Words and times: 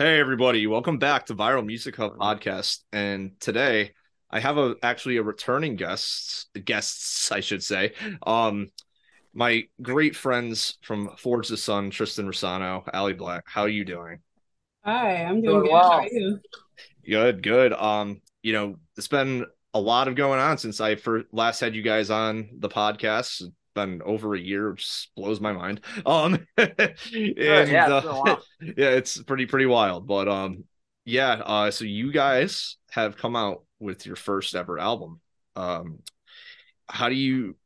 Hey 0.00 0.18
everybody, 0.18 0.66
welcome 0.66 0.96
back 0.96 1.26
to 1.26 1.34
Viral 1.34 1.62
Music 1.62 1.94
Hub 1.96 2.16
podcast. 2.16 2.78
And 2.90 3.38
today 3.38 3.92
I 4.30 4.40
have 4.40 4.56
a 4.56 4.74
actually 4.82 5.18
a 5.18 5.22
returning 5.22 5.76
guests 5.76 6.46
guests, 6.64 7.30
I 7.30 7.40
should 7.40 7.62
say. 7.62 7.92
Um 8.22 8.68
my 9.34 9.64
great 9.82 10.16
friends 10.16 10.78
from 10.80 11.10
Forge 11.18 11.48
the 11.48 11.58
Sun, 11.58 11.90
Tristan 11.90 12.26
Rosano, 12.26 12.82
Ali 12.94 13.12
Black. 13.12 13.44
How 13.46 13.64
are 13.64 13.68
you 13.68 13.84
doing? 13.84 14.20
Hi, 14.86 15.22
I'm 15.22 15.42
doing, 15.42 15.44
doing 15.44 15.62
good. 15.64 15.70
Well. 15.70 15.90
How 15.90 15.98
are 15.98 16.08
you? 16.10 16.40
Good, 17.04 17.42
good. 17.42 17.74
Um, 17.74 18.22
you 18.40 18.54
know, 18.54 18.76
it's 18.96 19.06
been 19.06 19.44
a 19.74 19.80
lot 19.82 20.08
of 20.08 20.14
going 20.14 20.40
on 20.40 20.56
since 20.56 20.80
I 20.80 20.94
first 20.94 21.26
last 21.30 21.60
had 21.60 21.74
you 21.74 21.82
guys 21.82 22.08
on 22.08 22.48
the 22.58 22.70
podcast 22.70 23.42
been 23.74 24.02
over 24.02 24.34
a 24.34 24.40
year, 24.40 24.70
which 24.70 25.08
blows 25.16 25.40
my 25.40 25.52
mind. 25.52 25.80
Um, 26.06 26.46
and, 26.56 26.94
yeah, 27.12 27.86
uh, 27.86 28.36
yeah, 28.60 28.90
it's 28.90 29.22
pretty 29.22 29.46
pretty 29.46 29.66
wild. 29.66 30.06
But 30.06 30.28
um, 30.28 30.64
yeah. 31.04 31.32
Uh, 31.44 31.70
so 31.70 31.84
you 31.84 32.12
guys 32.12 32.76
have 32.90 33.16
come 33.16 33.36
out 33.36 33.64
with 33.78 34.06
your 34.06 34.16
first 34.16 34.54
ever 34.54 34.78
album. 34.78 35.20
Um, 35.56 36.00
how 36.88 37.08
do 37.08 37.14
you 37.14 37.56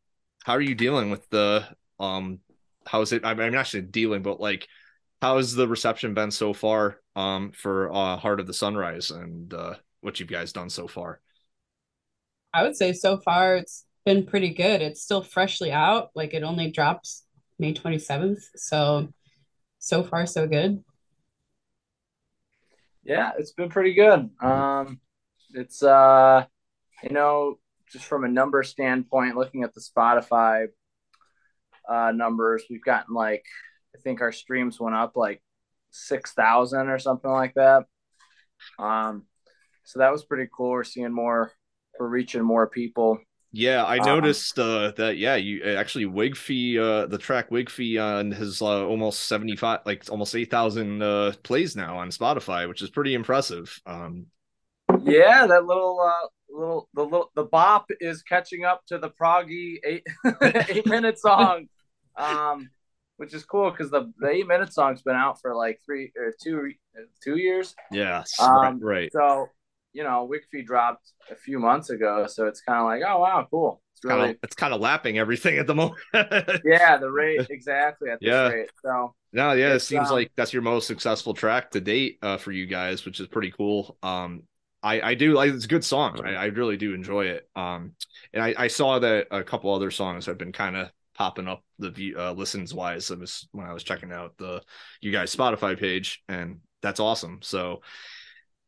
how 0.44 0.54
are 0.54 0.60
you 0.60 0.74
dealing 0.74 1.10
with 1.10 1.28
the 1.30 1.66
um? 1.98 2.40
How 2.86 3.00
is 3.00 3.12
it? 3.12 3.24
I 3.24 3.34
mean, 3.34 3.46
I'm 3.46 3.52
not 3.52 3.66
saying 3.66 3.88
dealing, 3.90 4.22
but 4.22 4.40
like, 4.40 4.68
how 5.22 5.38
has 5.38 5.54
the 5.54 5.66
reception 5.66 6.14
been 6.14 6.30
so 6.30 6.52
far? 6.52 7.00
Um, 7.16 7.52
for 7.52 7.92
uh, 7.92 8.16
Heart 8.16 8.40
of 8.40 8.46
the 8.46 8.52
Sunrise 8.54 9.10
and 9.10 9.54
uh, 9.54 9.74
what 10.00 10.18
you 10.18 10.26
guys 10.26 10.52
done 10.52 10.68
so 10.68 10.88
far. 10.88 11.20
I 12.52 12.62
would 12.62 12.76
say 12.76 12.92
so 12.92 13.18
far 13.18 13.56
it's 13.56 13.84
been 14.04 14.26
pretty 14.26 14.50
good. 14.50 14.82
It's 14.82 15.02
still 15.02 15.22
freshly 15.22 15.72
out. 15.72 16.10
Like 16.14 16.34
it 16.34 16.42
only 16.42 16.70
drops 16.70 17.24
May 17.58 17.72
27th. 17.74 18.42
So 18.56 19.08
so 19.78 20.02
far 20.02 20.26
so 20.26 20.46
good. 20.46 20.82
Yeah, 23.02 23.32
it's 23.38 23.52
been 23.52 23.68
pretty 23.68 23.94
good. 23.94 24.30
Um 24.40 25.00
it's 25.52 25.82
uh 25.82 26.44
you 27.02 27.10
know, 27.10 27.58
just 27.92 28.04
from 28.06 28.24
a 28.24 28.28
number 28.28 28.62
standpoint, 28.62 29.36
looking 29.36 29.62
at 29.62 29.74
the 29.74 29.80
Spotify 29.80 30.68
uh 31.88 32.12
numbers, 32.12 32.64
we've 32.68 32.84
gotten 32.84 33.14
like 33.14 33.44
I 33.96 34.00
think 34.00 34.20
our 34.20 34.32
streams 34.32 34.80
went 34.80 34.96
up 34.96 35.16
like 35.16 35.42
six 35.90 36.32
thousand 36.32 36.88
or 36.88 36.98
something 36.98 37.30
like 37.30 37.54
that. 37.54 37.84
Um 38.78 39.24
so 39.84 39.98
that 39.98 40.12
was 40.12 40.24
pretty 40.24 40.48
cool. 40.54 40.70
We're 40.70 40.84
seeing 40.84 41.12
more 41.12 41.52
we're 41.98 42.08
reaching 42.08 42.42
more 42.42 42.66
people. 42.66 43.20
Yeah, 43.56 43.84
I 43.84 43.98
um, 43.98 44.06
noticed 44.06 44.58
uh, 44.58 44.90
that. 44.96 45.16
Yeah, 45.16 45.36
you 45.36 45.62
uh, 45.64 45.78
actually 45.78 46.06
Wigfy, 46.06 46.76
uh, 46.76 47.06
the 47.06 47.18
track 47.18 47.50
Wigfy 47.50 48.02
on 48.02 48.32
his 48.32 48.60
uh, 48.60 48.84
almost 48.84 49.20
seventy 49.26 49.54
five, 49.54 49.78
like 49.86 50.02
almost 50.10 50.34
eight 50.34 50.50
thousand 50.50 51.00
uh, 51.00 51.32
plays 51.44 51.76
now 51.76 51.98
on 51.98 52.08
Spotify, 52.08 52.68
which 52.68 52.82
is 52.82 52.90
pretty 52.90 53.14
impressive. 53.14 53.80
Um, 53.86 54.26
yeah, 55.04 55.46
that 55.46 55.66
little, 55.66 56.00
uh, 56.00 56.26
little, 56.50 56.88
the 56.94 57.04
little, 57.04 57.30
the 57.36 57.44
bop 57.44 57.86
is 58.00 58.24
catching 58.24 58.64
up 58.64 58.84
to 58.86 58.98
the 58.98 59.10
proggy 59.10 59.76
eight 59.84 60.04
eight 60.68 60.86
minute 60.86 61.20
song, 61.20 61.68
um, 62.16 62.68
which 63.18 63.34
is 63.34 63.44
cool 63.44 63.70
because 63.70 63.88
the 63.88 64.12
the 64.18 64.30
eight 64.30 64.48
minute 64.48 64.72
song's 64.72 65.02
been 65.02 65.14
out 65.14 65.40
for 65.40 65.54
like 65.54 65.78
three 65.86 66.10
or 66.16 66.34
two 66.42 66.72
two 67.22 67.36
years. 67.36 67.76
Yeah, 67.92 68.24
um, 68.40 68.80
right. 68.80 69.12
So 69.12 69.46
you 69.94 70.02
know, 70.02 70.28
Wigfy 70.30 70.66
dropped 70.66 71.12
a 71.30 71.36
few 71.36 71.58
months 71.58 71.88
ago, 71.88 72.26
so 72.28 72.46
it's 72.46 72.60
kind 72.60 72.80
of 72.80 72.84
like, 72.84 73.02
oh 73.08 73.20
wow, 73.20 73.46
cool. 73.50 73.80
It's 73.94 74.04
really 74.04 74.20
kinda, 74.20 74.38
it's 74.42 74.56
kind 74.56 74.74
of 74.74 74.80
lapping 74.80 75.18
everything 75.18 75.58
at 75.58 75.66
the 75.66 75.74
moment. 75.74 76.00
yeah, 76.64 76.98
the 76.98 77.10
rate 77.10 77.46
exactly 77.48 78.10
at 78.10 78.20
this 78.20 78.28
yeah. 78.28 78.48
rate. 78.48 78.70
So 78.84 79.14
no, 79.32 79.52
yeah, 79.52 79.74
it 79.74 79.80
seems 79.80 80.08
um, 80.08 80.16
like 80.16 80.32
that's 80.36 80.52
your 80.52 80.62
most 80.62 80.86
successful 80.86 81.32
track 81.32 81.70
to 81.70 81.80
date 81.80 82.18
uh, 82.22 82.36
for 82.36 82.52
you 82.52 82.66
guys, 82.66 83.04
which 83.04 83.20
is 83.20 83.28
pretty 83.28 83.52
cool. 83.52 83.96
Um, 84.02 84.42
I 84.82 85.00
I 85.00 85.14
do 85.14 85.32
like 85.32 85.52
it's 85.52 85.64
a 85.64 85.68
good 85.68 85.84
song. 85.84 86.20
I, 86.24 86.34
I 86.34 86.44
really 86.46 86.76
do 86.76 86.92
enjoy 86.92 87.26
it. 87.26 87.48
Um, 87.56 87.92
and 88.32 88.42
I 88.42 88.54
I 88.58 88.66
saw 88.66 88.98
that 88.98 89.28
a 89.30 89.44
couple 89.44 89.72
other 89.72 89.90
songs 89.90 90.26
have 90.26 90.38
been 90.38 90.52
kind 90.52 90.76
of 90.76 90.90
popping 91.14 91.46
up 91.46 91.62
the 91.78 91.90
view 91.90 92.16
uh, 92.18 92.32
listens 92.32 92.74
wise. 92.74 93.10
When 93.52 93.66
I 93.66 93.72
was 93.72 93.84
checking 93.84 94.12
out 94.12 94.36
the 94.38 94.60
you 95.00 95.12
guys 95.12 95.34
Spotify 95.34 95.78
page, 95.78 96.22
and 96.28 96.58
that's 96.82 97.00
awesome. 97.00 97.38
So 97.42 97.80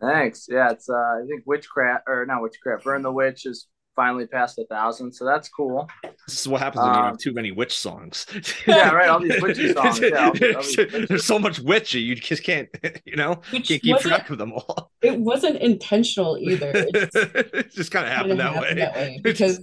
Thanks. 0.01 0.47
Yeah, 0.49 0.71
it's 0.71 0.89
uh 0.89 0.95
I 0.95 1.23
think 1.29 1.43
witchcraft 1.47 2.05
or 2.07 2.27
not 2.27 2.43
witchcraft, 2.43 2.85
burn 2.85 3.03
the 3.03 3.13
witch 3.13 3.47
is 3.47 3.67
finally 3.97 4.27
past 4.27 4.59
a 4.59 4.67
thousand, 4.67 5.13
so 5.13 5.25
that's 5.25 5.49
cool. 5.49 5.89
This 6.29 6.41
is 6.41 6.47
what 6.49 6.61
happens 6.61 6.83
when 6.83 6.91
um, 6.91 6.97
you 6.97 7.03
have 7.03 7.13
um, 7.13 7.19
too 7.19 7.33
many 7.33 7.51
witch 7.51 7.77
songs. 7.77 8.27
yeah, 8.67 8.91
right. 8.91 9.09
All 9.09 9.19
these 9.19 9.43
witchy 9.43 9.73
songs. 9.73 9.99
Yeah, 10.01 10.27
all 10.27 10.33
these, 10.33 10.55
all 10.55 10.85
these 10.87 11.09
There's 11.09 11.25
so 11.25 11.39
much 11.39 11.59
witchy, 11.59 12.01
you 12.01 12.15
just 12.15 12.45
can't, 12.45 12.69
you 13.05 13.17
know, 13.17 13.41
Which 13.51 13.69
can't 13.69 13.83
keep 13.83 13.99
track 13.99 14.31
of 14.31 14.39
them 14.39 14.53
all. 14.53 14.93
It 15.03 15.19
wasn't 15.19 15.57
intentional 15.57 16.37
either. 16.39 16.73
It 16.77 16.93
just, 16.93 17.17
it 17.17 17.73
just 17.73 17.91
kind 17.91 18.07
of 18.07 18.13
happened, 18.13 18.39
that, 18.39 18.53
happened 18.53 18.79
way. 18.79 18.85
that 18.85 18.95
way. 18.95 19.21
Because 19.23 19.61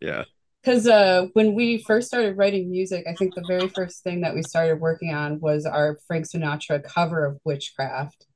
yeah, 0.00 0.24
because 0.62 0.86
uh, 0.88 1.26
when 1.34 1.54
we 1.54 1.78
first 1.78 2.08
started 2.08 2.36
writing 2.36 2.70
music, 2.70 3.06
I 3.08 3.14
think 3.14 3.34
the 3.34 3.44
very 3.46 3.68
first 3.68 4.02
thing 4.02 4.22
that 4.22 4.34
we 4.34 4.42
started 4.42 4.80
working 4.80 5.14
on 5.14 5.38
was 5.40 5.64
our 5.64 5.98
Frank 6.06 6.26
Sinatra 6.26 6.82
cover 6.82 7.24
of 7.24 7.38
Witchcraft 7.44 8.26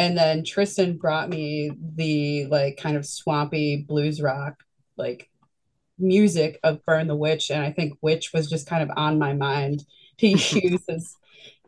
and 0.00 0.16
then 0.16 0.44
Tristan 0.44 0.96
brought 0.96 1.28
me 1.28 1.72
the 1.94 2.46
like 2.46 2.78
kind 2.78 2.96
of 2.96 3.04
swampy 3.04 3.84
blues 3.86 4.22
rock 4.22 4.54
like 4.96 5.28
music 5.98 6.58
of 6.62 6.82
Burn 6.86 7.06
the 7.06 7.14
Witch, 7.14 7.50
and 7.50 7.62
I 7.62 7.70
think 7.70 7.98
witch 8.00 8.32
was 8.32 8.48
just 8.48 8.66
kind 8.66 8.82
of 8.82 8.96
on 8.96 9.18
my 9.18 9.34
mind 9.34 9.84
to 10.18 10.26
use 10.28 10.82
as 10.88 11.14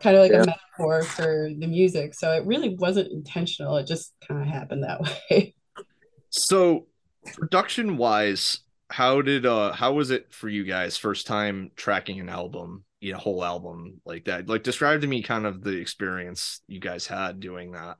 kind 0.00 0.16
of 0.16 0.22
like 0.22 0.32
yeah. 0.32 0.44
a 0.44 0.46
metaphor 0.46 1.02
for 1.02 1.50
the 1.54 1.66
music. 1.66 2.14
So 2.14 2.32
it 2.32 2.46
really 2.46 2.74
wasn't 2.74 3.12
intentional; 3.12 3.76
it 3.76 3.86
just 3.86 4.14
kind 4.26 4.40
of 4.40 4.48
happened 4.48 4.84
that 4.84 5.02
way. 5.30 5.54
So, 6.30 6.86
production 7.34 7.98
wise, 7.98 8.60
how 8.88 9.20
did 9.20 9.44
uh 9.44 9.72
how 9.72 9.92
was 9.92 10.10
it 10.10 10.32
for 10.32 10.48
you 10.48 10.64
guys 10.64 10.96
first 10.96 11.26
time 11.26 11.70
tracking 11.76 12.18
an 12.18 12.30
album? 12.30 12.84
You 13.00 13.12
know, 13.12 13.18
whole 13.18 13.44
album 13.44 14.00
like 14.06 14.24
that. 14.24 14.48
Like 14.48 14.62
describe 14.62 15.02
to 15.02 15.06
me 15.06 15.22
kind 15.22 15.44
of 15.44 15.62
the 15.62 15.76
experience 15.76 16.62
you 16.66 16.80
guys 16.80 17.06
had 17.06 17.40
doing 17.40 17.72
that. 17.72 17.98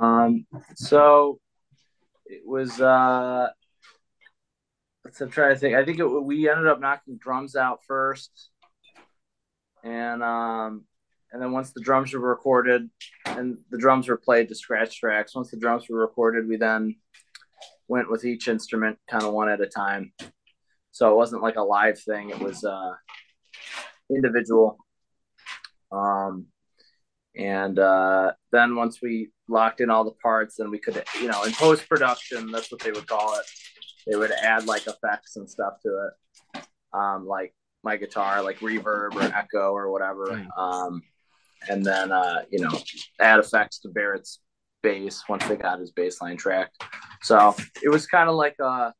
Um, 0.00 0.46
so 0.74 1.40
it 2.26 2.42
was. 2.44 2.80
Uh, 2.80 3.48
let's 5.04 5.18
trying 5.34 5.54
to 5.54 5.58
think. 5.58 5.74
I 5.74 5.84
think 5.84 5.98
it, 5.98 6.06
we 6.06 6.48
ended 6.48 6.66
up 6.66 6.80
knocking 6.80 7.18
drums 7.18 7.56
out 7.56 7.80
first, 7.86 8.50
and 9.84 10.22
um, 10.22 10.84
and 11.32 11.40
then 11.40 11.52
once 11.52 11.72
the 11.72 11.80
drums 11.80 12.12
were 12.12 12.20
recorded, 12.20 12.88
and 13.24 13.58
the 13.70 13.78
drums 13.78 14.08
were 14.08 14.16
played 14.16 14.48
to 14.48 14.54
scratch 14.54 14.98
tracks. 14.98 15.34
Once 15.34 15.50
the 15.50 15.58
drums 15.58 15.88
were 15.88 16.00
recorded, 16.00 16.48
we 16.48 16.56
then 16.56 16.96
went 17.88 18.10
with 18.10 18.24
each 18.24 18.48
instrument 18.48 18.98
kind 19.08 19.22
of 19.22 19.32
one 19.32 19.48
at 19.48 19.60
a 19.60 19.66
time. 19.66 20.12
So 20.90 21.10
it 21.12 21.16
wasn't 21.16 21.42
like 21.42 21.56
a 21.56 21.62
live 21.62 22.00
thing. 22.00 22.30
It 22.30 22.40
was 22.40 22.64
uh, 22.64 22.92
individual. 24.10 24.78
Um, 25.92 26.46
and 27.36 27.78
uh, 27.78 28.32
then 28.50 28.76
once 28.76 29.00
we 29.02 29.30
locked 29.48 29.80
in 29.80 29.90
all 29.90 30.04
the 30.04 30.10
parts, 30.12 30.56
then 30.56 30.70
we 30.70 30.78
could, 30.78 31.02
you 31.20 31.28
know, 31.28 31.44
in 31.44 31.52
post 31.52 31.88
production, 31.88 32.50
that's 32.50 32.70
what 32.70 32.80
they 32.80 32.90
would 32.92 33.06
call 33.06 33.34
it. 33.38 33.46
They 34.06 34.16
would 34.16 34.30
add 34.30 34.66
like 34.66 34.86
effects 34.86 35.36
and 35.36 35.48
stuff 35.48 35.74
to 35.82 36.08
it, 36.08 36.62
um, 36.92 37.26
like 37.26 37.54
my 37.82 37.96
guitar, 37.96 38.42
like 38.42 38.58
reverb 38.60 39.14
or 39.14 39.22
echo 39.22 39.72
or 39.72 39.90
whatever. 39.90 40.46
Um, 40.56 41.02
and 41.68 41.84
then, 41.84 42.12
uh, 42.12 42.42
you 42.50 42.60
know, 42.60 42.78
add 43.20 43.40
effects 43.40 43.80
to 43.80 43.88
Barrett's 43.88 44.40
bass 44.82 45.24
once 45.28 45.46
they 45.46 45.56
got 45.56 45.80
his 45.80 45.90
bass 45.90 46.20
line 46.20 46.36
tracked. 46.36 46.82
So 47.22 47.56
it 47.82 47.88
was 47.88 48.06
kind 48.06 48.28
of 48.28 48.36
like 48.36 48.56
a 48.60 48.92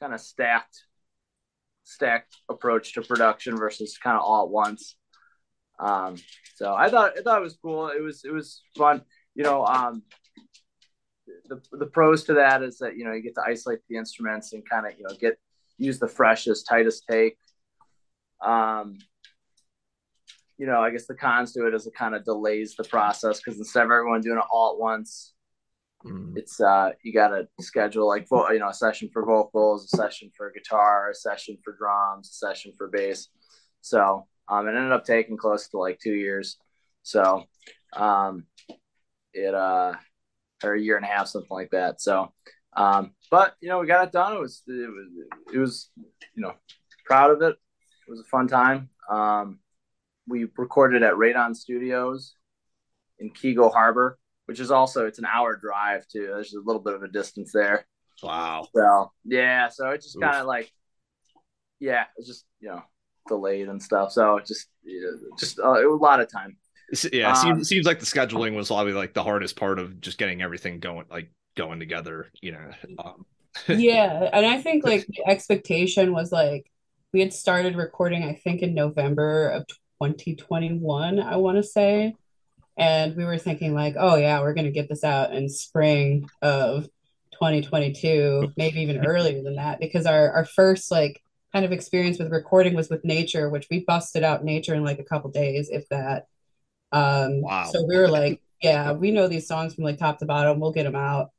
kind 0.00 0.12
of 0.12 0.20
stacked, 0.20 0.82
stacked 1.84 2.36
approach 2.48 2.94
to 2.94 3.02
production 3.02 3.56
versus 3.56 3.96
kind 3.96 4.16
of 4.16 4.22
all 4.22 4.44
at 4.44 4.50
once. 4.50 4.96
Um, 5.78 6.16
so 6.54 6.74
I 6.74 6.88
thought 6.88 7.12
I 7.18 7.22
thought 7.22 7.38
it 7.38 7.44
was 7.44 7.58
cool. 7.60 7.88
It 7.88 8.02
was 8.02 8.24
it 8.24 8.32
was 8.32 8.62
fun. 8.76 9.02
You 9.36 9.44
know, 9.44 9.64
um, 9.66 10.02
the 11.48 11.60
the 11.72 11.86
pros 11.86 12.24
to 12.24 12.34
that 12.34 12.62
is 12.62 12.78
that 12.78 12.96
you 12.96 13.04
know 13.04 13.12
you 13.12 13.22
get 13.22 13.34
to 13.34 13.42
isolate 13.46 13.80
the 13.88 13.96
instruments 13.96 14.52
and 14.52 14.68
kind 14.68 14.86
of 14.86 14.92
you 14.98 15.04
know 15.04 15.14
get 15.20 15.38
use 15.78 15.98
the 15.98 16.08
freshest, 16.08 16.66
tightest 16.66 17.04
take. 17.08 17.36
Um, 18.42 18.98
you 20.56 20.66
know, 20.66 20.80
I 20.80 20.90
guess 20.90 21.06
the 21.06 21.14
cons 21.14 21.52
to 21.52 21.66
it 21.66 21.74
is 21.74 21.86
it 21.86 21.94
kind 21.94 22.14
of 22.14 22.24
delays 22.24 22.74
the 22.76 22.84
process 22.84 23.38
because 23.38 23.58
instead 23.58 23.84
of 23.84 23.90
everyone 23.90 24.22
doing 24.22 24.38
it 24.38 24.44
all 24.50 24.72
at 24.72 24.80
once, 24.80 25.34
mm. 26.02 26.34
it's 26.34 26.58
uh 26.60 26.92
you 27.02 27.12
got 27.12 27.28
to 27.28 27.46
schedule 27.60 28.08
like 28.08 28.26
vo- 28.28 28.50
you 28.50 28.58
know 28.58 28.70
a 28.70 28.74
session 28.74 29.10
for 29.12 29.24
vocals, 29.24 29.84
a 29.84 29.96
session 29.96 30.30
for 30.34 30.50
guitar, 30.50 31.10
a 31.10 31.14
session 31.14 31.58
for 31.62 31.76
drums, 31.76 32.30
a 32.30 32.32
session 32.32 32.72
for 32.78 32.88
bass. 32.88 33.28
So 33.82 34.26
um, 34.48 34.66
it 34.66 34.76
ended 34.76 34.92
up 34.92 35.04
taking 35.04 35.36
close 35.36 35.68
to 35.68 35.78
like 35.78 35.98
two 35.98 36.14
years. 36.14 36.56
So, 37.02 37.44
um, 37.92 38.46
it, 39.36 39.54
uh, 39.54 39.92
or 40.64 40.74
a 40.74 40.80
year 40.80 40.96
and 40.96 41.04
a 41.04 41.08
half, 41.08 41.28
something 41.28 41.48
like 41.50 41.70
that. 41.70 42.00
So, 42.00 42.32
um, 42.76 43.12
but 43.30 43.54
you 43.60 43.68
know, 43.68 43.78
we 43.78 43.86
got 43.86 44.06
it 44.06 44.12
done. 44.12 44.36
It 44.36 44.40
was, 44.40 44.62
it 44.66 44.72
was, 44.72 45.08
it 45.54 45.58
was, 45.58 45.90
you 46.34 46.42
know, 46.42 46.54
proud 47.04 47.30
of 47.30 47.42
it. 47.42 47.56
It 48.06 48.10
was 48.10 48.20
a 48.20 48.24
fun 48.24 48.48
time. 48.48 48.90
Um, 49.10 49.58
we 50.26 50.46
recorded 50.56 51.02
at 51.02 51.14
Radon 51.14 51.54
Studios 51.54 52.34
in 53.18 53.30
Keego 53.30 53.72
Harbor, 53.72 54.18
which 54.46 54.60
is 54.60 54.70
also 54.70 55.06
it's 55.06 55.18
an 55.18 55.26
hour 55.26 55.56
drive 55.56 56.06
too. 56.08 56.26
There's 56.26 56.54
a 56.54 56.60
little 56.60 56.82
bit 56.82 56.94
of 56.94 57.02
a 57.02 57.08
distance 57.08 57.52
there. 57.52 57.86
Wow. 58.22 58.66
So 58.74 59.12
yeah, 59.24 59.68
so 59.68 59.90
it's 59.90 60.06
just 60.06 60.20
kind 60.20 60.36
of 60.36 60.46
like, 60.46 60.72
yeah, 61.80 62.04
it's 62.16 62.26
just 62.26 62.44
you 62.60 62.68
know 62.68 62.82
delayed 63.28 63.68
and 63.68 63.82
stuff. 63.82 64.12
So 64.12 64.40
just 64.44 64.68
you 64.82 65.02
know, 65.02 65.36
just 65.38 65.58
uh, 65.58 65.86
a 65.86 65.94
lot 65.94 66.20
of 66.20 66.30
time. 66.30 66.56
Yeah, 67.12 67.30
um, 67.30 67.36
seems 67.36 67.68
seems 67.68 67.86
like 67.86 68.00
the 68.00 68.06
scheduling 68.06 68.54
was 68.54 68.68
probably 68.68 68.92
like 68.92 69.14
the 69.14 69.24
hardest 69.24 69.56
part 69.56 69.78
of 69.78 70.00
just 70.00 70.18
getting 70.18 70.42
everything 70.42 70.78
going 70.78 71.06
like 71.10 71.30
going 71.56 71.80
together. 71.80 72.30
You 72.40 72.52
know. 72.52 72.70
Um. 72.98 73.26
yeah, 73.68 74.28
and 74.32 74.46
I 74.46 74.60
think 74.60 74.84
like 74.84 75.06
the 75.06 75.26
expectation 75.26 76.12
was 76.12 76.30
like 76.30 76.70
we 77.12 77.20
had 77.20 77.32
started 77.32 77.76
recording 77.76 78.22
I 78.22 78.34
think 78.34 78.62
in 78.62 78.74
November 78.74 79.48
of 79.48 79.66
2021. 80.02 81.20
I 81.20 81.36
want 81.36 81.56
to 81.56 81.62
say. 81.62 82.14
And 82.78 83.16
we 83.16 83.24
were 83.24 83.38
thinking 83.38 83.74
like, 83.74 83.94
oh 83.98 84.16
yeah, 84.16 84.40
we're 84.40 84.52
gonna 84.52 84.70
get 84.70 84.88
this 84.88 85.02
out 85.02 85.32
in 85.32 85.48
spring 85.48 86.28
of 86.42 86.84
2022, 87.32 88.52
maybe 88.56 88.82
even 88.82 89.06
earlier 89.06 89.42
than 89.42 89.56
that, 89.56 89.80
because 89.80 90.06
our 90.06 90.30
our 90.30 90.44
first 90.44 90.90
like 90.90 91.22
kind 91.52 91.64
of 91.64 91.72
experience 91.72 92.18
with 92.18 92.30
recording 92.30 92.74
was 92.74 92.90
with 92.90 93.04
nature, 93.04 93.48
which 93.48 93.66
we 93.70 93.84
busted 93.86 94.22
out 94.22 94.44
nature 94.44 94.74
in 94.74 94.84
like 94.84 94.98
a 94.98 95.04
couple 95.04 95.30
days, 95.30 95.70
if 95.70 95.88
that. 95.88 96.26
Um, 96.92 97.42
wow. 97.42 97.68
So 97.72 97.84
we 97.84 97.96
were 97.96 98.08
like, 98.08 98.40
yeah, 98.62 98.92
we 98.92 99.10
know 99.10 99.28
these 99.28 99.46
songs 99.46 99.74
from 99.74 99.84
like 99.84 99.98
top 99.98 100.18
to 100.18 100.26
bottom. 100.26 100.60
We'll 100.60 100.72
get 100.72 100.84
them 100.84 100.96
out, 100.96 101.30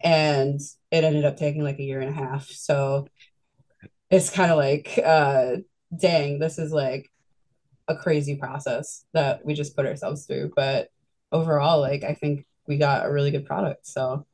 and 0.00 0.60
it 0.90 1.04
ended 1.04 1.24
up 1.24 1.36
taking 1.36 1.62
like 1.62 1.78
a 1.78 1.84
year 1.84 2.00
and 2.00 2.10
a 2.10 2.12
half. 2.12 2.46
So 2.46 3.06
it's 4.10 4.30
kind 4.30 4.50
of 4.50 4.58
like, 4.58 4.98
uh, 5.04 5.56
dang, 5.96 6.38
this 6.38 6.58
is 6.58 6.72
like 6.72 7.10
a 7.88 7.96
crazy 7.96 8.36
process 8.36 9.04
that 9.12 9.44
we 9.44 9.54
just 9.54 9.76
put 9.76 9.86
ourselves 9.86 10.26
through. 10.26 10.52
But 10.56 10.88
overall, 11.32 11.80
like 11.80 12.04
I 12.04 12.14
think 12.14 12.46
we 12.66 12.78
got 12.78 13.06
a 13.06 13.12
really 13.12 13.30
good 13.30 13.46
product. 13.46 13.86
So 13.86 14.26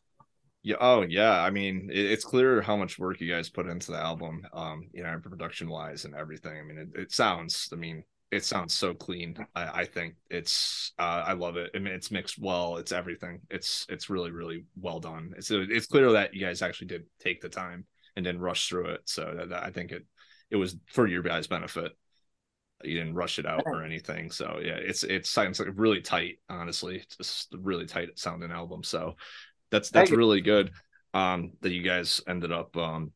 yeah. 0.63 0.77
Oh, 0.81 1.03
yeah. 1.03 1.43
I 1.43 1.51
mean, 1.51 1.91
it, 1.93 2.07
it's 2.07 2.25
clear 2.25 2.63
how 2.63 2.77
much 2.77 2.99
work 2.99 3.21
you 3.21 3.29
guys 3.29 3.49
put 3.49 3.67
into 3.67 3.91
the 3.91 3.99
album, 3.99 4.47
um, 4.53 4.89
you 4.93 5.03
know, 5.03 5.19
production 5.21 5.69
wise 5.69 6.05
and 6.05 6.15
everything. 6.15 6.57
I 6.57 6.63
mean, 6.63 6.79
it, 6.79 7.01
it 7.01 7.13
sounds, 7.13 7.69
I 7.73 7.77
mean, 7.77 8.05
it 8.33 8.45
sounds 8.45 8.73
so 8.73 8.95
clean. 8.95 9.37
I, 9.55 9.83
I 9.83 9.85
think 9.85 10.15
it's, 10.31 10.93
uh, 10.99 11.23
I 11.27 11.35
love 11.35 11.59
it. 11.59 11.71
I 11.75 11.79
mean, 11.79 11.93
it's 11.93 12.11
mixed 12.11 12.39
well. 12.39 12.79
It's 12.79 12.91
everything. 12.91 13.41
It's, 13.51 13.87
it's 13.91 14.09
really, 14.09 14.31
really 14.31 14.65
well 14.75 15.01
done. 15.01 15.35
It's, 15.37 15.51
it's 15.51 15.87
clear 15.87 16.11
that 16.13 16.33
you 16.33 16.41
guys 16.41 16.63
actually 16.63 16.87
did 16.89 17.05
take 17.21 17.43
the 17.43 17.51
time 17.51 17.85
and 18.17 18.25
then 18.25 18.41
rush 18.41 18.69
through 18.69 18.87
it. 18.87 19.03
So 19.05 19.35
that, 19.37 19.51
that 19.51 19.63
I 19.63 19.71
think 19.71 19.93
it, 19.93 20.07
it 20.51 20.57
was 20.57 20.77
for 20.87 21.07
your 21.07 21.23
guys' 21.23 21.47
benefit. 21.47 21.93
You 22.83 22.99
didn't 22.99 23.15
rush 23.15 23.39
it 23.39 23.47
out 23.47 23.63
or 23.67 23.85
anything. 23.85 24.31
So 24.31 24.59
yeah, 24.63 24.77
it's, 24.77 25.05
it 25.05 25.27
sounds 25.27 25.61
like 25.61 25.69
really 25.75 26.01
tight, 26.01 26.39
honestly, 26.49 26.97
it's 26.97 27.17
just 27.17 27.55
really 27.57 27.87
tight 27.87 28.19
sounding 28.19 28.51
album. 28.51 28.83
So 28.83 29.17
that's 29.71 29.91
that's 29.91 30.11
really 30.11 30.41
good. 30.41 30.73
Um, 31.15 31.53
that 31.61 31.71
you 31.71 31.83
guys 31.83 32.23
ended 32.27 32.51
up 32.51 32.75
um, 32.79 33.13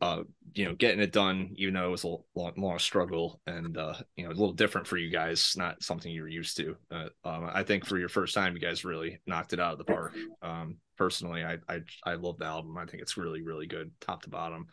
uh, 0.00 0.22
you 0.54 0.64
know, 0.64 0.74
getting 0.74 1.00
it 1.00 1.12
done, 1.12 1.54
even 1.56 1.74
though 1.74 1.86
it 1.86 1.90
was 1.90 2.04
a 2.04 2.16
long, 2.34 2.52
long 2.56 2.78
struggle 2.78 3.40
and 3.46 3.76
uh, 3.76 3.94
you 4.16 4.24
know, 4.24 4.30
a 4.30 4.32
little 4.32 4.52
different 4.52 4.86
for 4.86 4.96
you 4.96 5.10
guys, 5.10 5.54
not 5.56 5.82
something 5.82 6.10
you 6.10 6.22
were 6.22 6.28
used 6.28 6.56
to. 6.56 6.76
Uh, 6.90 7.08
um, 7.24 7.50
I 7.52 7.62
think 7.62 7.84
for 7.84 7.98
your 7.98 8.08
first 8.08 8.34
time, 8.34 8.54
you 8.54 8.60
guys 8.60 8.84
really 8.84 9.20
knocked 9.26 9.52
it 9.52 9.60
out 9.60 9.72
of 9.72 9.78
the 9.78 9.84
park. 9.84 10.14
Um, 10.42 10.78
personally, 10.96 11.44
I 11.44 11.58
I 11.68 11.80
I 12.04 12.14
love 12.14 12.38
the 12.38 12.46
album. 12.46 12.78
I 12.78 12.86
think 12.86 13.02
it's 13.02 13.16
really 13.16 13.42
really 13.42 13.66
good, 13.66 13.90
top 14.00 14.22
to 14.22 14.30
bottom. 14.30 14.68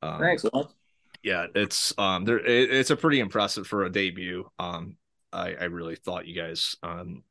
Um, 0.00 0.20
Thanks. 0.20 0.44
Yeah, 1.22 1.46
it's 1.54 1.96
um, 1.98 2.24
there. 2.24 2.38
It, 2.38 2.72
it's 2.72 2.90
a 2.90 2.96
pretty 2.96 3.20
impressive 3.20 3.66
for 3.66 3.84
a 3.84 3.90
debut. 3.92 4.48
Um, 4.58 4.96
I 5.32 5.54
I 5.54 5.64
really 5.64 5.96
thought 5.96 6.26
you 6.26 6.40
guys 6.40 6.76
um 6.82 7.24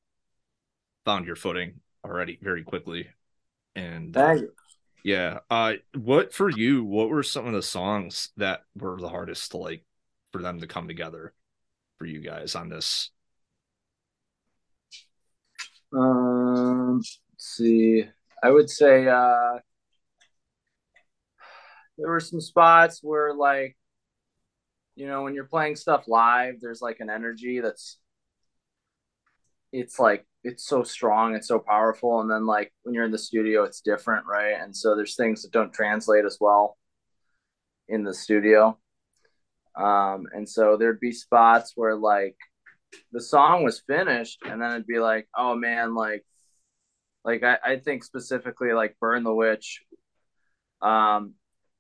found 1.06 1.26
your 1.26 1.36
footing 1.36 1.80
already 2.06 2.38
very 2.42 2.64
quickly. 2.64 3.08
And 3.76 4.16
uh, 4.16 4.36
yeah, 5.04 5.40
uh, 5.50 5.74
what 5.96 6.34
for 6.34 6.50
you? 6.50 6.84
What 6.84 7.10
were 7.10 7.24
some 7.24 7.48
of 7.48 7.54
the 7.54 7.62
songs 7.62 8.30
that 8.38 8.62
were 8.76 9.00
the 9.00 9.10
hardest 9.10 9.52
to 9.52 9.58
like 9.58 9.84
for 10.32 10.42
them 10.42 10.60
to 10.62 10.68
come 10.68 10.88
together 10.88 11.34
for 11.98 12.06
you 12.06 12.20
guys 12.20 12.56
on 12.56 12.70
this? 12.70 13.10
Um, 15.94 16.98
let's 16.98 17.20
see. 17.38 18.06
I 18.44 18.50
would 18.50 18.70
say 18.70 19.08
uh, 19.08 19.60
there 21.98 22.10
were 22.10 22.20
some 22.20 22.42
spots 22.42 23.00
where 23.02 23.34
like 23.34 23.78
you 24.96 25.08
know 25.08 25.24
when 25.24 25.34
you're 25.34 25.46
playing 25.46 25.76
stuff 25.76 26.04
live 26.08 26.56
there's 26.60 26.82
like 26.82 27.00
an 27.00 27.10
energy 27.10 27.60
that's 27.62 27.98
it's 29.72 30.00
like 30.00 30.26
it's 30.44 30.66
so 30.66 30.84
strong 30.84 31.36
it's 31.36 31.48
so 31.48 31.60
powerful 31.60 32.22
and 32.22 32.30
then 32.30 32.46
like 32.46 32.74
when 32.84 32.96
you're 32.96 33.06
in 33.06 33.12
the 33.12 33.18
studio 33.18 33.64
it's 33.64 33.82
different 33.82 34.26
right? 34.26 34.56
And 34.60 34.76
so 34.76 34.96
there's 34.96 35.16
things 35.16 35.44
that 35.44 35.52
don't 35.52 35.74
translate 35.74 36.26
as 36.26 36.38
well 36.40 36.78
in 37.88 38.04
the 38.04 38.14
studio. 38.14 38.78
Um 39.78 40.28
and 40.34 40.48
so 40.48 40.78
there'd 40.78 41.00
be 41.00 41.12
spots 41.12 41.74
where 41.76 41.96
like 41.96 42.36
the 43.12 43.22
song 43.22 43.64
was 43.64 43.84
finished 43.88 44.40
and 44.46 44.62
then 44.62 44.72
it'd 44.72 44.88
be 44.88 45.00
like 45.00 45.28
oh 45.38 45.56
man 45.56 45.96
like 45.96 46.26
like 47.24 47.44
i, 47.44 47.58
I 47.64 47.78
think 47.78 48.04
specifically 48.04 48.74
like 48.74 48.98
burn 49.00 49.24
the 49.24 49.34
witch 49.34 49.82
um 50.82 51.34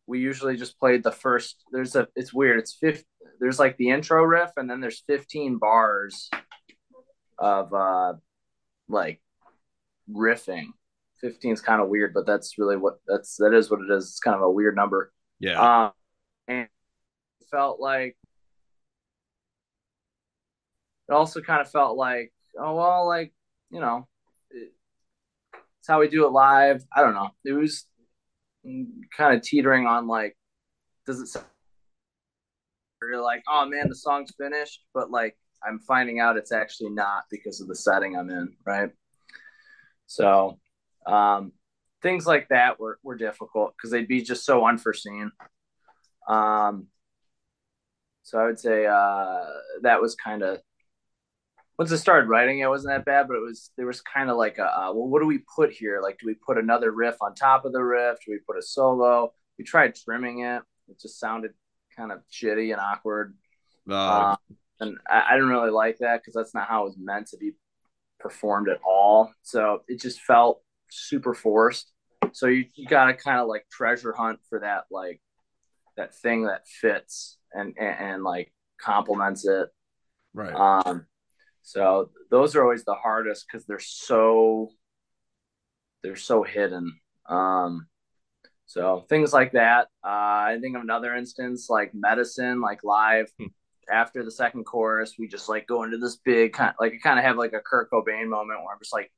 we 0.07 0.19
usually 0.19 0.57
just 0.57 0.79
played 0.79 1.03
the 1.03 1.11
first 1.11 1.63
there's 1.71 1.95
a 1.95 2.07
it's 2.15 2.33
weird 2.33 2.59
it's 2.59 2.73
fifth 2.73 3.03
there's 3.39 3.59
like 3.59 3.77
the 3.77 3.89
intro 3.89 4.23
riff 4.23 4.51
and 4.57 4.69
then 4.69 4.79
there's 4.79 5.03
15 5.07 5.57
bars 5.57 6.29
of 7.39 7.73
uh 7.73 8.13
like 8.91 9.21
riffing. 10.11 10.67
15 11.21 11.53
is 11.53 11.61
kind 11.61 11.81
of 11.81 11.89
weird, 11.89 12.13
but 12.13 12.25
that's 12.25 12.57
really 12.57 12.77
what 12.77 12.99
that's 13.07 13.37
that 13.37 13.53
is 13.53 13.69
what 13.69 13.81
it 13.81 13.91
is. 13.91 14.05
It's 14.05 14.19
kind 14.19 14.35
of 14.35 14.41
a 14.41 14.49
weird 14.49 14.75
number. 14.75 15.11
Yeah. 15.39 15.85
Um, 15.85 15.91
and 16.47 16.67
felt 17.51 17.79
like 17.79 18.17
it 21.09 21.13
also 21.13 21.41
kind 21.41 21.61
of 21.61 21.69
felt 21.69 21.97
like 21.97 22.33
oh 22.57 22.75
well 22.75 23.05
like 23.05 23.33
you 23.69 23.79
know 23.81 24.07
it, 24.49 24.71
it's 25.79 25.87
how 25.87 25.99
we 25.99 26.07
do 26.07 26.25
it 26.25 26.31
live. 26.31 26.83
I 26.95 27.01
don't 27.01 27.13
know. 27.13 27.29
It 27.45 27.53
was 27.53 27.85
kind 28.63 29.35
of 29.35 29.41
teetering 29.41 29.85
on 29.87 30.07
like 30.07 30.37
does 31.05 31.19
it 31.19 31.27
sound 31.27 31.45
you're 33.01 33.21
like 33.21 33.41
oh 33.49 33.65
man 33.65 33.89
the 33.89 33.95
song's 33.95 34.31
finished 34.39 34.81
but 34.93 35.09
like 35.09 35.35
I'm 35.65 35.79
finding 35.79 36.19
out 36.19 36.37
it's 36.37 36.51
actually 36.51 36.91
not 36.91 37.23
because 37.29 37.61
of 37.61 37.67
the 37.67 37.75
setting 37.75 38.15
I'm 38.15 38.29
in, 38.29 38.53
right? 38.65 38.89
So 40.07 40.59
um, 41.05 41.53
things 42.01 42.25
like 42.25 42.49
that 42.49 42.79
were, 42.79 42.99
were 43.03 43.15
difficult 43.15 43.73
because 43.75 43.91
they'd 43.91 44.07
be 44.07 44.21
just 44.21 44.45
so 44.45 44.65
unforeseen. 44.65 45.31
Um, 46.27 46.87
so 48.23 48.39
I 48.39 48.45
would 48.45 48.59
say 48.59 48.85
uh, 48.85 49.45
that 49.81 50.01
was 50.01 50.15
kind 50.15 50.43
of 50.43 50.59
once 51.77 51.91
I 51.91 51.95
started 51.95 52.29
writing, 52.29 52.59
it 52.59 52.69
wasn't 52.69 52.93
that 52.93 53.05
bad, 53.05 53.27
but 53.27 53.37
it 53.37 53.41
was 53.41 53.71
there 53.75 53.87
was 53.87 54.01
kind 54.01 54.29
of 54.29 54.37
like 54.37 54.59
a 54.59 54.65
uh, 54.65 54.93
well, 54.93 55.07
what 55.07 55.19
do 55.19 55.25
we 55.25 55.39
put 55.55 55.71
here? 55.71 55.99
Like, 55.99 56.19
do 56.19 56.27
we 56.27 56.35
put 56.35 56.59
another 56.59 56.91
riff 56.91 57.15
on 57.21 57.33
top 57.33 57.65
of 57.65 57.73
the 57.73 57.83
riff? 57.83 58.17
Do 58.23 58.31
we 58.31 58.37
put 58.37 58.57
a 58.57 58.61
solo? 58.61 59.33
We 59.57 59.65
tried 59.65 59.95
trimming 59.95 60.41
it; 60.41 60.61
it 60.89 61.01
just 61.01 61.19
sounded 61.19 61.53
kind 61.97 62.11
of 62.11 62.19
shitty 62.31 62.71
and 62.71 62.79
awkward. 62.79 63.35
Uh, 63.89 64.35
and 64.81 64.97
I, 65.07 65.23
I 65.29 65.33
didn't 65.35 65.49
really 65.49 65.71
like 65.71 65.99
that 65.99 66.21
because 66.21 66.33
that's 66.33 66.53
not 66.53 66.67
how 66.67 66.81
it 66.81 66.85
was 66.85 66.97
meant 66.99 67.27
to 67.27 67.37
be 67.37 67.53
performed 68.19 68.67
at 68.67 68.79
all. 68.85 69.31
So 69.43 69.83
it 69.87 70.01
just 70.01 70.19
felt 70.21 70.61
super 70.89 71.33
forced. 71.33 71.91
So 72.33 72.47
you, 72.47 72.65
you 72.75 72.87
got 72.87 73.05
to 73.05 73.13
kind 73.13 73.39
of 73.39 73.47
like 73.47 73.65
treasure 73.71 74.13
hunt 74.13 74.39
for 74.49 74.59
that 74.59 74.85
like 74.91 75.21
that 75.97 76.15
thing 76.15 76.45
that 76.45 76.67
fits 76.67 77.37
and 77.53 77.75
and, 77.79 77.95
and 77.99 78.23
like 78.23 78.53
complements 78.79 79.45
it. 79.45 79.69
Right. 80.33 80.53
Um. 80.53 81.05
So 81.61 82.09
those 82.29 82.55
are 82.55 82.63
always 82.63 82.83
the 82.83 82.95
hardest 82.95 83.45
because 83.47 83.65
they're 83.65 83.79
so 83.79 84.69
they're 86.03 86.15
so 86.15 86.43
hidden. 86.43 86.99
Um. 87.29 87.87
So 88.65 89.05
things 89.09 89.33
like 89.33 89.51
that. 89.51 89.87
Uh, 90.03 90.55
I 90.55 90.57
think 90.61 90.77
of 90.77 90.81
another 90.81 91.13
instance 91.13 91.67
like 91.69 91.91
medicine, 91.93 92.61
like 92.61 92.83
live. 92.83 93.29
After 93.91 94.23
the 94.23 94.31
second 94.31 94.63
chorus, 94.65 95.15
we 95.19 95.27
just 95.27 95.49
like 95.49 95.67
go 95.67 95.83
into 95.83 95.97
this 95.97 96.17
big 96.17 96.53
kind, 96.53 96.69
of, 96.69 96.75
like 96.79 96.99
kind 97.01 97.19
of 97.19 97.25
have 97.25 97.37
like 97.37 97.53
a 97.53 97.59
Kurt 97.59 97.91
Cobain 97.91 98.27
moment 98.27 98.61
where 98.61 98.73
I'm 98.73 98.79
just 98.79 98.93
like 98.93 99.11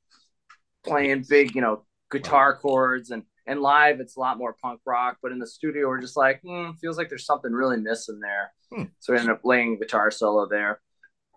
playing 0.84 1.24
big, 1.28 1.54
you 1.54 1.60
know, 1.60 1.84
guitar 2.10 2.56
chords 2.56 3.10
and 3.10 3.22
and 3.46 3.60
live 3.60 4.00
it's 4.00 4.16
a 4.16 4.20
lot 4.20 4.38
more 4.38 4.56
punk 4.60 4.80
rock, 4.86 5.18
but 5.22 5.32
in 5.32 5.38
the 5.38 5.46
studio 5.46 5.88
we're 5.88 6.00
just 6.00 6.16
like, 6.16 6.40
hmm, 6.42 6.70
feels 6.80 6.96
like 6.96 7.08
there's 7.08 7.26
something 7.26 7.52
really 7.52 7.76
missing 7.76 8.20
there. 8.20 8.52
Hmm. 8.72 8.84
So 9.00 9.12
we 9.12 9.18
ended 9.18 9.34
up 9.34 9.42
playing 9.42 9.78
guitar 9.78 10.10
solo 10.10 10.48
there. 10.48 10.80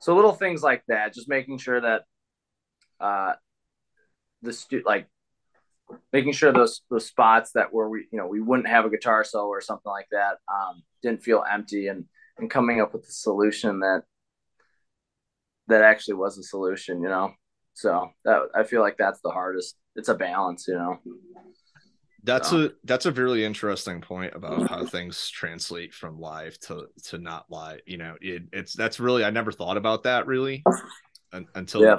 So 0.01 0.15
little 0.15 0.33
things 0.33 0.63
like 0.63 0.83
that, 0.87 1.13
just 1.13 1.29
making 1.29 1.57
sure 1.59 1.81
that 1.81 2.03
uh 2.99 3.33
the 4.41 4.53
stu- 4.53 4.83
like 4.85 5.07
making 6.11 6.33
sure 6.33 6.51
those 6.51 6.81
those 6.89 7.05
spots 7.05 7.51
that 7.53 7.73
where 7.73 7.89
we 7.89 8.07
you 8.11 8.17
know 8.17 8.27
we 8.27 8.41
wouldn't 8.41 8.67
have 8.67 8.85
a 8.85 8.89
guitar 8.89 9.23
solo 9.23 9.47
or 9.47 9.61
something 9.61 9.89
like 9.89 10.07
that 10.11 10.37
um 10.51 10.83
didn't 11.01 11.23
feel 11.23 11.43
empty 11.49 11.87
and 11.87 12.05
and 12.39 12.49
coming 12.49 12.81
up 12.81 12.93
with 12.93 13.03
a 13.03 13.11
solution 13.11 13.79
that 13.79 14.03
that 15.67 15.81
actually 15.81 16.15
was 16.15 16.37
a 16.37 16.43
solution, 16.43 17.01
you 17.01 17.09
know. 17.09 17.33
So 17.73 18.09
that 18.25 18.41
I 18.55 18.63
feel 18.63 18.81
like 18.81 18.97
that's 18.97 19.21
the 19.21 19.29
hardest. 19.29 19.75
It's 19.95 20.09
a 20.09 20.15
balance, 20.15 20.67
you 20.67 20.75
know. 20.75 20.99
That's 22.23 22.49
so. 22.49 22.65
a 22.65 22.69
that's 22.83 23.05
a 23.05 23.11
really 23.11 23.45
interesting 23.45 24.01
point 24.01 24.35
about 24.35 24.67
how 24.69 24.85
things 24.85 25.29
translate 25.29 25.93
from 25.93 26.19
live 26.19 26.59
to 26.61 26.87
to 27.05 27.17
not 27.17 27.45
live. 27.49 27.81
You 27.85 27.97
know, 27.97 28.15
it, 28.19 28.43
it's 28.51 28.73
that's 28.73 28.99
really 28.99 29.23
I 29.23 29.29
never 29.29 29.51
thought 29.51 29.77
about 29.77 30.03
that 30.03 30.27
really 30.27 30.63
until 31.55 31.83
yeah. 31.83 31.97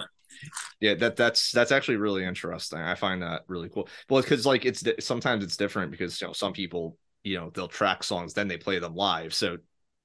yeah 0.81 0.95
that 0.95 1.17
that's 1.17 1.53
that's 1.53 1.73
actually 1.73 1.97
really 1.97 2.25
interesting. 2.25 2.81
I 2.81 2.95
find 2.95 3.23
that 3.23 3.43
really 3.47 3.69
cool. 3.69 3.89
Well, 4.11 4.21
because 4.21 4.45
like 4.45 4.65
it's 4.65 4.85
sometimes 5.01 5.45
it's 5.45 5.57
different 5.57 5.93
because 5.93 6.21
you 6.21 6.27
know 6.27 6.33
some 6.33 6.53
people 6.53 6.99
you 7.23 7.39
know 7.39 7.51
they'll 7.55 7.69
track 7.69 8.03
songs 8.03 8.35
then 8.35 8.49
they 8.49 8.57
play 8.57 8.79
them 8.79 8.95
live. 8.95 9.33
So 9.33 9.59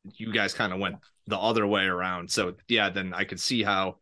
you 0.04 0.32
guys 0.32 0.54
kind 0.54 0.74
of 0.74 0.80
went 0.80 0.98
the 1.28 1.38
other 1.38 1.66
way 1.66 1.86
around. 1.86 2.30
So 2.30 2.56
yeah, 2.68 2.90
then 2.90 3.14
I 3.14 3.24
could 3.24 3.40
see 3.40 3.64
how 3.64 3.98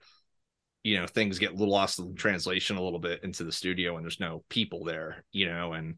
you 0.84 1.00
know 1.00 1.08
things 1.08 1.40
get 1.40 1.52
a 1.52 1.56
little 1.56 1.74
lost 1.74 2.00
in 2.00 2.16
translation 2.16 2.78
a 2.78 2.82
little 2.82 3.00
bit 3.00 3.24
into 3.24 3.44
the 3.44 3.52
studio 3.52 3.96
and 3.96 4.06
there's 4.06 4.20
no 4.20 4.44
people 4.50 4.84
there, 4.84 5.24
you 5.32 5.48
know, 5.48 5.74
and 5.74 5.96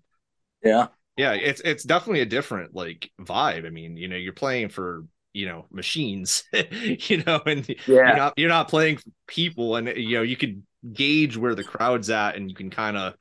yeah, 0.63 0.87
yeah, 1.17 1.33
it's 1.33 1.61
it's 1.61 1.83
definitely 1.83 2.21
a 2.21 2.25
different 2.25 2.75
like 2.75 3.11
vibe. 3.21 3.65
I 3.65 3.69
mean, 3.69 3.97
you 3.97 4.07
know, 4.07 4.15
you're 4.15 4.33
playing 4.33 4.69
for 4.69 5.05
you 5.33 5.45
know 5.45 5.65
machines, 5.71 6.43
you 6.53 7.23
know, 7.23 7.41
and 7.45 7.67
yeah. 7.69 7.75
you're 7.87 8.15
not 8.15 8.33
you're 8.37 8.49
not 8.49 8.69
playing 8.69 8.97
for 8.97 9.09
people, 9.27 9.75
and 9.75 9.87
you 9.95 10.17
know 10.17 10.23
you 10.23 10.35
could 10.35 10.63
gauge 10.91 11.37
where 11.37 11.55
the 11.55 11.63
crowd's 11.63 12.09
at, 12.09 12.35
and 12.35 12.49
you 12.49 12.55
can 12.55 12.69
kind 12.69 12.97
of 12.97 13.13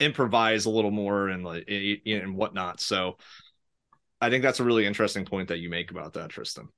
improvise 0.00 0.66
a 0.66 0.70
little 0.70 0.90
more 0.90 1.28
and 1.28 1.44
like 1.44 1.64
eh, 1.68 1.74
eh, 1.74 1.96
eh, 2.06 2.16
and 2.16 2.36
whatnot. 2.36 2.80
So 2.80 3.16
I 4.20 4.30
think 4.30 4.42
that's 4.42 4.60
a 4.60 4.64
really 4.64 4.86
interesting 4.86 5.24
point 5.24 5.48
that 5.48 5.58
you 5.58 5.68
make 5.68 5.90
about 5.90 6.14
that, 6.14 6.30
Tristan. 6.30 6.68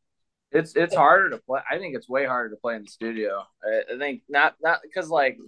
It's 0.50 0.74
it's 0.74 0.94
harder 0.94 1.30
to 1.30 1.38
play. 1.38 1.60
I 1.70 1.78
think 1.78 1.94
it's 1.94 2.08
way 2.08 2.24
harder 2.24 2.50
to 2.50 2.56
play 2.56 2.74
in 2.74 2.82
the 2.82 2.88
studio. 2.88 3.44
I, 3.62 3.94
I 3.94 3.98
think 3.98 4.22
not 4.28 4.54
not 4.62 4.80
because 4.82 5.10
like 5.10 5.38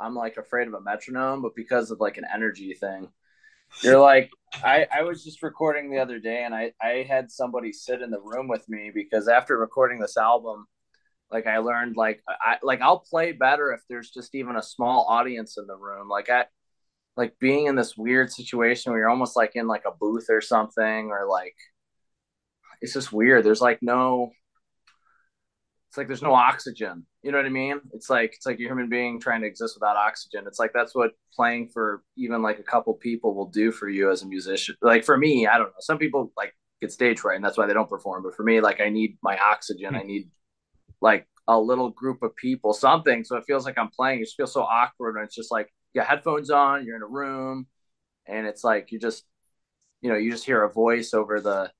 I'm 0.00 0.14
like 0.14 0.36
afraid 0.36 0.68
of 0.68 0.74
a 0.74 0.80
metronome, 0.80 1.42
but 1.42 1.54
because 1.54 1.90
of 1.90 2.00
like 2.00 2.18
an 2.18 2.26
energy 2.32 2.74
thing. 2.74 3.08
You're 3.82 4.00
like 4.00 4.30
I 4.62 4.86
I 4.92 5.02
was 5.02 5.24
just 5.24 5.42
recording 5.42 5.90
the 5.90 6.00
other 6.00 6.18
day, 6.18 6.44
and 6.44 6.54
I 6.54 6.72
I 6.82 7.06
had 7.08 7.30
somebody 7.30 7.72
sit 7.72 8.02
in 8.02 8.10
the 8.10 8.20
room 8.20 8.48
with 8.48 8.68
me 8.68 8.90
because 8.92 9.28
after 9.28 9.56
recording 9.56 10.00
this 10.00 10.16
album, 10.16 10.66
like 11.30 11.46
I 11.46 11.58
learned 11.58 11.96
like 11.96 12.22
I 12.28 12.58
like 12.62 12.82
I'll 12.82 12.98
play 12.98 13.32
better 13.32 13.72
if 13.72 13.80
there's 13.88 14.10
just 14.10 14.34
even 14.34 14.56
a 14.56 14.62
small 14.62 15.06
audience 15.08 15.56
in 15.56 15.66
the 15.66 15.76
room. 15.76 16.08
Like 16.08 16.28
I 16.28 16.46
like 17.16 17.38
being 17.38 17.66
in 17.66 17.76
this 17.76 17.96
weird 17.96 18.32
situation 18.32 18.92
where 18.92 19.00
you're 19.00 19.10
almost 19.10 19.36
like 19.36 19.52
in 19.54 19.66
like 19.66 19.84
a 19.86 19.92
booth 19.92 20.26
or 20.30 20.40
something 20.40 21.10
or 21.10 21.26
like 21.28 21.56
it's 22.80 22.94
just 22.94 23.12
weird. 23.12 23.44
There's 23.44 23.60
like 23.60 23.78
no 23.82 24.32
it's 25.88 25.98
like 25.98 26.06
there's 26.06 26.22
no 26.22 26.34
oxygen. 26.34 27.06
You 27.22 27.32
know 27.32 27.38
what 27.38 27.46
i 27.46 27.50
mean? 27.50 27.80
It's 27.92 28.08
like 28.08 28.32
it's 28.34 28.46
like 28.46 28.58
a 28.58 28.62
human 28.62 28.88
being 28.88 29.20
trying 29.20 29.42
to 29.42 29.46
exist 29.46 29.76
without 29.76 29.96
oxygen. 29.96 30.44
It's 30.46 30.58
like 30.58 30.72
that's 30.72 30.94
what 30.94 31.12
playing 31.34 31.68
for 31.68 32.02
even 32.16 32.40
like 32.40 32.58
a 32.58 32.62
couple 32.62 32.94
people 32.94 33.34
will 33.34 33.50
do 33.50 33.70
for 33.70 33.88
you 33.88 34.10
as 34.10 34.22
a 34.22 34.26
musician. 34.26 34.74
Like 34.80 35.04
for 35.04 35.16
me 35.18 35.46
i 35.46 35.58
don't 35.58 35.66
know. 35.66 35.80
Some 35.80 35.98
people 35.98 36.32
like 36.36 36.54
get 36.80 36.92
stage 36.92 37.20
fright 37.20 37.36
and 37.36 37.44
that's 37.44 37.58
why 37.58 37.66
they 37.66 37.74
don't 37.74 37.90
perform. 37.90 38.22
But 38.22 38.34
for 38.34 38.42
me 38.42 38.60
like 38.60 38.80
i 38.80 38.88
need 38.88 39.18
my 39.22 39.36
oxygen. 39.38 39.94
I 39.94 40.02
need 40.02 40.30
like 41.02 41.26
a 41.46 41.58
little 41.60 41.90
group 41.90 42.22
of 42.22 42.34
people 42.36 42.72
something. 42.72 43.22
So 43.24 43.36
it 43.36 43.44
feels 43.46 43.66
like 43.66 43.76
i'm 43.78 43.90
playing. 43.90 44.20
It 44.20 44.24
just 44.24 44.36
feels 44.36 44.52
so 44.54 44.62
awkward 44.62 45.16
and 45.16 45.24
it's 45.26 45.36
just 45.36 45.52
like 45.52 45.72
you 45.94 46.00
got 46.00 46.08
headphones 46.08 46.50
on, 46.50 46.84
you're 46.86 46.96
in 46.96 47.02
a 47.02 47.06
room, 47.06 47.66
and 48.26 48.46
it's 48.46 48.64
like 48.64 48.92
you 48.92 48.98
just, 48.98 49.24
you 50.00 50.10
know, 50.10 50.16
you 50.16 50.30
just 50.30 50.44
hear 50.44 50.62
a 50.64 50.72
voice 50.72 51.14
over 51.14 51.40
the, 51.40 51.70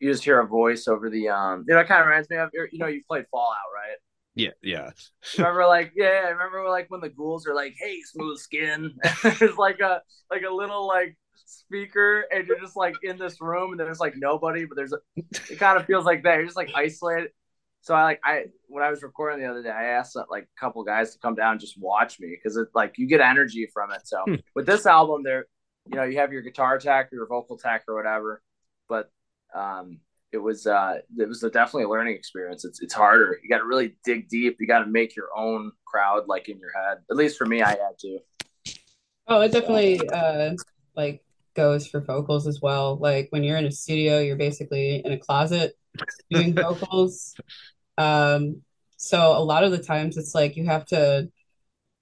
you 0.00 0.10
just 0.10 0.24
hear 0.24 0.40
a 0.40 0.46
voice 0.46 0.88
over 0.88 1.10
the, 1.10 1.28
um, 1.28 1.64
you 1.66 1.74
know, 1.74 1.80
it 1.80 1.88
kind 1.88 2.00
of 2.00 2.06
reminds 2.06 2.30
me 2.30 2.36
of, 2.36 2.50
you 2.54 2.78
know, 2.78 2.86
you 2.86 3.02
played 3.08 3.26
Fallout, 3.30 3.56
right? 3.74 3.96
Yeah, 4.36 4.50
yeah. 4.62 4.90
remember, 5.38 5.66
like, 5.66 5.92
yeah, 5.96 6.24
I 6.26 6.28
remember, 6.28 6.68
like, 6.68 6.90
when 6.90 7.00
the 7.00 7.08
ghouls 7.08 7.46
are 7.46 7.54
like, 7.54 7.74
"Hey, 7.78 8.02
smooth 8.02 8.38
skin," 8.38 8.94
there's 9.22 9.56
like 9.56 9.80
a 9.80 10.02
like 10.30 10.42
a 10.42 10.52
little 10.52 10.86
like 10.86 11.16
speaker, 11.46 12.26
and 12.30 12.46
you're 12.46 12.60
just 12.60 12.76
like 12.76 12.94
in 13.02 13.16
this 13.16 13.40
room, 13.40 13.70
and 13.70 13.80
there's 13.80 13.98
like 13.98 14.14
nobody, 14.16 14.66
but 14.66 14.76
there's 14.76 14.92
a, 14.92 14.98
it 15.16 15.58
kind 15.58 15.78
of 15.80 15.86
feels 15.86 16.04
like 16.04 16.22
that. 16.24 16.36
You're 16.36 16.44
just 16.44 16.56
like 16.56 16.70
isolated, 16.74 17.30
so 17.86 17.94
I 17.94 18.02
like 18.02 18.20
I 18.24 18.46
when 18.66 18.82
I 18.82 18.90
was 18.90 19.04
recording 19.04 19.38
the 19.38 19.48
other 19.48 19.62
day, 19.62 19.70
I 19.70 19.84
asked 19.84 20.16
like 20.28 20.42
a 20.42 20.60
couple 20.60 20.82
guys 20.82 21.12
to 21.12 21.20
come 21.20 21.36
down 21.36 21.52
and 21.52 21.60
just 21.60 21.80
watch 21.80 22.18
me 22.18 22.36
because 22.36 22.56
it 22.56 22.66
like 22.74 22.94
you 22.98 23.06
get 23.06 23.20
energy 23.20 23.68
from 23.72 23.92
it. 23.92 24.00
So 24.08 24.24
hmm. 24.26 24.34
with 24.56 24.66
this 24.66 24.86
album, 24.86 25.22
there, 25.22 25.46
you 25.88 25.94
know, 25.94 26.02
you 26.02 26.18
have 26.18 26.32
your 26.32 26.42
guitar 26.42 26.78
tech 26.78 27.12
or 27.12 27.14
your 27.14 27.28
vocal 27.28 27.56
tech 27.56 27.84
or 27.86 27.94
whatever, 27.94 28.42
but 28.88 29.08
um, 29.54 30.00
it 30.32 30.38
was 30.38 30.66
uh, 30.66 30.98
it 31.16 31.28
was 31.28 31.44
a 31.44 31.50
definitely 31.50 31.84
a 31.84 31.88
learning 31.88 32.16
experience. 32.16 32.64
It's 32.64 32.82
it's 32.82 32.92
harder. 32.92 33.38
You 33.40 33.48
got 33.48 33.58
to 33.58 33.66
really 33.66 33.94
dig 34.04 34.28
deep. 34.28 34.56
You 34.58 34.66
got 34.66 34.80
to 34.80 34.86
make 34.86 35.14
your 35.14 35.28
own 35.36 35.70
crowd 35.86 36.24
like 36.26 36.48
in 36.48 36.58
your 36.58 36.72
head. 36.72 36.98
At 37.08 37.16
least 37.16 37.38
for 37.38 37.46
me, 37.46 37.62
I 37.62 37.68
had 37.68 37.98
to. 38.00 38.18
Oh, 39.28 39.42
it 39.42 39.52
definitely 39.52 40.00
uh, 40.08 40.54
like 40.96 41.22
goes 41.54 41.86
for 41.86 42.00
vocals 42.00 42.48
as 42.48 42.60
well. 42.60 42.96
Like 42.96 43.28
when 43.30 43.44
you're 43.44 43.58
in 43.58 43.66
a 43.66 43.70
studio, 43.70 44.18
you're 44.18 44.34
basically 44.34 45.02
in 45.04 45.12
a 45.12 45.18
closet 45.18 45.76
doing 46.30 46.54
vocals 46.56 47.36
um, 47.98 48.62
so 48.96 49.36
a 49.36 49.42
lot 49.42 49.64
of 49.64 49.72
the 49.72 49.78
times 49.78 50.16
it's 50.16 50.34
like 50.34 50.56
you 50.56 50.64
have 50.66 50.86
to, 50.86 51.30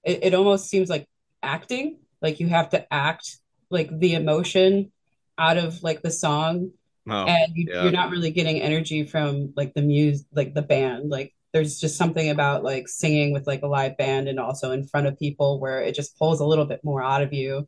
it, 0.03 0.19
it 0.23 0.33
almost 0.33 0.69
seems 0.69 0.89
like 0.89 1.07
acting, 1.43 1.99
like 2.21 2.39
you 2.39 2.47
have 2.47 2.69
to 2.69 2.93
act 2.93 3.37
like 3.69 3.97
the 3.99 4.13
emotion 4.13 4.91
out 5.37 5.57
of 5.57 5.83
like 5.83 6.01
the 6.01 6.11
song. 6.11 6.71
Oh, 7.07 7.25
and 7.25 7.55
you, 7.55 7.67
yeah. 7.69 7.83
you're 7.83 7.91
not 7.91 8.09
really 8.09 8.31
getting 8.31 8.61
energy 8.61 9.05
from 9.05 9.53
like 9.55 9.73
the 9.73 9.81
music, 9.81 10.25
like 10.33 10.53
the 10.53 10.61
band. 10.61 11.09
Like 11.09 11.35
there's 11.53 11.79
just 11.79 11.97
something 11.97 12.29
about 12.29 12.63
like 12.63 12.87
singing 12.87 13.31
with 13.31 13.45
like 13.45 13.61
a 13.61 13.67
live 13.67 13.95
band 13.97 14.27
and 14.27 14.39
also 14.39 14.71
in 14.71 14.87
front 14.87 15.05
of 15.07 15.19
people 15.19 15.59
where 15.59 15.81
it 15.81 15.93
just 15.93 16.17
pulls 16.17 16.39
a 16.39 16.45
little 16.45 16.65
bit 16.65 16.83
more 16.83 17.03
out 17.03 17.21
of 17.21 17.31
you. 17.31 17.67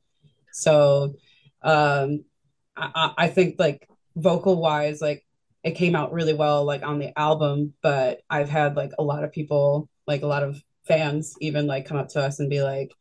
So 0.51 1.15
um, 1.61 2.23
I, 2.75 3.13
I 3.17 3.27
think 3.27 3.55
like 3.59 3.87
vocal 4.15 4.59
wise, 4.59 5.01
like 5.01 5.23
it 5.67 5.75
came 5.75 5.95
out 5.95 6.13
really 6.13 6.33
well 6.33 6.63
like 6.63 6.81
on 6.81 6.97
the 6.97 7.17
album 7.19 7.73
but 7.81 8.21
i've 8.29 8.49
had 8.49 8.77
like 8.77 8.91
a 8.97 9.03
lot 9.03 9.23
of 9.23 9.33
people 9.33 9.89
like 10.07 10.21
a 10.21 10.27
lot 10.27 10.41
of 10.41 10.61
fans 10.87 11.35
even 11.41 11.67
like 11.67 11.85
come 11.85 11.97
up 11.97 12.07
to 12.07 12.21
us 12.21 12.39
and 12.39 12.49
be 12.49 12.63
like 12.63 12.93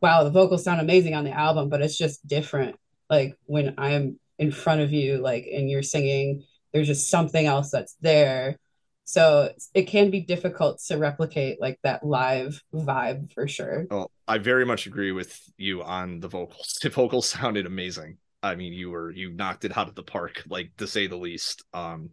wow 0.00 0.22
the 0.22 0.30
vocals 0.30 0.62
sound 0.62 0.80
amazing 0.80 1.14
on 1.14 1.24
the 1.24 1.32
album 1.32 1.68
but 1.68 1.82
it's 1.82 1.98
just 1.98 2.26
different. 2.26 2.76
Like 3.10 3.36
when 3.46 3.74
i'm 3.78 4.18
in 4.38 4.50
front 4.50 4.80
of 4.80 4.92
you 4.92 5.18
like 5.18 5.46
and 5.52 5.68
you're 5.68 5.82
singing 5.82 6.44
there's 6.72 6.86
just 6.86 7.08
something 7.08 7.46
else 7.46 7.70
that's 7.70 7.94
there. 8.00 8.58
So 9.04 9.52
it 9.74 9.82
can 9.82 10.10
be 10.10 10.20
difficult 10.20 10.80
to 10.88 10.96
replicate 10.96 11.60
like 11.60 11.78
that 11.84 12.04
live 12.04 12.60
vibe 12.74 13.32
for 13.32 13.46
sure. 13.48 13.86
Well 13.90 14.10
i 14.28 14.38
very 14.38 14.64
much 14.64 14.86
agree 14.86 15.12
with 15.12 15.38
you 15.56 15.82
on 15.82 16.20
the 16.20 16.28
vocals. 16.28 16.78
The 16.82 16.90
vocals 16.90 17.28
sounded 17.28 17.66
amazing 17.66 18.18
I 18.44 18.54
mean, 18.56 18.72
you 18.72 18.90
were 18.90 19.10
you 19.10 19.32
knocked 19.32 19.64
it 19.64 19.76
out 19.76 19.88
of 19.88 19.94
the 19.94 20.02
park, 20.02 20.44
like 20.48 20.76
to 20.78 20.86
say 20.86 21.06
the 21.06 21.16
least. 21.16 21.64
Um, 21.72 22.10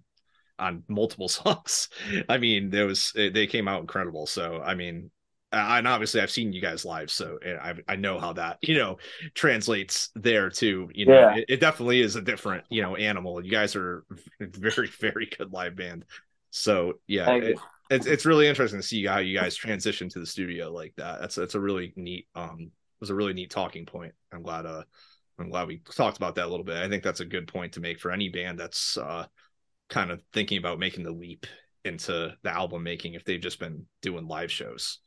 on 0.59 0.83
multiple 0.87 1.27
songs. 1.27 1.89
I 2.29 2.37
mean, 2.37 2.69
there 2.69 2.85
was 2.85 3.11
they 3.15 3.47
came 3.47 3.67
out 3.67 3.81
incredible. 3.81 4.27
So 4.27 4.61
I 4.63 4.75
mean, 4.75 5.09
and 5.51 5.87
obviously 5.87 6.21
I've 6.21 6.31
seen 6.31 6.53
you 6.53 6.61
guys 6.61 6.85
live, 6.85 7.11
so 7.11 7.37
I 7.43 7.73
I 7.87 7.95
know 7.97 8.19
how 8.19 8.33
that 8.33 8.59
you 8.61 8.77
know 8.77 8.97
translates 9.33 10.09
there 10.15 10.49
too. 10.49 10.89
You 10.93 11.07
know, 11.07 11.13
yeah. 11.13 11.35
it, 11.35 11.45
it, 11.49 11.59
definitely 11.59 11.99
is 11.99 12.15
a 12.15 12.21
different 12.21 12.63
you 12.69 12.81
know 12.81 12.95
animal. 12.95 13.43
You 13.43 13.51
guys 13.51 13.75
are 13.75 14.05
very 14.39 14.87
very 14.87 15.29
good 15.37 15.51
live 15.51 15.75
band. 15.75 16.05
So 16.51 16.99
yeah, 17.07 17.31
it, 17.31 17.59
it's 17.89 18.05
it's 18.05 18.25
really 18.25 18.47
interesting 18.47 18.79
to 18.79 18.87
see 18.87 19.05
how 19.05 19.17
you 19.17 19.37
guys 19.37 19.55
transition 19.55 20.07
to 20.09 20.19
the 20.19 20.25
studio 20.25 20.71
like 20.71 20.93
that. 20.97 21.19
That's 21.19 21.35
that's 21.35 21.55
a 21.55 21.59
really 21.59 21.91
neat 21.97 22.27
um 22.35 22.71
was 23.01 23.09
a 23.09 23.15
really 23.15 23.33
neat 23.33 23.49
talking 23.49 23.85
point. 23.85 24.13
I'm 24.31 24.43
glad 24.43 24.65
uh 24.65 24.83
I'm 25.41 25.49
glad 25.49 25.67
we 25.67 25.81
talked 25.95 26.17
about 26.17 26.35
that 26.35 26.45
a 26.45 26.49
little 26.49 26.65
bit. 26.65 26.77
I 26.77 26.89
think 26.89 27.03
that's 27.03 27.19
a 27.19 27.25
good 27.25 27.47
point 27.47 27.73
to 27.73 27.79
make 27.79 27.99
for 27.99 28.11
any 28.11 28.29
band 28.29 28.59
that's 28.59 28.97
uh, 28.97 29.25
kind 29.89 30.11
of 30.11 30.21
thinking 30.33 30.57
about 30.57 30.79
making 30.79 31.03
the 31.03 31.11
leap 31.11 31.45
into 31.83 32.35
the 32.43 32.49
album 32.49 32.83
making 32.83 33.13
if 33.13 33.25
they've 33.25 33.41
just 33.41 33.59
been 33.59 33.85
doing 34.01 34.27
live 34.27 34.51
shows. 34.51 34.99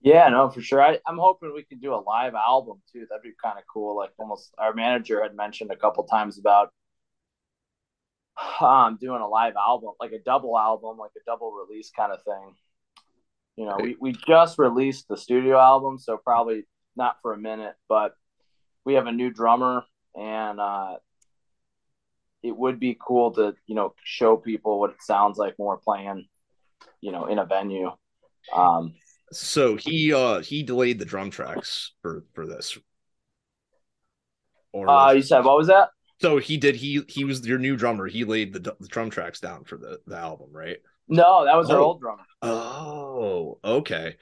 Yeah, 0.00 0.28
no, 0.30 0.50
for 0.50 0.60
sure. 0.60 0.82
I, 0.82 0.98
am 1.06 1.18
hoping 1.18 1.52
we 1.54 1.62
can 1.62 1.78
do 1.78 1.94
a 1.94 2.02
live 2.02 2.34
album 2.34 2.82
too. 2.92 3.06
That'd 3.08 3.22
be 3.22 3.30
kind 3.42 3.58
of 3.58 3.64
cool. 3.72 3.96
Like 3.96 4.10
almost 4.18 4.52
our 4.58 4.74
manager 4.74 5.22
had 5.22 5.36
mentioned 5.36 5.70
a 5.70 5.76
couple 5.76 6.04
times 6.04 6.38
about 6.38 6.70
um 8.60 8.98
doing 9.00 9.20
a 9.20 9.28
live 9.28 9.54
album, 9.56 9.92
like 10.00 10.12
a 10.12 10.18
double 10.18 10.58
album, 10.58 10.98
like 10.98 11.12
a 11.16 11.24
double 11.24 11.52
release 11.52 11.90
kind 11.96 12.12
of 12.12 12.22
thing. 12.24 12.54
You 13.56 13.66
know, 13.66 13.76
we, 13.80 13.96
we 14.00 14.12
just 14.12 14.58
released 14.58 15.08
the 15.08 15.16
studio 15.16 15.58
album, 15.58 15.98
so 15.98 16.16
probably 16.16 16.64
not 16.96 17.16
for 17.22 17.34
a 17.34 17.38
minute, 17.38 17.74
but 17.88 18.14
we 18.84 18.94
have 18.94 19.06
a 19.06 19.12
new 19.12 19.30
drummer 19.30 19.84
and 20.14 20.60
uh, 20.60 20.96
it 22.42 22.56
would 22.56 22.78
be 22.80 22.96
cool 23.00 23.30
to 23.32 23.54
you 23.66 23.74
know 23.74 23.94
show 24.02 24.36
people 24.36 24.80
what 24.80 24.90
it 24.90 25.02
sounds 25.02 25.38
like 25.38 25.54
when 25.56 25.66
we're 25.66 25.76
playing 25.78 26.26
you 27.00 27.12
know 27.12 27.26
in 27.26 27.38
a 27.38 27.46
venue 27.46 27.90
um 28.54 28.94
so 29.32 29.76
he 29.76 30.12
uh 30.12 30.40
he 30.40 30.62
delayed 30.62 30.98
the 30.98 31.04
drum 31.04 31.30
tracks 31.30 31.92
for 32.02 32.24
for 32.34 32.46
this 32.46 32.76
or 34.72 34.88
uh 34.88 35.12
you 35.12 35.22
said 35.22 35.44
what 35.44 35.56
was 35.56 35.68
that 35.68 35.88
So 36.20 36.38
he 36.38 36.56
did. 36.56 36.76
He 36.76 37.02
he 37.08 37.24
was 37.24 37.46
your 37.46 37.58
new 37.58 37.76
drummer. 37.76 38.06
He 38.06 38.24
laid 38.24 38.52
the, 38.52 38.76
the 38.78 38.88
drum 38.88 39.10
tracks 39.10 39.40
down 39.40 39.64
for 39.64 39.76
the 39.76 40.00
the 40.06 40.16
album, 40.16 40.50
right? 40.52 40.78
No, 41.08 41.44
that 41.44 41.56
was 41.56 41.68
our 41.70 41.78
Oh. 41.78 41.84
old 41.84 42.00
drummer. 42.00 42.22
Oh, 42.42 43.58
okay. 43.64 44.16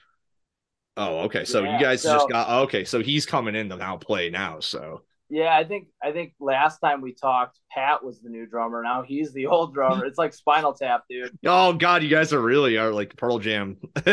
Oh, 1.01 1.21
okay. 1.21 1.45
So 1.45 1.63
Yeah, 1.63 1.79
you 1.79 1.83
guys 1.85 2.03
so- 2.03 2.13
just 2.15 2.29
got 2.29 2.63
okay. 2.65 2.85
So 2.85 3.01
he's 3.01 3.25
coming 3.25 3.55
in 3.55 3.69
to 3.71 3.77
now 3.77 3.97
play 3.97 4.29
now. 4.29 4.61
So 4.61 5.03
Yeah, 5.31 5.57
I 5.57 5.65
think 5.65 5.89
I 6.03 6.13
think 6.13 6.35
last 6.41 6.79
time 6.81 7.01
we 7.01 7.15
talked, 7.15 7.59
Pat 7.71 8.05
was 8.05 8.21
the 8.21 8.29
new 8.29 8.47
drummer. 8.47 8.83
Now 8.83 9.03
he's 9.03 9.33
the 9.33 9.47
old 9.47 9.73
drummer. 9.73 10.05
It's 10.05 10.19
like 10.19 10.35
Spinal 10.35 10.75
Tap, 10.75 11.05
dude. 11.09 11.39
oh 11.47 11.73
god, 11.73 12.03
you 12.03 12.09
guys 12.09 12.33
are 12.33 12.41
really 12.41 12.77
are 12.77 12.93
like 12.93 13.17
Pearl 13.17 13.39
Jam. 13.39 13.79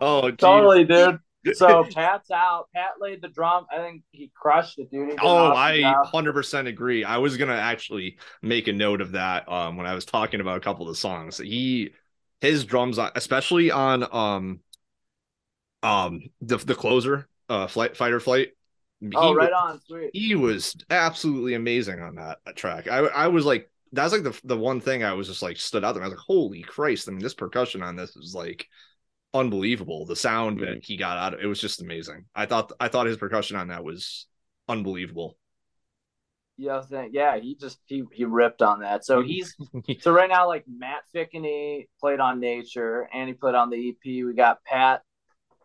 oh, 0.00 0.30
geez. 0.30 0.36
Totally, 0.38 0.84
dude. 0.84 1.18
So 1.54 1.84
Pat's 1.84 2.30
out. 2.30 2.66
Pat 2.74 2.92
laid 3.00 3.22
the 3.22 3.28
drum. 3.28 3.64
I 3.72 3.78
think 3.78 4.02
he 4.10 4.30
crushed 4.34 4.78
it, 4.78 4.90
dude. 4.90 5.04
He 5.04 5.10
did 5.12 5.20
an 5.20 5.20
Oh, 5.22 5.52
I 5.52 5.94
hundred 6.04 6.34
percent 6.34 6.68
agree. 6.68 7.04
I 7.04 7.18
was 7.18 7.36
gonna 7.36 7.54
actually 7.54 8.18
make 8.42 8.68
a 8.68 8.72
note 8.72 9.00
of 9.00 9.12
that 9.12 9.48
um 9.48 9.76
when 9.76 9.86
I 9.86 9.94
was 9.94 10.04
talking 10.04 10.40
about 10.40 10.58
a 10.58 10.60
couple 10.60 10.86
of 10.86 10.92
the 10.92 10.98
songs. 10.98 11.38
He 11.38 11.92
his 12.40 12.64
drums 12.64 12.98
on 12.98 13.12
especially 13.14 13.70
on 13.70 14.06
um 14.12 14.60
um 15.82 16.22
the 16.40 16.56
the 16.58 16.74
closer 16.74 17.28
uh 17.48 17.66
flight 17.66 17.96
fighter 17.96 18.20
flight. 18.20 18.50
He 19.00 19.10
Oh, 19.14 19.32
right 19.34 19.50
wa- 19.52 19.58
on, 19.70 19.80
sweet. 19.80 20.10
he 20.12 20.34
was 20.34 20.76
absolutely 20.90 21.54
amazing 21.54 22.00
on 22.00 22.16
that 22.16 22.38
track. 22.56 22.88
I 22.88 22.98
I 22.98 23.28
was 23.28 23.44
like 23.46 23.70
that's 23.92 24.12
like 24.12 24.22
the 24.24 24.38
the 24.44 24.56
one 24.56 24.80
thing 24.80 25.04
I 25.04 25.12
was 25.14 25.28
just 25.28 25.42
like 25.42 25.56
stood 25.56 25.84
out 25.84 25.92
there. 25.94 26.02
I 26.02 26.06
was 26.08 26.16
like, 26.16 26.24
holy 26.26 26.62
Christ! 26.62 27.08
I 27.08 27.12
mean, 27.12 27.20
this 27.22 27.34
percussion 27.34 27.82
on 27.82 27.96
this 27.96 28.16
is 28.16 28.34
like 28.34 28.66
unbelievable. 29.34 30.04
The 30.06 30.16
sound 30.16 30.60
that 30.60 30.84
he 30.84 30.96
got 30.96 31.16
out 31.18 31.34
of 31.34 31.40
it 31.40 31.46
was 31.46 31.60
just 31.60 31.80
amazing. 31.82 32.24
I 32.34 32.46
thought 32.46 32.72
I 32.80 32.88
thought 32.88 33.06
his 33.06 33.16
percussion 33.16 33.56
on 33.56 33.68
that 33.68 33.84
was 33.84 34.26
unbelievable. 34.68 35.38
Yeah, 36.56 36.78
I 36.78 36.82
think- 36.82 37.14
yeah. 37.14 37.38
He 37.38 37.54
just 37.54 37.78
he 37.86 38.02
he 38.12 38.24
ripped 38.24 38.62
on 38.62 38.80
that. 38.80 39.04
So 39.04 39.22
he's 39.26 39.54
so 40.00 40.10
right 40.12 40.28
now 40.28 40.48
like 40.48 40.64
Matt 40.66 41.02
Fickney 41.14 41.88
played 42.00 42.20
on 42.20 42.40
Nature 42.40 43.08
and 43.12 43.28
he 43.28 43.34
played 43.34 43.54
on 43.54 43.70
the 43.70 43.90
EP. 43.90 44.24
We 44.24 44.34
got 44.34 44.64
Pat 44.64 45.02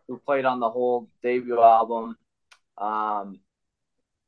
who 0.08 0.18
played 0.18 0.44
on 0.44 0.60
the 0.60 0.70
whole 0.70 1.08
debut 1.22 1.60
album. 1.60 2.16
Um, 2.78 3.40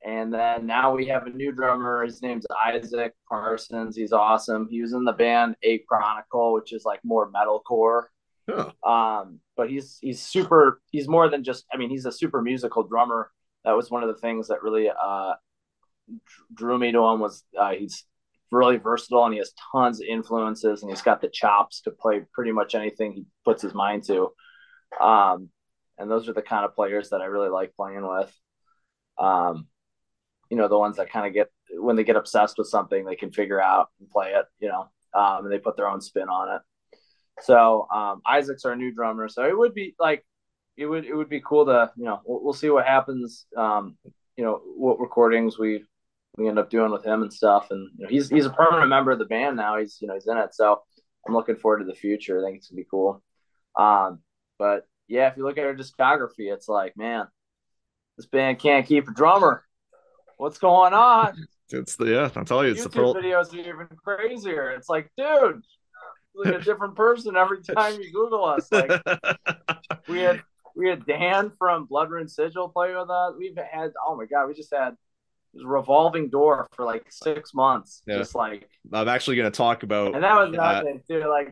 and 0.04 0.32
then 0.32 0.66
now 0.66 0.94
we 0.94 1.06
have 1.06 1.26
a 1.26 1.30
new 1.30 1.52
drummer. 1.52 2.04
His 2.04 2.22
name's 2.22 2.46
Isaac 2.64 3.14
Parsons. 3.28 3.96
He's 3.96 4.12
awesome. 4.12 4.68
He 4.70 4.80
was 4.80 4.92
in 4.92 5.04
the 5.04 5.12
band 5.12 5.56
A 5.62 5.78
Chronicle, 5.78 6.52
which 6.52 6.72
is 6.72 6.84
like 6.84 7.00
more 7.04 7.30
metalcore. 7.30 8.04
Yeah. 8.48 8.70
Um, 8.84 9.40
but 9.56 9.68
he's 9.68 9.98
he's 10.00 10.22
super. 10.22 10.80
He's 10.92 11.08
more 11.08 11.28
than 11.28 11.42
just. 11.42 11.64
I 11.72 11.76
mean, 11.76 11.90
he's 11.90 12.06
a 12.06 12.12
super 12.12 12.40
musical 12.40 12.84
drummer. 12.84 13.32
That 13.64 13.72
was 13.72 13.90
one 13.90 14.04
of 14.04 14.08
the 14.08 14.20
things 14.20 14.48
that 14.48 14.62
really 14.62 14.88
uh, 14.88 15.34
drew 16.54 16.78
me 16.78 16.92
to 16.92 17.04
him. 17.04 17.18
Was 17.18 17.42
uh, 17.58 17.72
he's 17.72 18.04
really 18.52 18.76
versatile 18.76 19.24
and 19.24 19.34
he 19.34 19.38
has 19.38 19.52
tons 19.72 20.00
of 20.00 20.06
influences 20.06 20.82
and 20.82 20.90
he's 20.90 21.02
got 21.02 21.20
the 21.20 21.28
chops 21.28 21.80
to 21.80 21.90
play 21.90 22.22
pretty 22.32 22.52
much 22.52 22.74
anything 22.74 23.12
he 23.12 23.24
puts 23.44 23.62
his 23.62 23.74
mind 23.74 24.04
to. 24.04 24.30
Um, 25.00 25.50
and 25.98 26.10
those 26.10 26.28
are 26.28 26.32
the 26.32 26.42
kind 26.42 26.64
of 26.64 26.74
players 26.74 27.10
that 27.10 27.20
I 27.20 27.26
really 27.26 27.48
like 27.48 27.74
playing 27.76 28.06
with. 28.06 28.32
Um, 29.18 29.68
you 30.50 30.56
know, 30.56 30.68
the 30.68 30.78
ones 30.78 30.96
that 30.96 31.10
kind 31.10 31.26
of 31.26 31.32
get 31.32 31.48
when 31.78 31.96
they 31.96 32.04
get 32.04 32.16
obsessed 32.16 32.58
with 32.58 32.68
something, 32.68 33.04
they 33.04 33.16
can 33.16 33.32
figure 33.32 33.60
out 33.60 33.88
and 34.00 34.10
play 34.10 34.32
it. 34.32 34.46
You 34.58 34.68
know, 34.68 34.88
um, 35.14 35.44
and 35.44 35.52
they 35.52 35.58
put 35.58 35.76
their 35.76 35.88
own 35.88 36.00
spin 36.00 36.28
on 36.28 36.56
it. 36.56 36.62
So 37.40 37.86
um, 37.92 38.22
Isaac's 38.26 38.64
our 38.64 38.76
new 38.76 38.92
drummer. 38.92 39.28
So 39.28 39.44
it 39.44 39.56
would 39.56 39.74
be 39.74 39.94
like 39.98 40.24
it 40.76 40.86
would 40.86 41.04
it 41.04 41.14
would 41.14 41.28
be 41.28 41.40
cool 41.40 41.66
to 41.66 41.90
you 41.96 42.04
know 42.04 42.20
we'll, 42.24 42.42
we'll 42.44 42.52
see 42.52 42.70
what 42.70 42.86
happens. 42.86 43.46
Um, 43.56 43.96
you 44.36 44.44
know 44.44 44.60
what 44.76 45.00
recordings 45.00 45.58
we 45.58 45.84
we 46.36 46.48
end 46.48 46.58
up 46.58 46.70
doing 46.70 46.92
with 46.92 47.04
him 47.04 47.22
and 47.22 47.32
stuff. 47.32 47.68
And 47.70 47.90
you 47.96 48.04
know, 48.04 48.10
he's 48.10 48.28
he's 48.28 48.46
a 48.46 48.50
permanent 48.50 48.88
member 48.88 49.10
of 49.10 49.18
the 49.18 49.24
band 49.24 49.56
now. 49.56 49.78
He's 49.78 49.98
you 50.00 50.08
know 50.08 50.14
he's 50.14 50.26
in 50.26 50.36
it. 50.36 50.54
So 50.54 50.82
I'm 51.26 51.34
looking 51.34 51.56
forward 51.56 51.78
to 51.78 51.84
the 51.84 51.94
future. 51.94 52.40
I 52.40 52.46
think 52.46 52.58
it's 52.58 52.68
gonna 52.68 52.80
be 52.80 52.88
cool. 52.90 53.22
Um, 53.76 54.20
but 54.58 54.86
yeah, 55.08 55.28
if 55.28 55.36
you 55.36 55.44
look 55.44 55.58
at 55.58 55.64
our 55.64 55.74
discography, 55.74 56.52
it's 56.52 56.68
like 56.68 56.96
man, 56.96 57.26
this 58.16 58.26
band 58.26 58.58
can't 58.58 58.86
keep 58.86 59.08
a 59.08 59.12
drummer. 59.12 59.64
What's 60.36 60.58
going 60.58 60.94
on? 60.94 61.46
It's 61.68 61.96
the 61.96 62.04
yeah, 62.04 62.30
I'll 62.36 62.44
tell 62.44 62.64
you, 62.64 62.70
it's 62.70 62.84
the 62.84 62.90
YouTube 62.90 62.94
pearl. 62.94 63.14
videos 63.16 63.52
are 63.52 63.58
even 63.58 63.88
crazier. 64.04 64.70
It's 64.70 64.88
like, 64.88 65.10
dude, 65.16 65.62
like 66.36 66.54
a 66.54 66.60
different 66.60 66.94
person 66.94 67.36
every 67.36 67.60
time 67.62 68.00
you 68.00 68.12
Google 68.12 68.44
us. 68.44 68.68
Like 68.70 69.02
we 70.08 70.20
had 70.20 70.42
we 70.76 70.88
had 70.88 71.04
Dan 71.06 71.50
from 71.58 71.86
Blood 71.86 72.10
Rune 72.10 72.28
Sigil 72.28 72.68
play 72.68 72.94
with 72.94 73.10
us. 73.10 73.34
We've 73.36 73.56
had 73.56 73.90
oh 74.06 74.16
my 74.16 74.26
god, 74.26 74.46
we 74.46 74.54
just 74.54 74.72
had 74.72 74.96
this 75.54 75.64
revolving 75.64 76.28
door 76.28 76.68
for 76.72 76.84
like 76.84 77.06
six 77.10 77.54
months. 77.54 78.02
Yeah. 78.06 78.18
Just 78.18 78.34
like 78.34 78.68
I'm 78.92 79.08
actually 79.08 79.36
going 79.36 79.50
to 79.50 79.56
talk 79.56 79.82
about. 79.82 80.14
and 80.14 80.22
that 80.22 80.34
was 80.34 80.52
nothing, 80.52 81.02
dude. 81.08 81.26
Like 81.26 81.50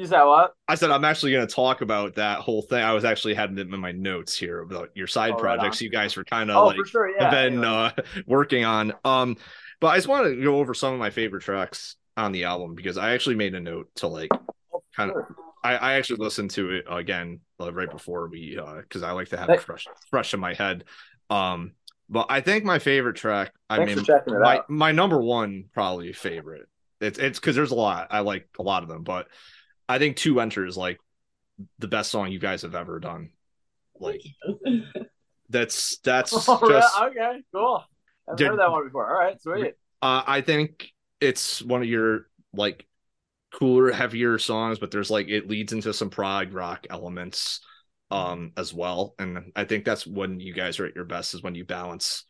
you 0.00 0.06
said 0.06 0.24
what? 0.24 0.54
I 0.66 0.74
said 0.76 0.90
I'm 0.90 1.04
actually 1.04 1.32
going 1.32 1.46
to 1.46 1.54
talk 1.54 1.82
about 1.82 2.14
that 2.14 2.40
whole 2.40 2.62
thing. 2.62 2.82
I 2.82 2.92
was 2.94 3.04
actually 3.04 3.34
having 3.34 3.58
it 3.58 3.68
in 3.72 3.78
my 3.80 3.92
notes 3.92 4.36
here 4.36 4.60
about 4.60 4.88
your 4.94 5.06
side 5.06 5.34
Oh, 5.34 5.36
projects. 5.36 5.80
on. 5.80 5.84
you 5.84 5.90
guys 5.90 6.16
were 6.16 6.24
kind 6.24 6.50
of 6.50 6.56
Oh, 6.56 6.66
like 6.68 6.86
sure, 6.86 7.10
yeah. 7.14 7.30
been 7.30 7.62
uh, 7.62 7.92
working 8.26 8.64
on. 8.64 8.94
Um, 9.04 9.36
but 9.80 9.88
I 9.88 9.96
just 9.96 10.08
want 10.08 10.24
to 10.26 10.42
go 10.42 10.56
over 10.58 10.72
some 10.72 10.94
of 10.94 10.98
my 10.98 11.10
favorite 11.10 11.42
tracks 11.42 11.96
on 12.16 12.32
the 12.32 12.44
album 12.44 12.74
because 12.74 12.96
I 12.96 13.12
actually 13.12 13.36
made 13.36 13.54
a 13.54 13.60
note 13.60 13.88
to 13.96 14.06
like 14.06 14.30
kind 14.96 15.10
of. 15.10 15.16
Sure. 15.16 15.36
I, 15.62 15.76
I 15.76 15.92
actually 15.94 16.24
listened 16.24 16.50
to 16.52 16.70
it 16.70 16.86
again 16.88 17.40
uh, 17.60 17.70
right 17.70 17.90
before 17.90 18.28
we 18.28 18.58
uh 18.58 18.76
because 18.76 19.02
I 19.02 19.12
like 19.12 19.28
to 19.28 19.36
have 19.36 19.50
it 19.50 19.60
fresh 19.60 19.86
fresh 20.08 20.32
in 20.32 20.40
my 20.40 20.54
head. 20.54 20.84
Um, 21.28 21.72
but 22.08 22.26
I 22.30 22.40
think 22.40 22.64
my 22.64 22.78
favorite 22.78 23.16
track. 23.16 23.52
I 23.68 23.84
mean, 23.84 23.98
for 23.98 24.02
checking 24.04 24.34
it 24.34 24.40
my 24.40 24.62
my 24.70 24.92
number 24.92 25.20
one 25.20 25.66
probably 25.74 26.14
favorite. 26.14 26.66
It's 27.02 27.18
it's 27.18 27.38
because 27.38 27.56
there's 27.56 27.70
a 27.72 27.74
lot. 27.74 28.08
I 28.10 28.20
like 28.20 28.48
a 28.58 28.62
lot 28.62 28.82
of 28.82 28.88
them, 28.88 29.02
but 29.02 29.28
I 29.90 29.98
think 29.98 30.16
Two 30.16 30.40
Enter 30.40 30.64
is 30.66 30.76
like 30.76 30.98
the 31.78 31.88
best 31.88 32.10
song 32.10 32.30
you 32.32 32.38
guys 32.38 32.62
have 32.62 32.74
ever 32.74 33.00
done. 33.00 33.30
Like 33.98 34.22
that's 35.48 35.98
that's 35.98 36.32
Oh, 36.48 36.68
just 36.68 37.00
okay, 37.00 37.40
cool. 37.54 37.84
I've 38.28 38.36
Did- 38.36 38.48
heard 38.48 38.58
that 38.60 38.70
one 38.70 38.84
before. 38.84 39.08
All 39.10 39.18
right, 39.20 39.40
sweet. 39.40 39.74
uh, 40.02 40.22
I 40.26 40.40
think 40.40 40.88
it's 41.20 41.60
one 41.62 41.82
of 41.82 41.88
your 41.88 42.26
like 42.54 42.86
cooler, 43.52 43.90
heavier 43.92 44.38
songs, 44.38 44.78
but 44.78 44.90
there's 44.90 45.10
like 45.10 45.28
it 45.28 45.48
leads 45.48 45.72
into 45.72 45.92
some 45.92 46.10
prog 46.10 46.52
rock 46.54 46.86
elements 46.88 47.60
um 48.10 48.52
as 48.56 48.72
well. 48.72 49.14
And 49.18 49.52
I 49.54 49.64
think 49.64 49.84
that's 49.84 50.06
when 50.06 50.40
you 50.40 50.54
guys 50.54 50.80
are 50.80 50.86
at 50.86 50.94
your 50.94 51.04
best 51.04 51.34
is 51.34 51.42
when 51.42 51.54
you 51.54 51.64
balance 51.64 52.24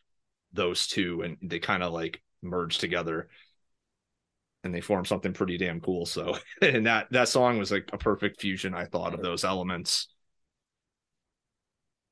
those 0.53 0.87
two 0.87 1.21
and 1.21 1.37
they 1.41 1.59
kind 1.59 1.83
of 1.83 1.93
like 1.93 2.21
merge 2.41 2.77
together 2.79 3.29
and 4.63 4.73
they 4.73 4.81
form 4.81 5.05
something 5.05 5.33
pretty 5.33 5.57
damn 5.57 5.79
cool. 5.79 6.05
So 6.05 6.37
and 6.61 6.85
that 6.85 7.07
that 7.11 7.27
song 7.27 7.57
was 7.57 7.71
like 7.71 7.89
a 7.93 7.97
perfect 7.97 8.41
fusion, 8.41 8.73
I 8.73 8.85
thought, 8.85 9.13
of 9.13 9.21
those 9.21 9.43
elements. 9.43 10.07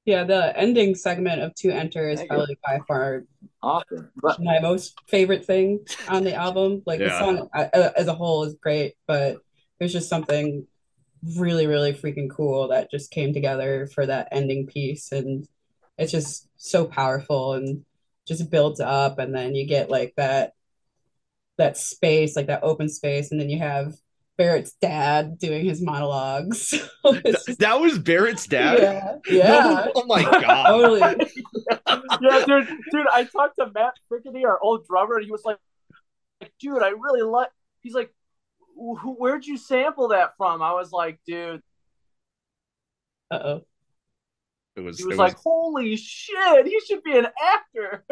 Yeah, 0.05 0.23
the 0.23 0.57
ending 0.57 0.95
segment 0.95 1.41
of 1.41 1.53
To 1.55 1.69
Enter 1.69 2.09
is 2.09 2.19
Thank 2.19 2.31
you. 2.31 2.37
probably 2.37 2.57
by 2.65 2.79
far 2.87 3.23
Awesome. 3.61 4.09
But 4.15 4.41
my 4.41 4.59
most 4.59 4.99
favorite 5.07 5.45
thing 5.45 5.85
on 6.07 6.23
the 6.23 6.33
album. 6.33 6.81
Like 6.85 6.99
the 6.99 7.09
song 7.09 7.49
uh, 7.53 7.67
as 7.95 8.07
a 8.07 8.13
whole 8.13 8.43
is 8.45 8.55
great, 8.55 8.95
but 9.05 9.37
there's 9.77 9.93
just 9.93 10.09
something 10.09 10.65
really, 11.35 11.67
really 11.67 11.93
freaking 11.93 12.29
cool 12.29 12.69
that 12.69 12.89
just 12.89 13.11
came 13.11 13.33
together 13.33 13.87
for 13.93 14.05
that 14.05 14.29
ending 14.31 14.65
piece, 14.65 15.11
and 15.11 15.47
it's 15.97 16.11
just 16.11 16.47
so 16.55 16.85
powerful 16.85 17.53
and 17.53 17.83
just 18.25 18.49
builds 18.49 18.79
up, 18.79 19.19
and 19.19 19.35
then 19.35 19.55
you 19.55 19.67
get 19.67 19.89
like 19.89 20.13
that 20.15 20.53
that 21.59 21.77
space, 21.77 22.35
like 22.35 22.47
that 22.47 22.63
open 22.63 22.89
space, 22.89 23.31
and 23.31 23.39
then 23.39 23.49
you 23.49 23.59
have 23.59 23.93
Barrett's 24.37 24.73
dad 24.81 25.37
doing 25.37 25.65
his 25.65 25.81
monologues. 25.81 26.73
So 27.05 27.13
just- 27.21 27.59
That 27.59 27.79
was 27.79 27.97
Barrett's 27.99 28.45
dad. 28.47 28.79
yeah, 28.81 29.15
yeah, 29.29 29.47
No, 29.85 29.91
oh 29.95 30.05
my 30.07 30.21
god. 30.41 30.67
totally. 30.67 30.99
yeah, 32.21 32.45
dude, 32.45 32.67
dude, 32.91 33.07
I 33.13 33.23
talked 33.25 33.55
to 33.59 33.69
Matt 33.73 33.93
Frickety, 34.11 34.43
our 34.45 34.59
old 34.61 34.85
drummer, 34.87 35.15
and 35.17 35.25
he 35.25 35.31
was 35.31 35.43
like, 35.45 35.57
dude, 36.59 36.81
I 36.83 36.89
really 36.89 37.21
like. 37.21 37.49
He's 37.81 37.93
like, 37.93 38.13
"Wh- 38.75 39.17
where'd 39.19 39.45
you 39.45 39.57
sample 39.57 40.09
that 40.09 40.31
from? 40.37 40.61
I 40.61 40.73
was 40.73 40.91
like, 40.91 41.19
dude. 41.25 41.61
Uh 43.31 43.39
oh. 43.43 43.61
It 44.75 44.81
was, 44.81 44.97
He 44.97 45.03
it 45.03 45.07
was 45.07 45.11
was 45.13 45.19
like, 45.19 45.37
holy 45.37 45.95
shit, 45.97 46.65
he 46.67 46.79
should 46.85 47.03
be 47.03 47.17
an 47.17 47.27
actor. 47.41 48.05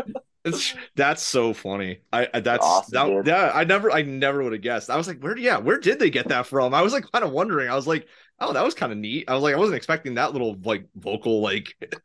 It's, 0.47 0.73
that's 0.95 1.21
so 1.21 1.53
funny. 1.53 1.99
I, 2.11 2.27
I 2.33 2.39
that's 2.39 2.65
Awesome, 2.65 3.23
that, 3.23 3.27
yeah. 3.27 3.51
I 3.53 3.63
never 3.63 3.91
I 3.91 4.01
never 4.03 4.43
would 4.43 4.53
have 4.53 4.61
guessed. 4.61 4.89
I 4.89 4.97
was 4.97 5.07
like, 5.07 5.19
where? 5.21 5.37
Yeah, 5.37 5.57
where 5.57 5.79
did 5.79 5.99
they 5.99 6.09
get 6.09 6.29
that 6.29 6.47
from? 6.47 6.73
I 6.73 6.81
was 6.81 6.93
like 6.93 7.05
kind 7.11 7.23
of 7.25 7.31
wondering. 7.31 7.69
I 7.69 7.75
was 7.75 7.87
like, 7.87 8.07
oh, 8.39 8.53
that 8.53 8.63
was 8.63 8.73
kind 8.73 8.91
of 8.91 8.97
neat. 8.97 9.25
I 9.27 9.33
was 9.33 9.43
like, 9.43 9.55
I 9.55 9.57
wasn't 9.57 9.77
expecting 9.77 10.15
that 10.15 10.33
little 10.33 10.57
like 10.63 10.87
vocal 10.95 11.41
like. 11.41 11.75
little- 11.81 12.01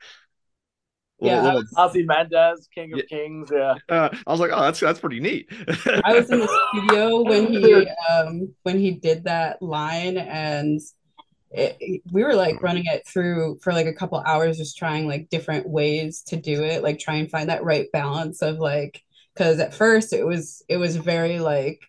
Yeah, 1.20 1.42
little- 1.42 1.62
Ozymandias, 1.78 2.68
King 2.74 2.92
of 2.94 2.98
Yeah. 2.98 3.04
Kings. 3.08 3.50
Yeah. 3.52 3.74
uh, 3.88 4.08
I 4.26 4.30
was 4.30 4.40
like, 4.40 4.50
oh, 4.52 4.60
that's 4.62 4.80
that's 4.80 5.00
pretty 5.00 5.20
neat. 5.20 5.48
I 6.04 6.14
was 6.14 6.30
in 6.30 6.40
the 6.40 6.48
studio 6.74 7.22
when 7.22 7.46
he 7.52 7.88
um 8.10 8.54
when 8.62 8.78
he 8.78 8.92
did 8.92 9.24
that 9.24 9.62
line 9.62 10.16
and 10.16 10.80
it, 11.52 12.02
we 12.12 12.24
were 12.24 12.34
like 12.34 12.62
running 12.62 12.84
it 12.86 13.06
through 13.06 13.58
for 13.62 13.72
like 13.72 13.86
a 13.86 13.92
couple 13.92 14.18
hours, 14.20 14.58
just 14.58 14.78
trying 14.78 15.06
like 15.06 15.28
different 15.30 15.68
ways 15.68 16.22
to 16.28 16.36
do 16.36 16.62
it, 16.64 16.82
like 16.82 16.98
try 16.98 17.14
and 17.16 17.30
find 17.30 17.48
that 17.48 17.64
right 17.64 17.86
balance 17.92 18.42
of 18.42 18.58
like, 18.58 19.02
because 19.34 19.58
at 19.60 19.74
first 19.74 20.12
it 20.12 20.24
was 20.24 20.62
it 20.68 20.76
was 20.76 20.96
very 20.96 21.38
like 21.38 21.80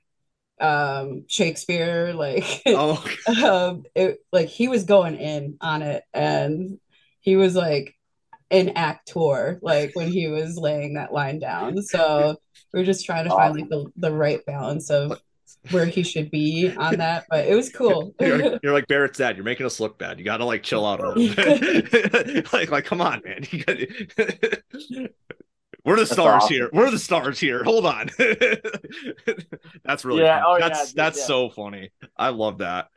um 0.61 1.25
Shakespeare 1.27 2.13
like 2.15 2.61
Oh, 2.67 3.03
um 3.43 3.83
it 3.95 4.19
like 4.31 4.47
he 4.49 4.67
was 4.67 4.83
going 4.83 5.15
in 5.15 5.57
on 5.61 5.81
it 5.81 6.03
and 6.13 6.79
he 7.21 7.35
was 7.35 7.55
like 7.55 7.95
an 8.51 8.69
actor 8.69 9.59
like 9.61 9.91
when 9.95 10.07
he 10.09 10.27
was 10.27 10.57
laying 10.57 10.93
that 10.93 11.13
line 11.13 11.39
down. 11.39 11.81
So 11.81 12.37
we 12.73 12.81
are 12.81 12.85
just 12.85 13.05
trying 13.05 13.25
to 13.25 13.31
find 13.31 13.55
like 13.55 13.69
the, 13.69 13.85
the 13.95 14.11
right 14.11 14.45
balance 14.45 14.89
of 14.89 15.19
where 15.71 15.85
he 15.85 16.03
should 16.03 16.29
be 16.29 16.73
on 16.77 16.97
that 16.97 17.25
but 17.29 17.47
it 17.47 17.55
was 17.55 17.69
cool 17.71 18.13
you're, 18.19 18.59
you're 18.61 18.73
like 18.73 18.87
Barrett's 18.87 19.17
dad. 19.17 19.37
You're 19.37 19.45
making 19.45 19.65
us 19.65 19.79
look 19.79 19.97
bad. 19.97 20.19
You 20.19 20.25
got 20.25 20.37
to 20.37 20.45
like 20.45 20.63
chill 20.63 20.85
out 20.85 20.99
a 20.99 21.09
little 21.09 21.35
bit. 21.35 22.53
like, 22.53 22.69
like, 22.71 22.85
come 22.85 23.01
on, 23.01 23.21
man. 23.25 23.45
You 23.51 23.63
gotta... 23.63 24.61
We're 25.85 25.97
the 25.97 26.01
That's 26.03 26.11
stars 26.11 26.43
awesome. 26.43 26.53
here. 26.55 26.69
We're 26.71 26.91
the 26.91 26.99
stars 26.99 27.39
here. 27.39 27.63
Hold 27.63 27.85
on. 27.85 28.09
that's 29.83 30.05
really 30.05 30.23
Yeah, 30.23 30.41
fun. 30.41 30.43
oh, 30.45 30.57
yeah, 30.57 30.69
that's 30.69 30.93
dude, 30.93 30.95
that's 30.95 31.19
yeah. 31.19 31.25
so 31.25 31.49
funny. 31.49 31.91
I 32.17 32.29
love 32.29 32.59
that. 32.59 32.87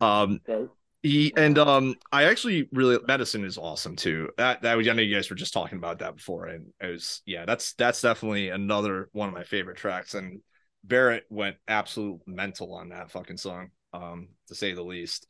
Um 0.00 0.40
Okay. 0.48 0.70
he, 1.02 1.32
and 1.36 1.58
um 1.58 1.94
I 2.12 2.24
actually 2.24 2.68
really 2.72 2.98
medicine 3.06 3.44
is 3.44 3.58
awesome 3.58 3.96
too. 3.96 4.30
That 4.38 4.62
that 4.62 4.76
was 4.76 4.88
I 4.88 4.92
know 4.92 5.02
you 5.02 5.14
guys 5.14 5.30
were 5.30 5.36
just 5.36 5.52
talking 5.52 5.78
about 5.78 6.00
that 6.00 6.16
before 6.16 6.46
and 6.46 6.72
it 6.80 6.86
was 6.86 7.22
yeah, 7.26 7.44
that's 7.46 7.74
that's 7.74 8.00
definitely 8.02 8.48
another 8.50 9.08
one 9.12 9.28
of 9.28 9.34
my 9.34 9.44
favorite 9.44 9.76
tracks 9.76 10.14
and 10.14 10.40
Barrett 10.84 11.24
went 11.30 11.56
absolute 11.68 12.20
mental 12.26 12.74
on 12.74 12.88
that 12.90 13.10
fucking 13.10 13.36
song 13.36 13.70
um 13.92 14.28
to 14.48 14.54
say 14.54 14.72
the 14.72 14.82
least. 14.82 15.26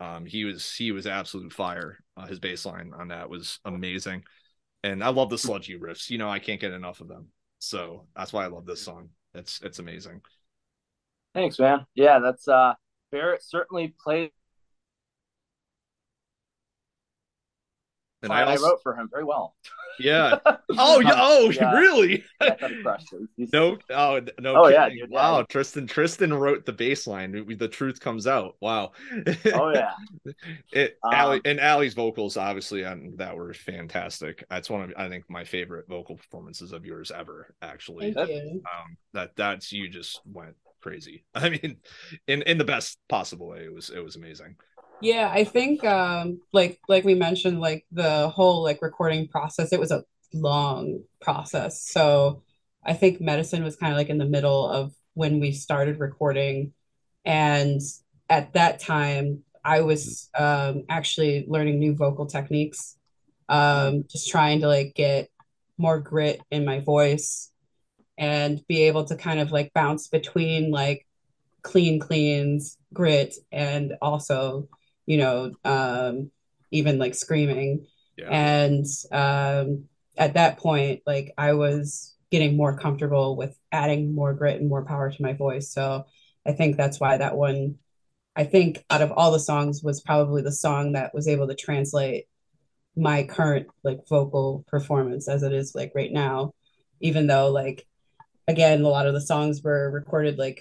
Um 0.00 0.26
he 0.26 0.44
was 0.44 0.72
he 0.74 0.92
was 0.92 1.06
absolute 1.06 1.52
fire. 1.52 1.98
Uh, 2.16 2.26
his 2.26 2.38
bass 2.38 2.64
line 2.64 2.92
on 2.96 3.08
that 3.08 3.28
was 3.28 3.58
amazing. 3.64 4.24
And 4.82 5.02
I 5.02 5.08
love 5.08 5.30
the 5.30 5.38
sludgy 5.38 5.78
riffs. 5.78 6.10
You 6.10 6.18
know, 6.18 6.28
I 6.28 6.38
can't 6.38 6.60
get 6.60 6.72
enough 6.72 7.00
of 7.00 7.08
them. 7.08 7.28
So 7.58 8.06
that's 8.14 8.32
why 8.32 8.44
I 8.44 8.48
love 8.48 8.66
this 8.66 8.82
song. 8.82 9.08
It's 9.34 9.60
it's 9.62 9.78
amazing. 9.78 10.20
Thanks, 11.34 11.58
man. 11.58 11.86
Yeah, 11.94 12.18
that's 12.20 12.46
uh 12.46 12.74
Barrett 13.10 13.42
certainly 13.42 13.94
played 14.02 14.32
And 18.24 18.32
I, 18.32 18.52
I 18.54 18.56
wrote 18.56 18.82
for 18.82 18.94
him 18.94 19.08
very 19.10 19.24
well. 19.24 19.54
yeah. 19.98 20.38
Oh, 20.76 20.98
yeah. 21.00 21.12
Oh, 21.14 21.50
Yeah. 21.50 21.72
really? 21.78 22.24
Yeah, 22.40 22.56
kind 22.56 22.74
of 22.76 22.82
crushed 22.82 23.12
it. 23.12 23.28
He's- 23.36 23.50
No, 23.52 23.78
oh 23.90 24.20
no. 24.40 24.56
Oh, 24.64 24.66
yeah, 24.68 24.84
kidding. 24.88 24.98
dude, 25.04 25.10
yeah. 25.12 25.30
Wow, 25.30 25.42
Tristan. 25.48 25.86
Tristan 25.86 26.34
wrote 26.34 26.66
the 26.66 26.72
baseline. 26.72 27.58
The 27.58 27.68
truth 27.68 28.00
comes 28.00 28.26
out. 28.26 28.56
Wow. 28.60 28.92
Oh 29.54 29.72
yeah. 29.72 29.92
It 30.72 30.98
Um, 31.04 31.14
Ali 31.14 31.40
and 31.44 31.60
Ali's 31.60 31.94
vocals 31.94 32.36
obviously 32.36 32.84
on 32.84 33.14
that 33.18 33.36
were 33.36 33.54
fantastic. 33.54 34.44
That's 34.50 34.68
one 34.68 34.82
of 34.82 34.92
I 34.96 35.08
think 35.08 35.24
my 35.30 35.44
favorite 35.44 35.86
vocal 35.88 36.16
performances 36.16 36.72
of 36.72 36.84
yours 36.84 37.12
ever. 37.12 37.54
Actually, 37.62 38.12
thank 38.12 38.30
you 38.30 38.62
um, 38.64 38.96
that 39.12 39.36
that's 39.36 39.70
you 39.72 39.88
just 39.88 40.20
went 40.26 40.56
crazy. 40.80 41.24
I 41.34 41.50
mean, 41.50 41.76
in 42.26 42.42
in 42.42 42.58
the 42.58 42.64
best 42.64 42.98
possible 43.08 43.46
way. 43.48 43.64
It 43.64 43.72
was 43.72 43.90
it 43.90 44.02
was 44.02 44.16
amazing. 44.16 44.56
Yeah, 45.04 45.30
I 45.30 45.44
think 45.44 45.84
um 45.84 46.40
like 46.54 46.80
like 46.88 47.04
we 47.04 47.14
mentioned 47.14 47.60
like 47.60 47.84
the 47.92 48.30
whole 48.30 48.62
like 48.62 48.80
recording 48.80 49.28
process 49.28 49.70
it 49.72 49.78
was 49.80 49.90
a 49.90 50.02
long 50.32 51.02
process. 51.20 51.82
So 51.90 52.42
I 52.84 52.94
think 52.94 53.20
medicine 53.20 53.62
was 53.62 53.76
kind 53.76 53.92
of 53.92 53.98
like 53.98 54.08
in 54.08 54.16
the 54.18 54.24
middle 54.24 54.66
of 54.66 54.94
when 55.12 55.40
we 55.40 55.52
started 55.52 56.00
recording 56.00 56.72
and 57.24 57.80
at 58.30 58.54
that 58.54 58.80
time 58.80 59.44
I 59.62 59.82
was 59.82 60.30
um 60.38 60.84
actually 60.88 61.44
learning 61.48 61.78
new 61.80 61.94
vocal 61.94 62.26
techniques 62.26 62.96
um 63.50 64.04
just 64.10 64.30
trying 64.30 64.60
to 64.60 64.68
like 64.68 64.94
get 64.94 65.28
more 65.76 66.00
grit 66.00 66.40
in 66.50 66.64
my 66.64 66.80
voice 66.80 67.50
and 68.18 68.66
be 68.68 68.84
able 68.84 69.04
to 69.06 69.16
kind 69.16 69.40
of 69.40 69.52
like 69.52 69.72
bounce 69.74 70.08
between 70.08 70.70
like 70.70 71.06
clean 71.62 72.00
cleans 72.00 72.78
grit 72.94 73.34
and 73.52 73.94
also 74.02 74.68
you 75.06 75.18
know 75.18 75.52
um 75.64 76.30
even 76.70 76.98
like 76.98 77.14
screaming. 77.14 77.86
Yeah. 78.16 78.28
and 78.30 78.86
um 79.10 79.84
at 80.16 80.34
that 80.34 80.58
point 80.58 81.02
like 81.04 81.32
i 81.36 81.52
was 81.54 82.14
getting 82.30 82.56
more 82.56 82.78
comfortable 82.78 83.36
with 83.36 83.58
adding 83.72 84.14
more 84.14 84.32
grit 84.34 84.60
and 84.60 84.68
more 84.68 84.84
power 84.84 85.10
to 85.10 85.22
my 85.22 85.32
voice. 85.32 85.72
So 85.72 86.04
i 86.46 86.52
think 86.52 86.76
that's 86.76 87.00
why 87.00 87.16
that 87.16 87.36
one 87.36 87.76
i 88.36 88.44
think 88.44 88.84
out 88.88 89.02
of 89.02 89.10
all 89.10 89.32
the 89.32 89.40
songs 89.40 89.82
was 89.82 90.00
probably 90.00 90.42
the 90.42 90.52
song 90.52 90.92
that 90.92 91.14
was 91.14 91.26
able 91.26 91.48
to 91.48 91.54
translate 91.54 92.26
my 92.96 93.24
current 93.24 93.66
like 93.82 94.06
vocal 94.08 94.64
performance 94.68 95.28
as 95.28 95.42
it 95.42 95.52
is 95.52 95.74
like 95.74 95.92
right 95.94 96.12
now. 96.12 96.52
Even 97.00 97.26
though 97.26 97.50
like 97.50 97.86
again 98.46 98.82
a 98.82 98.88
lot 98.88 99.06
of 99.06 99.14
the 99.14 99.20
songs 99.20 99.62
were 99.62 99.90
recorded 99.90 100.38
like 100.38 100.60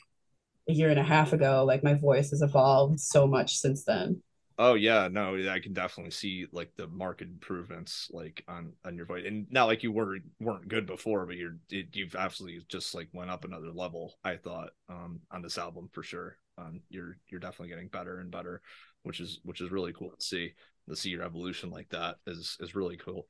a 0.68 0.74
year 0.74 0.90
and 0.90 1.00
a 1.00 1.04
half 1.04 1.34
ago 1.34 1.66
like 1.66 1.84
my 1.84 1.94
voice 1.94 2.30
has 2.32 2.42
evolved 2.42 3.00
so 3.00 3.28
much 3.28 3.58
since 3.58 3.84
then 3.84 4.22
Oh 4.60 4.76
yeah, 4.76 5.08
no, 5.12 5.36
I 5.50 5.60
can 5.60 5.74
definitely 5.74 6.12
see 6.12 6.46
like 6.52 6.72
the 6.76 6.88
market 6.88 7.28
improvements 7.28 8.10
like 8.12 8.44
on 8.48 8.74
on 8.86 8.96
your 8.96 9.08
voice, 9.08 9.24
and 9.26 9.48
not 9.52 9.66
like 9.66 9.82
you 9.82 9.92
were 9.92 10.18
weren't 10.40 10.68
good 10.68 10.86
before, 10.86 11.26
but 11.26 11.38
you're 11.38 11.58
it, 11.72 11.88
you've 11.96 12.16
absolutely 12.16 12.64
just 12.70 12.94
like 12.94 13.10
went 13.14 13.32
up 13.32 13.46
another 13.46 13.72
level. 13.72 14.14
I 14.24 14.36
thought 14.38 14.70
um 14.90 15.22
on 15.32 15.42
this 15.42 15.58
album 15.58 15.90
for 15.92 16.04
sure. 16.04 16.38
Um, 16.60 16.82
you're 16.90 17.18
you're 17.30 17.40
definitely 17.40 17.70
getting 17.70 17.88
better 17.88 18.20
and 18.20 18.30
better, 18.30 18.62
which 19.02 19.20
is 19.20 19.40
which 19.44 19.60
is 19.60 19.72
really 19.72 19.94
cool 19.94 20.12
to 20.12 20.24
see. 20.24 20.54
To 20.90 20.96
see 20.96 21.10
your 21.10 21.24
evolution 21.24 21.72
like 21.72 21.90
that 21.90 22.18
is 22.28 22.58
is 22.60 22.76
really 22.76 22.98
cool. 22.98 23.28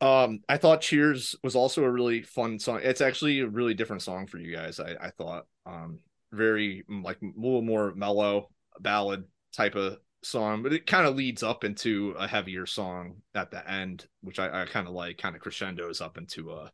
Um, 0.00 0.40
I 0.48 0.56
thought 0.56 0.80
Cheers 0.80 1.36
was 1.44 1.54
also 1.54 1.84
a 1.84 1.90
really 1.90 2.22
fun 2.22 2.58
song. 2.58 2.80
It's 2.82 3.00
actually 3.00 3.40
a 3.40 3.46
really 3.46 3.74
different 3.74 4.02
song 4.02 4.26
for 4.26 4.38
you 4.38 4.54
guys. 4.54 4.80
I 4.80 4.96
I 5.00 5.10
thought 5.10 5.46
um 5.64 6.00
very 6.32 6.82
like 6.88 7.18
a 7.22 7.26
little 7.36 7.62
more 7.62 7.94
mellow 7.94 8.48
ballad 8.80 9.24
type 9.54 9.74
of 9.74 9.98
song, 10.22 10.62
but 10.62 10.72
it 10.72 10.86
kind 10.86 11.06
of 11.06 11.16
leads 11.16 11.42
up 11.42 11.64
into 11.64 12.14
a 12.18 12.28
heavier 12.28 12.66
song 12.66 13.16
at 13.34 13.50
the 13.50 13.68
end, 13.70 14.06
which 14.20 14.38
I, 14.38 14.62
I 14.62 14.66
kind 14.66 14.86
of 14.86 14.94
like, 14.94 15.18
kind 15.18 15.34
of 15.34 15.42
crescendos 15.42 16.00
up 16.00 16.18
into 16.18 16.52
a, 16.52 16.70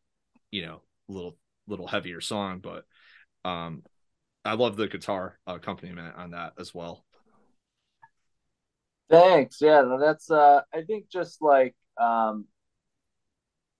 you 0.51 0.65
know, 0.65 0.81
little 1.07 1.37
little 1.67 1.87
heavier 1.87 2.21
song. 2.21 2.59
But 2.59 2.85
um, 3.43 3.83
I 4.45 4.53
love 4.53 4.77
the 4.77 4.87
guitar 4.87 5.37
accompaniment 5.45 6.15
on 6.15 6.31
that 6.31 6.53
as 6.59 6.73
well. 6.73 7.05
Thanks. 9.09 9.57
Yeah, 9.59 9.97
that's 9.99 10.29
uh 10.29 10.61
I 10.73 10.81
think 10.83 11.09
just 11.09 11.41
like 11.41 11.75
um 11.99 12.45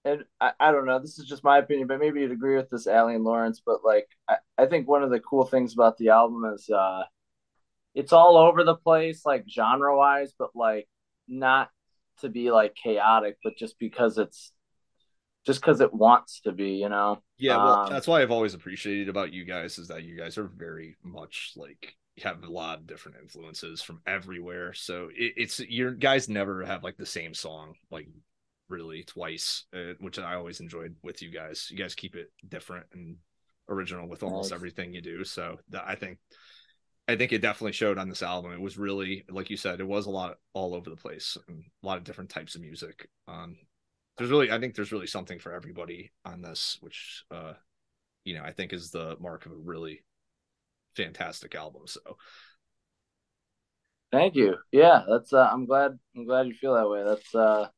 and 0.04 0.24
I, 0.40 0.52
I 0.58 0.72
don't 0.72 0.86
know, 0.86 0.98
this 0.98 1.18
is 1.18 1.26
just 1.26 1.44
my 1.44 1.58
opinion, 1.58 1.86
but 1.86 2.00
maybe 2.00 2.20
you'd 2.20 2.32
agree 2.32 2.56
with 2.56 2.70
this, 2.70 2.86
Allie 2.86 3.14
and 3.14 3.24
Lawrence, 3.24 3.62
but 3.64 3.84
like 3.84 4.08
I, 4.28 4.36
I 4.58 4.66
think 4.66 4.88
one 4.88 5.02
of 5.02 5.10
the 5.10 5.20
cool 5.20 5.44
things 5.44 5.74
about 5.74 5.98
the 5.98 6.08
album 6.08 6.44
is 6.54 6.68
uh 6.68 7.02
it's 7.94 8.12
all 8.12 8.36
over 8.36 8.64
the 8.64 8.76
place, 8.76 9.24
like 9.24 9.44
genre 9.48 9.96
wise, 9.96 10.32
but 10.38 10.50
like 10.54 10.88
not 11.28 11.70
to 12.20 12.28
be 12.28 12.50
like 12.50 12.74
chaotic, 12.74 13.36
but 13.42 13.56
just 13.56 13.78
because 13.78 14.18
it's 14.18 14.52
just 15.46 15.60
because 15.60 15.80
it 15.80 15.92
wants 15.92 16.40
to 16.42 16.52
be, 16.52 16.72
you 16.72 16.88
know. 16.88 17.22
Yeah, 17.38 17.56
well, 17.56 17.82
Um, 17.82 17.90
that's 17.90 18.06
why 18.06 18.20
I've 18.20 18.30
always 18.30 18.54
appreciated 18.54 19.08
about 19.08 19.32
you 19.32 19.44
guys 19.44 19.78
is 19.78 19.88
that 19.88 20.02
you 20.04 20.16
guys 20.16 20.36
are 20.36 20.46
very 20.46 20.96
much 21.02 21.52
like 21.56 21.94
have 22.22 22.42
a 22.44 22.50
lot 22.50 22.78
of 22.78 22.86
different 22.86 23.16
influences 23.22 23.80
from 23.80 24.02
everywhere. 24.06 24.74
So 24.74 25.08
it, 25.14 25.34
it's 25.36 25.58
your 25.60 25.92
guys 25.92 26.28
never 26.28 26.64
have 26.64 26.84
like 26.84 26.98
the 26.98 27.06
same 27.06 27.32
song 27.32 27.74
like 27.90 28.08
really 28.68 29.02
twice, 29.04 29.64
uh, 29.74 29.94
which 30.00 30.18
I 30.18 30.34
always 30.34 30.60
enjoyed 30.60 30.96
with 31.02 31.22
you 31.22 31.30
guys. 31.30 31.68
You 31.70 31.78
guys 31.78 31.94
keep 31.94 32.14
it 32.14 32.30
different 32.46 32.86
and 32.92 33.16
original 33.68 34.06
with 34.08 34.22
almost 34.22 34.50
Nice. 34.50 34.58
everything 34.58 34.92
you 34.92 35.00
do. 35.00 35.24
So 35.24 35.58
that 35.70 35.84
I 35.86 35.94
think 35.94 36.18
I 37.10 37.16
think 37.16 37.32
it 37.32 37.42
definitely 37.42 37.72
showed 37.72 37.98
on 37.98 38.08
this 38.08 38.22
album. 38.22 38.52
It 38.52 38.60
was 38.60 38.78
really 38.78 39.24
like 39.28 39.50
you 39.50 39.56
said, 39.56 39.80
it 39.80 39.86
was 39.86 40.06
a 40.06 40.10
lot 40.10 40.36
all 40.52 40.74
over 40.74 40.88
the 40.88 40.96
place 40.96 41.36
and 41.48 41.64
a 41.82 41.86
lot 41.86 41.98
of 41.98 42.04
different 42.04 42.30
types 42.30 42.54
of 42.54 42.62
music. 42.62 43.08
Um, 43.26 43.56
there's 44.16 44.30
really 44.30 44.52
I 44.52 44.58
think 44.60 44.74
there's 44.74 44.92
really 44.92 45.06
something 45.06 45.38
for 45.38 45.52
everybody 45.52 46.12
on 46.24 46.42
this, 46.42 46.78
which 46.80 47.24
uh 47.30 47.54
you 48.24 48.34
know 48.34 48.42
I 48.44 48.52
think 48.52 48.72
is 48.72 48.90
the 48.90 49.16
mark 49.20 49.46
of 49.46 49.52
a 49.52 49.56
really 49.56 50.04
fantastic 50.96 51.54
album. 51.54 51.82
So 51.86 52.00
Thank 54.12 54.34
you. 54.34 54.56
Yeah, 54.72 55.02
that's 55.08 55.32
uh 55.32 55.48
I'm 55.50 55.66
glad 55.66 55.98
I'm 56.16 56.26
glad 56.26 56.46
you 56.46 56.54
feel 56.54 56.74
that 56.74 56.88
way. 56.88 57.04
That's 57.04 57.34
uh 57.34 57.68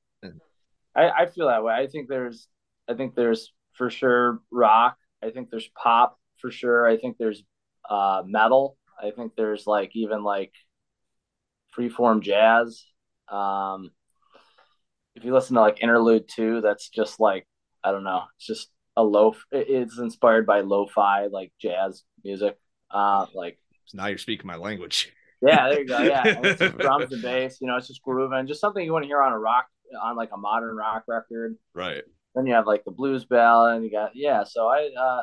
I, 0.95 1.11
I 1.11 1.27
feel 1.27 1.49
that 1.49 1.65
way. 1.65 1.75
I 1.75 1.87
think 1.87 2.09
there's 2.09 2.49
I 2.89 2.95
think 2.95 3.15
there's 3.15 3.53
for 3.75 3.91
sure 3.91 4.41
rock. 4.51 4.97
I 5.23 5.31
think 5.31 5.51
there's 5.51 5.69
pop 5.81 6.19
for 6.39 6.51
sure. 6.51 6.87
I 6.87 6.97
think 6.97 7.19
there's 7.19 7.43
uh 7.89 8.23
metal. 8.27 8.77
I 9.03 9.11
think 9.11 9.33
there's 9.37 9.67
like 9.67 9.91
even 9.95 10.23
like 10.23 10.53
freeform 11.77 12.23
jazz. 12.23 12.85
Um 13.29 13.91
if 15.15 15.25
you 15.25 15.35
listen 15.35 15.57
to 15.57 15.61
like 15.61 15.83
interlude 15.83 16.29
2, 16.29 16.61
that's 16.61 16.89
just 16.89 17.21
like 17.21 17.47
I 17.85 17.93
don't 17.93 18.05
know, 18.05 18.23
it's 18.37 18.47
just 18.47 18.71
a 18.97 19.03
low 19.03 19.35
it's 19.51 19.99
inspired 19.99 20.47
by 20.47 20.61
lo-fi 20.61 21.27
like 21.27 21.53
jazz 21.61 22.05
music. 22.25 22.59
Uh 22.91 23.27
like 23.35 23.59
now 23.95 24.07
you're 24.07 24.19
speaking 24.19 24.47
my 24.47 24.57
language. 24.57 25.13
Yeah, 25.43 25.69
there 25.69 25.81
you 25.81 25.89
go. 25.89 25.99
Yeah, 25.99 26.69
drums 26.79 27.13
and 27.13 27.21
bass. 27.21 27.59
You 27.61 27.67
know, 27.67 27.77
it's 27.77 27.89
just 27.89 28.03
grooving. 28.03 28.47
Just 28.47 28.61
something 28.61 28.85
you 28.85 28.93
want 28.93 29.03
to 29.03 29.09
hear 29.09 29.21
on 29.21 29.33
a 29.33 29.39
rock, 29.39 29.67
on 30.01 30.17
like 30.17 30.31
a 30.33 30.37
modern 30.37 30.77
rock 30.77 31.03
record. 31.09 31.57
Right. 31.75 32.05
Then 32.35 32.47
you 32.47 32.55
have 32.55 32.67
like 32.67 32.85
the 32.85 32.93
blues 32.93 33.25
ballad, 33.25 33.77
and 33.77 33.85
you 33.85 33.91
got 33.91 34.13
yeah. 34.15 34.45
So 34.45 34.69
I, 34.69 34.91
uh, 34.99 35.23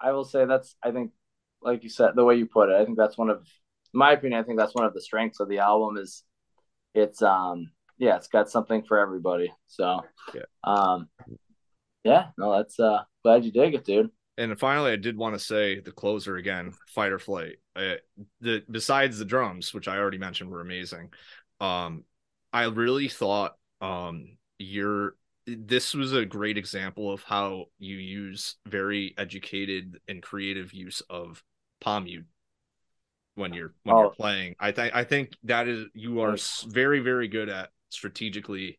I 0.00 0.12
will 0.12 0.24
say 0.24 0.44
that's 0.44 0.76
I 0.82 0.90
think, 0.90 1.12
like 1.64 1.82
you 1.82 1.88
said, 1.88 2.12
the 2.14 2.24
way 2.24 2.36
you 2.36 2.46
put 2.46 2.68
it, 2.68 2.76
I 2.80 2.84
think 2.84 2.96
that's 2.96 3.18
one 3.18 3.30
of, 3.30 3.46
my 3.92 4.12
opinion, 4.12 4.40
I 4.40 4.44
think 4.44 4.58
that's 4.58 4.74
one 4.74 4.84
of 4.84 4.94
the 4.94 5.00
strengths 5.00 5.40
of 5.40 5.48
the 5.48 5.58
album 5.58 5.96
is, 5.96 6.22
it's 6.94 7.22
um 7.22 7.70
yeah, 7.98 8.16
it's 8.16 8.28
got 8.28 8.50
something 8.50 8.82
for 8.82 8.98
everybody. 8.98 9.52
So 9.66 10.02
Yeah. 10.34 10.42
um, 10.62 11.08
yeah, 12.04 12.26
no, 12.38 12.56
that's 12.56 12.78
uh 12.78 13.02
glad 13.24 13.44
you 13.44 13.52
dig 13.52 13.74
it, 13.74 13.84
dude. 13.84 14.10
And 14.36 14.58
finally, 14.58 14.90
I 14.90 14.96
did 14.96 15.16
want 15.16 15.34
to 15.36 15.38
say 15.38 15.80
the 15.80 15.92
closer 15.92 16.36
again, 16.36 16.72
fight 16.88 17.12
or 17.12 17.18
flight. 17.18 17.56
Uh, 17.76 17.94
the 18.40 18.64
besides 18.70 19.18
the 19.18 19.24
drums, 19.24 19.72
which 19.72 19.88
I 19.88 19.96
already 19.96 20.18
mentioned 20.18 20.50
were 20.50 20.60
amazing. 20.60 21.10
Um, 21.60 22.04
I 22.52 22.64
really 22.64 23.08
thought 23.08 23.54
um 23.80 24.36
you're 24.58 25.16
this 25.46 25.94
was 25.94 26.12
a 26.12 26.24
great 26.24 26.56
example 26.56 27.12
of 27.12 27.22
how 27.22 27.66
you 27.78 27.96
use 27.96 28.56
very 28.66 29.14
educated 29.18 30.00
and 30.08 30.22
creative 30.22 30.72
use 30.72 31.02
of 31.10 31.42
palm 31.84 32.04
mute 32.04 32.26
when 33.34 33.52
you're 33.52 33.74
when 33.82 33.96
you're 33.96 34.06
Oh. 34.06 34.10
playing. 34.10 34.54
I 34.58 34.72
think 34.72 34.94
I 34.94 35.04
think 35.04 35.36
that 35.44 35.68
is 35.68 35.86
you 35.94 36.20
are 36.20 36.36
very 36.66 37.00
very 37.00 37.28
good 37.28 37.48
at 37.48 37.70
strategically 37.90 38.78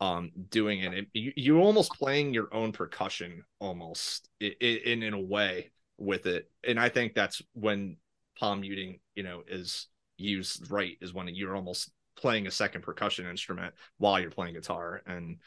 um 0.00 0.30
doing 0.50 0.80
it. 0.80 0.92
it 0.94 1.06
you, 1.12 1.32
you're 1.36 1.60
almost 1.60 1.92
playing 1.92 2.34
your 2.34 2.52
own 2.52 2.72
percussion 2.72 3.44
almost 3.60 4.28
in 4.40 5.02
in 5.02 5.14
a 5.14 5.20
way 5.20 5.70
with 5.96 6.26
it 6.26 6.50
and 6.66 6.80
i 6.80 6.88
think 6.88 7.14
that's 7.14 7.40
when 7.52 7.96
palm 8.36 8.60
muting 8.60 8.98
you 9.14 9.22
know 9.22 9.44
is 9.46 9.86
used 10.16 10.68
right 10.70 10.98
is 11.00 11.14
when 11.14 11.28
you're 11.28 11.54
almost 11.54 11.90
playing 12.16 12.48
a 12.48 12.50
second 12.50 12.82
percussion 12.82 13.26
instrument 13.26 13.72
while 13.98 14.18
you're 14.18 14.30
playing 14.30 14.54
guitar 14.54 15.02
and 15.06 15.38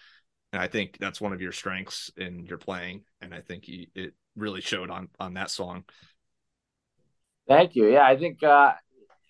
and 0.54 0.62
i 0.62 0.68
think 0.68 0.98
that's 0.98 1.20
one 1.20 1.34
of 1.34 1.42
your 1.42 1.52
strengths 1.52 2.10
in 2.16 2.46
your 2.46 2.58
playing 2.58 3.04
and 3.20 3.34
i 3.34 3.42
think 3.42 3.68
you, 3.68 3.88
it 3.96 4.14
really 4.38 4.62
showed 4.62 4.90
on 4.90 5.10
on 5.20 5.34
that 5.34 5.52
song 5.52 5.84
Thank 7.48 7.76
you. 7.76 7.90
Yeah, 7.92 8.06
I 8.06 8.18
think 8.18 8.44
uh, 8.44 8.74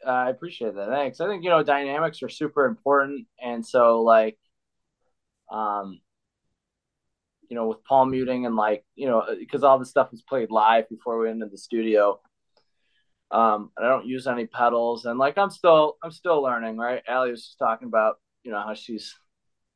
I 0.06 0.30
appreciate 0.30 0.75
that. 0.75 0.89
Thanks. 0.89 1.19
I 1.21 1.27
think 1.27 1.43
you 1.43 1.49
know 1.49 1.63
dynamics 1.63 2.23
are 2.23 2.30
super 2.30 2.65
important, 2.65 3.27
and 3.41 3.65
so 3.65 4.01
like, 4.01 4.38
um, 5.51 5.99
you 7.49 7.56
know, 7.56 7.67
with 7.67 7.84
palm 7.84 8.12
muting 8.12 8.45
and 8.45 8.56
like 8.56 8.84
you 8.95 9.08
know 9.08 9.23
because 9.39 9.63
all 9.63 9.80
the 9.80 9.86
stuff 9.86 10.12
was 10.12 10.21
played 10.23 10.49
live 10.51 10.89
before 10.89 11.17
we 11.19 11.25
went 11.25 11.41
into 11.41 11.51
the 11.51 11.58
studio. 11.58 12.19
Um, 13.30 13.71
I 13.77 13.82
don't 13.88 14.06
use 14.08 14.25
any 14.25 14.47
pedals, 14.47 15.06
and 15.06 15.19
like 15.19 15.38
I'm 15.38 15.49
still 15.51 15.97
I'm 16.03 16.12
still 16.12 16.41
learning. 16.41 16.77
Right, 16.77 17.03
Allie 17.08 17.32
was 17.32 17.45
just 17.45 17.60
talking 17.60 17.88
about 17.88 18.15
you 18.43 18.51
know 18.51 18.62
how 18.62 18.73
she's 18.73 19.13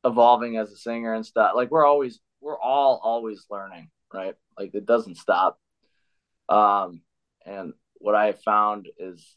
evolving 0.03 0.57
as 0.57 0.71
a 0.71 0.77
singer 0.77 1.13
and 1.13 1.25
stuff. 1.25 1.51
Like 1.55 1.69
we're 1.69 1.85
always 1.85 2.19
we're 2.39 2.59
all 2.59 2.99
always 3.03 3.45
learning, 3.51 3.89
right? 4.13 4.35
Like 4.57 4.73
it 4.73 4.85
doesn't 4.85 5.17
stop. 5.17 5.59
Um, 6.49 7.01
and 7.45 7.73
what 8.01 8.15
I 8.15 8.27
have 8.27 8.41
found 8.41 8.87
is 8.97 9.35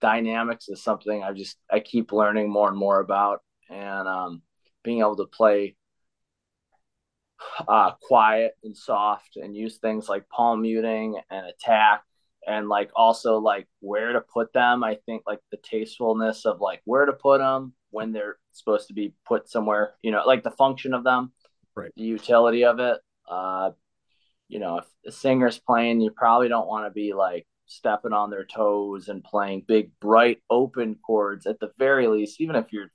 dynamics 0.00 0.68
is 0.68 0.82
something 0.82 1.22
I 1.22 1.32
just 1.32 1.56
I 1.70 1.80
keep 1.80 2.12
learning 2.12 2.50
more 2.50 2.68
and 2.68 2.76
more 2.76 3.00
about, 3.00 3.40
and 3.70 4.08
um, 4.08 4.42
being 4.82 5.00
able 5.00 5.16
to 5.16 5.26
play 5.26 5.76
uh, 7.68 7.92
quiet 8.00 8.52
and 8.62 8.76
soft 8.76 9.36
and 9.36 9.56
use 9.56 9.78
things 9.78 10.08
like 10.08 10.28
palm 10.28 10.62
muting 10.62 11.20
and 11.30 11.46
attack 11.46 12.02
and 12.46 12.68
like 12.68 12.90
also 12.96 13.38
like 13.38 13.66
where 13.80 14.12
to 14.12 14.20
put 14.20 14.52
them. 14.52 14.84
I 14.84 14.98
think 15.06 15.22
like 15.26 15.40
the 15.50 15.58
tastefulness 15.58 16.44
of 16.44 16.60
like 16.60 16.82
where 16.84 17.06
to 17.06 17.12
put 17.12 17.38
them 17.38 17.74
when 17.90 18.12
they're 18.12 18.36
supposed 18.52 18.88
to 18.88 18.94
be 18.94 19.14
put 19.26 19.48
somewhere. 19.48 19.94
You 20.02 20.10
know, 20.10 20.22
like 20.26 20.42
the 20.42 20.50
function 20.50 20.94
of 20.94 21.04
them, 21.04 21.32
Right. 21.74 21.92
The 21.96 22.02
utility 22.02 22.64
of 22.64 22.78
it. 22.80 22.98
Uh, 23.28 23.70
you 24.48 24.58
know, 24.58 24.78
if 24.78 24.84
the 25.04 25.12
singer's 25.12 25.58
playing, 25.58 26.00
you 26.00 26.10
probably 26.10 26.48
don't 26.48 26.68
want 26.68 26.86
to 26.86 26.90
be 26.90 27.14
like 27.14 27.46
stepping 27.72 28.12
on 28.12 28.30
their 28.30 28.44
toes 28.44 29.08
and 29.08 29.24
playing 29.24 29.64
big, 29.66 29.90
bright, 30.00 30.42
open 30.50 30.96
chords 31.06 31.46
at 31.46 31.60
the 31.60 31.70
very 31.78 32.06
least, 32.06 32.40
even 32.40 32.56
if 32.56 32.72
you're 32.72 32.90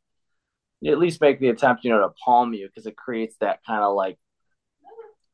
you 0.81 0.91
at 0.91 0.99
least 0.99 1.21
make 1.21 1.39
the 1.39 1.49
attempt, 1.49 1.83
you 1.83 1.89
know, 1.89 2.01
to 2.01 2.13
palm 2.23 2.53
you 2.53 2.67
because 2.67 2.85
it 2.85 2.95
creates 2.95 3.35
that 3.39 3.65
kind 3.65 3.83
of 3.83 3.95
like 3.95 4.17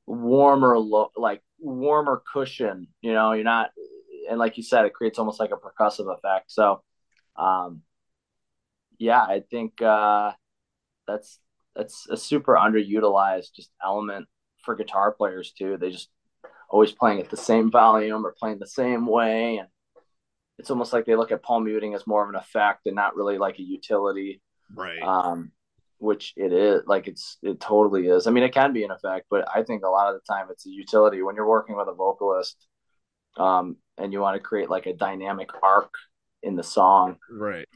warmer 0.06 0.80
look, 0.80 1.12
like 1.18 1.42
warmer 1.60 2.24
cushion. 2.32 2.88
You 3.02 3.14
know, 3.14 3.34
you're 3.34 3.44
not, 3.44 3.72
and 4.30 4.40
like 4.40 4.58
you 4.58 4.64
said, 4.64 4.86
it 4.86 4.94
creates 4.94 5.20
almost 5.20 5.40
like 5.40 5.52
a 5.52 5.58
percussive 5.58 6.14
effect. 6.14 6.52
So, 6.52 6.82
um, 7.36 7.82
yeah, 8.98 9.22
I 9.22 9.44
think 9.52 9.82
uh, 9.82 10.32
that's 11.08 11.40
that's 11.76 12.08
a 12.10 12.16
super 12.16 12.56
underutilized 12.56 13.54
just 13.54 13.72
element 13.84 14.28
for 14.64 14.76
guitar 14.76 15.12
players 15.12 15.52
too. 15.52 15.78
They 15.78 15.90
just 15.90 16.10
always 16.74 16.92
playing 16.92 17.20
at 17.20 17.30
the 17.30 17.38
same 17.38 17.70
volume 17.70 18.26
or 18.26 18.36
playing 18.38 18.58
the 18.58 18.68
same 18.68 19.06
way, 19.06 19.58
and 19.58 19.68
it's 20.58 20.72
almost 20.72 20.92
like 20.92 21.06
they 21.06 21.16
look 21.16 21.32
at 21.32 21.44
palm 21.44 21.66
muting 21.66 21.94
as 21.94 22.08
more 22.08 22.24
of 22.24 22.30
an 22.30 22.36
effect 22.36 22.88
and 22.88 22.96
not 22.96 23.16
really 23.16 23.38
like 23.38 23.60
a 23.60 23.64
utility 23.64 24.42
right 24.76 25.02
um, 25.02 25.52
which 26.00 26.34
it 26.36 26.52
is 26.52 26.82
like 26.86 27.08
it's 27.08 27.38
it 27.42 27.60
totally 27.60 28.08
is. 28.08 28.28
I 28.28 28.32
mean, 28.32 28.44
it 28.44 28.54
can 28.54 28.74
be 28.74 28.84
an 28.84 28.92
effect, 28.92 29.28
but 29.30 29.48
I 29.54 29.64
think 29.64 29.84
a 29.84 29.90
lot 29.90 30.14
of 30.14 30.16
the 30.16 30.34
time 30.34 30.48
it's 30.50 30.66
a 30.66 30.70
utility 30.70 31.22
when 31.22 31.36
you're 31.36 31.48
working 31.48 31.78
with 31.78 31.88
a 31.88 31.94
vocalist, 31.94 32.68
um, 33.38 33.78
and 33.98 34.12
you 34.12 34.20
want 34.20 34.36
to 34.36 34.44
create 34.44 34.70
like 34.70 34.86
a 34.86 34.94
dynamic 34.94 35.50
arc 35.62 35.94
in 36.42 36.56
the 36.56 36.64
song. 36.64 37.18
right 37.32 37.68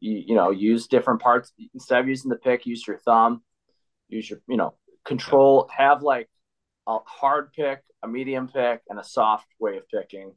You, 0.00 0.24
you 0.28 0.34
know, 0.34 0.50
use 0.50 0.88
different 0.88 1.20
parts 1.20 1.52
instead 1.74 2.00
of 2.00 2.08
using 2.08 2.30
the 2.30 2.36
pick. 2.36 2.66
Use 2.66 2.86
your 2.86 2.98
thumb. 2.98 3.42
Use 4.08 4.28
your 4.28 4.40
you 4.48 4.56
know 4.56 4.74
control. 5.04 5.70
Have 5.76 6.02
like 6.02 6.28
a 6.86 6.98
hard 7.04 7.52
pick, 7.52 7.80
a 8.02 8.08
medium 8.08 8.48
pick, 8.48 8.80
and 8.88 8.98
a 8.98 9.04
soft 9.04 9.46
way 9.58 9.76
of 9.76 9.88
picking. 9.88 10.32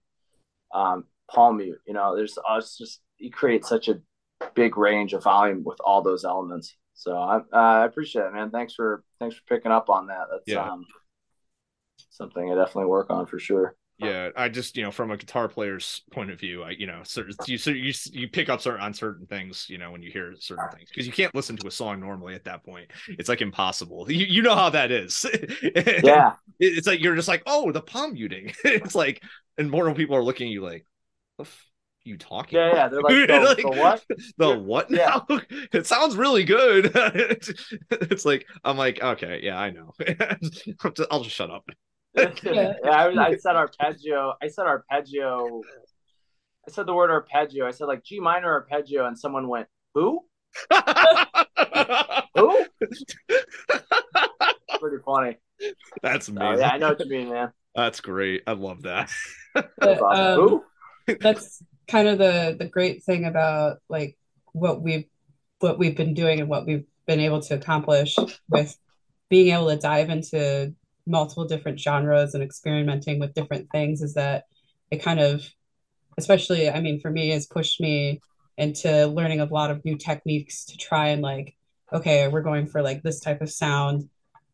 Um, 0.73 1.05
palm 1.31 1.57
mute. 1.57 1.79
You 1.87 1.93
know, 1.93 2.15
there's 2.15 2.37
uh, 2.37 2.55
it's 2.57 2.77
just 2.77 3.01
you 3.17 3.31
create 3.31 3.65
such 3.65 3.87
a 3.87 3.99
big 4.53 4.77
range 4.77 5.13
of 5.13 5.23
volume 5.23 5.63
with 5.63 5.79
all 5.83 6.01
those 6.01 6.25
elements. 6.25 6.75
So 6.93 7.15
I, 7.17 7.37
uh, 7.37 7.41
I 7.51 7.85
appreciate 7.85 8.23
it, 8.25 8.33
man. 8.33 8.51
Thanks 8.51 8.73
for 8.73 9.03
thanks 9.19 9.35
for 9.35 9.43
picking 9.47 9.71
up 9.71 9.89
on 9.89 10.07
that. 10.07 10.27
That's 10.31 10.43
Yeah. 10.47 10.69
um, 10.69 10.85
something 12.09 12.51
I 12.51 12.55
definitely 12.55 12.87
work 12.89 13.09
on 13.09 13.25
for 13.25 13.39
sure. 13.39 13.75
Yeah 13.99 14.29
i 14.35 14.47
just 14.47 14.77
you 14.77 14.83
know 14.83 14.91
from 14.91 15.11
a 15.11 15.17
guitar 15.17 15.47
player's 15.47 16.03
point 16.11 16.31
of 16.31 16.39
view 16.39 16.63
i 16.63 16.71
you 16.71 16.87
know 16.87 17.01
certain 17.03 17.33
you 17.45 17.57
so 17.57 17.69
you 17.71 17.93
you 18.11 18.27
pick 18.27 18.49
up 18.49 18.61
certain 18.61 18.81
on 18.81 18.93
certain 18.93 19.25
things 19.25 19.67
you 19.69 19.77
know 19.77 19.91
when 19.91 20.01
you 20.01 20.11
hear 20.11 20.33
certain 20.39 20.65
ah. 20.67 20.75
things 20.75 20.89
because 20.89 21.05
you 21.05 21.13
can't 21.13 21.33
listen 21.35 21.55
to 21.57 21.67
a 21.67 21.71
song 21.71 21.99
normally 21.99 22.35
at 22.35 22.43
that 22.45 22.63
point. 22.63 22.91
It's 23.07 23.29
like 23.29 23.41
impossible. 23.41 24.09
You, 24.11 24.25
you 24.25 24.41
know 24.41 24.55
how 24.55 24.69
that 24.71 24.91
is. 24.91 25.25
Yeah, 26.03 26.33
it's 26.59 26.87
like 26.87 26.99
you're 27.01 27.15
just 27.15 27.27
like 27.27 27.43
oh 27.45 27.71
the 27.71 27.81
palm 27.81 28.13
muting. 28.13 28.53
It's 28.63 28.95
like 28.95 29.23
and 29.57 29.69
more 29.69 29.93
people 29.93 30.15
are 30.15 30.23
looking 30.23 30.47
at 30.47 30.51
you 30.51 30.61
like 30.61 30.85
the 31.37 31.45
you 32.03 32.17
talking? 32.17 32.57
Yeah, 32.57 32.73
yeah. 32.73 32.87
They're 32.87 33.01
like, 33.01 33.29
so, 33.29 33.39
Like- 33.39 33.59
so 33.59 33.69
what? 33.69 34.03
the 34.37 34.59
what 34.59 34.91
Yeah. 34.91 35.21
now? 35.29 35.39
It 35.73 35.85
sounds 35.85 36.15
really 36.15 36.43
good. 36.43 36.91
It's 37.91 38.25
like 38.25 38.45
i'm 38.63 38.77
like 38.77 39.01
okay 39.01 39.41
yeah 39.43 39.59
i 39.59 39.69
know. 39.69 39.93
I'll 41.11 41.23
just 41.23 41.35
shut 41.35 41.51
up 41.51 41.69
yeah, 42.43 42.73
I, 42.85 43.07
was- 43.07 43.17
I 43.17 43.35
said 43.37 43.55
arpeggio. 43.55 44.33
I 44.41 44.47
said 44.47 44.65
arpeggio. 44.65 45.61
I 46.67 46.71
said 46.71 46.85
the 46.85 46.93
word 46.93 47.09
arpeggio. 47.11 47.67
I 47.67 47.71
said 47.71 47.85
like 47.85 48.03
G 48.03 48.19
minor 48.19 48.51
arpeggio, 48.51 49.05
and 49.05 49.17
someone 49.17 49.47
went, 49.47 49.67
"Who? 49.93 50.25
Who?" 52.35 52.65
Pretty 54.79 54.97
funny. 55.05 55.37
that's 56.01 56.27
So, 56.27 56.33
amazing 56.33 56.59
yeah, 56.59 56.69
I 56.73 56.77
know 56.77 56.89
what 56.89 56.99
you 57.03 57.09
mean, 57.11 57.29
man. 57.29 57.51
that's 57.75 57.99
great 57.99 58.43
i 58.47 58.53
love 58.53 58.83
that 58.83 59.11
That's 59.53 59.67
But, 59.77 60.01
awesome. 60.01 60.41
um, 60.53 60.61
Who? 61.07 61.15
that's 61.19 61.61
kind 61.87 62.07
of 62.07 62.17
the 62.17 62.55
the 62.57 62.65
great 62.65 63.03
thing 63.03 63.25
about 63.25 63.79
like 63.89 64.17
what 64.53 64.81
we've 64.81 65.05
what 65.59 65.77
we've 65.77 65.97
been 65.97 66.13
doing 66.13 66.39
and 66.39 66.47
what 66.49 66.65
we've 66.65 66.85
been 67.07 67.19
able 67.19 67.41
to 67.41 67.55
accomplish 67.55 68.15
with 68.47 68.77
being 69.29 69.53
able 69.53 69.67
to 69.69 69.75
dive 69.77 70.09
into 70.09 70.73
multiple 71.05 71.45
different 71.45 71.79
genres 71.79 72.33
and 72.33 72.43
experimenting 72.43 73.19
with 73.19 73.33
different 73.33 73.69
things 73.71 74.01
is 74.01 74.13
that 74.13 74.45
it 74.91 74.97
kind 74.97 75.19
of 75.19 75.47
especially 76.17 76.69
i 76.69 76.79
mean 76.79 76.99
for 76.99 77.09
me 77.09 77.29
has 77.29 77.47
pushed 77.47 77.79
me 77.79 78.21
into 78.57 79.07
learning 79.07 79.39
a 79.39 79.45
lot 79.45 79.71
of 79.71 79.83
new 79.85 79.97
techniques 79.97 80.65
to 80.65 80.77
try 80.77 81.09
and 81.09 81.21
like 81.21 81.55
okay 81.93 82.27
we're 82.27 82.41
going 82.41 82.67
for 82.67 82.81
like 82.81 83.01
this 83.01 83.19
type 83.19 83.41
of 83.41 83.49
sound 83.49 84.09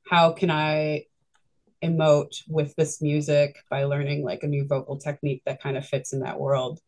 how 0.10 0.32
can 0.32 0.50
i 0.50 1.04
emote 1.86 2.42
with 2.48 2.76
this 2.76 3.02
music 3.02 3.58
by 3.70 3.84
learning 3.84 4.24
like 4.24 4.44
a 4.44 4.48
new 4.48 4.66
vocal 4.66 4.98
technique 4.98 5.42
that 5.46 5.62
kind 5.62 5.78
of 5.78 5.86
fits 5.86 6.14
in 6.14 6.22
that 6.22 6.40
world. 6.40 6.80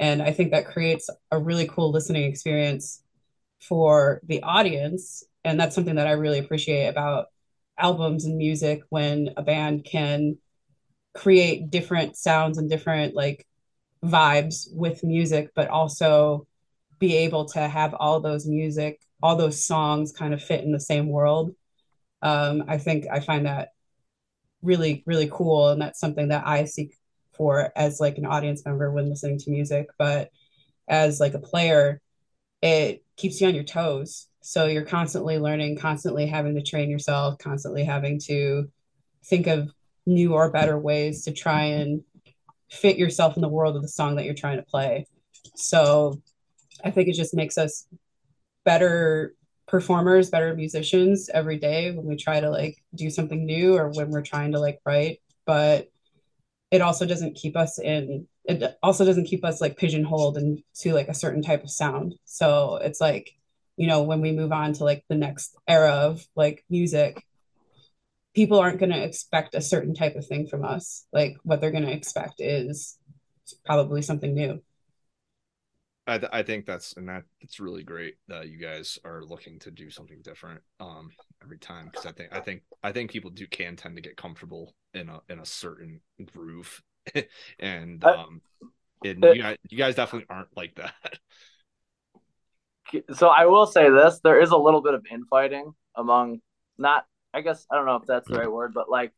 And 0.00 0.22
I 0.22 0.32
think 0.32 0.50
that 0.50 0.66
creates 0.66 1.08
a 1.30 1.38
really 1.38 1.66
cool 1.66 1.90
listening 1.90 2.24
experience 2.24 3.02
for 3.60 4.20
the 4.24 4.42
audience. 4.42 5.22
And 5.44 5.58
that's 5.58 5.74
something 5.74 5.96
that 5.96 6.06
I 6.06 6.12
really 6.12 6.38
appreciate 6.38 6.86
about 6.86 7.26
albums 7.78 8.24
and 8.24 8.36
music 8.36 8.80
when 8.90 9.30
a 9.36 9.42
band 9.42 9.84
can 9.84 10.38
create 11.14 11.70
different 11.70 12.16
sounds 12.16 12.58
and 12.58 12.68
different 12.68 13.14
like 13.14 13.46
vibes 14.04 14.68
with 14.72 15.04
music, 15.04 15.50
but 15.54 15.68
also 15.68 16.46
be 16.98 17.16
able 17.16 17.44
to 17.46 17.60
have 17.60 17.94
all 17.94 18.20
those 18.20 18.46
music, 18.46 19.00
all 19.22 19.36
those 19.36 19.64
songs 19.64 20.12
kind 20.12 20.34
of 20.34 20.42
fit 20.42 20.64
in 20.64 20.72
the 20.72 20.80
same 20.80 21.08
world. 21.08 21.54
Um, 22.22 22.64
I 22.68 22.78
think 22.78 23.06
I 23.10 23.20
find 23.20 23.46
that 23.46 23.70
really, 24.62 25.02
really 25.06 25.28
cool. 25.30 25.68
And 25.68 25.80
that's 25.80 26.00
something 26.00 26.28
that 26.28 26.46
I 26.46 26.64
seek 26.64 26.96
for 27.32 27.72
as 27.76 28.00
like 28.00 28.18
an 28.18 28.26
audience 28.26 28.64
member 28.64 28.90
when 28.90 29.08
listening 29.08 29.38
to 29.38 29.50
music. 29.50 29.88
But 29.98 30.30
as 30.88 31.20
like 31.20 31.34
a 31.34 31.38
player, 31.38 32.00
it 32.62 33.04
keeps 33.16 33.40
you 33.40 33.48
on 33.48 33.54
your 33.54 33.64
toes. 33.64 34.28
So 34.46 34.66
you're 34.66 34.84
constantly 34.84 35.38
learning, 35.38 35.76
constantly 35.76 36.24
having 36.24 36.54
to 36.54 36.62
train 36.62 36.88
yourself, 36.88 37.36
constantly 37.38 37.82
having 37.82 38.20
to 38.26 38.70
think 39.24 39.48
of 39.48 39.72
new 40.06 40.34
or 40.34 40.52
better 40.52 40.78
ways 40.78 41.24
to 41.24 41.32
try 41.32 41.64
and 41.64 42.04
fit 42.70 42.96
yourself 42.96 43.34
in 43.34 43.42
the 43.42 43.48
world 43.48 43.74
of 43.74 43.82
the 43.82 43.88
song 43.88 44.14
that 44.14 44.24
you're 44.24 44.34
trying 44.34 44.58
to 44.58 44.62
play. 44.62 45.04
So 45.56 46.22
I 46.84 46.92
think 46.92 47.08
it 47.08 47.14
just 47.14 47.34
makes 47.34 47.58
us 47.58 47.88
better 48.64 49.34
performers, 49.66 50.30
better 50.30 50.54
musicians 50.54 51.28
every 51.34 51.58
day 51.58 51.90
when 51.90 52.06
we 52.06 52.14
try 52.14 52.38
to 52.38 52.48
like 52.48 52.76
do 52.94 53.10
something 53.10 53.44
new 53.44 53.76
or 53.76 53.90
when 53.90 54.10
we're 54.10 54.22
trying 54.22 54.52
to 54.52 54.60
like 54.60 54.78
write. 54.86 55.18
But 55.44 55.88
it 56.70 56.82
also 56.82 57.04
doesn't 57.04 57.34
keep 57.34 57.56
us 57.56 57.80
in 57.80 58.28
it 58.44 58.78
also 58.80 59.04
doesn't 59.04 59.26
keep 59.26 59.44
us 59.44 59.60
like 59.60 59.76
pigeonholed 59.76 60.38
into 60.38 60.94
like 60.94 61.08
a 61.08 61.14
certain 61.14 61.42
type 61.42 61.64
of 61.64 61.70
sound. 61.72 62.14
So 62.26 62.76
it's 62.76 63.00
like, 63.00 63.32
you 63.76 63.86
know, 63.86 64.02
when 64.02 64.20
we 64.20 64.32
move 64.32 64.52
on 64.52 64.72
to 64.74 64.84
like 64.84 65.04
the 65.08 65.14
next 65.14 65.56
era 65.68 65.90
of 65.90 66.24
like 66.34 66.64
music, 66.70 67.22
people 68.34 68.58
aren't 68.58 68.78
going 68.78 68.92
to 68.92 69.02
expect 69.02 69.54
a 69.54 69.60
certain 69.60 69.94
type 69.94 70.16
of 70.16 70.26
thing 70.26 70.46
from 70.46 70.64
us. 70.64 71.06
Like 71.12 71.36
what 71.42 71.60
they're 71.60 71.70
going 71.70 71.86
to 71.86 71.92
expect 71.92 72.40
is 72.40 72.98
probably 73.64 74.02
something 74.02 74.34
new. 74.34 74.60
I, 76.08 76.18
th- 76.18 76.30
I 76.32 76.42
think 76.44 76.66
that's 76.66 76.92
and 76.96 77.08
that 77.08 77.24
it's 77.40 77.58
really 77.58 77.82
great 77.82 78.14
that 78.28 78.48
you 78.48 78.58
guys 78.58 78.96
are 79.04 79.24
looking 79.24 79.58
to 79.60 79.72
do 79.72 79.90
something 79.90 80.20
different 80.22 80.60
um 80.78 81.10
every 81.42 81.58
time 81.58 81.86
because 81.86 82.06
I 82.06 82.12
think 82.12 82.32
I 82.32 82.38
think 82.38 82.62
I 82.84 82.92
think 82.92 83.10
people 83.10 83.30
do 83.30 83.44
can 83.48 83.74
tend 83.74 83.96
to 83.96 84.02
get 84.02 84.16
comfortable 84.16 84.72
in 84.94 85.08
a 85.08 85.20
in 85.28 85.40
a 85.40 85.44
certain 85.44 86.00
groove 86.32 86.80
and 87.58 88.04
um 88.04 88.40
and 89.04 89.22
you 89.24 89.42
guys, 89.42 89.56
you 89.68 89.78
guys 89.78 89.94
definitely 89.94 90.26
aren't 90.30 90.56
like 90.56 90.74
that. 90.76 90.94
So 93.12 93.28
I 93.28 93.46
will 93.46 93.66
say 93.66 93.90
this: 93.90 94.20
there 94.22 94.40
is 94.40 94.50
a 94.50 94.56
little 94.56 94.82
bit 94.82 94.94
of 94.94 95.04
infighting 95.10 95.74
among 95.96 96.40
not 96.78 97.06
I 97.32 97.40
guess 97.42 97.66
I 97.70 97.76
don't 97.76 97.86
know 97.86 97.96
if 97.96 98.06
that's 98.06 98.28
the 98.28 98.34
hmm. 98.34 98.40
right 98.40 98.52
word, 98.52 98.72
but 98.74 98.88
like 98.88 99.12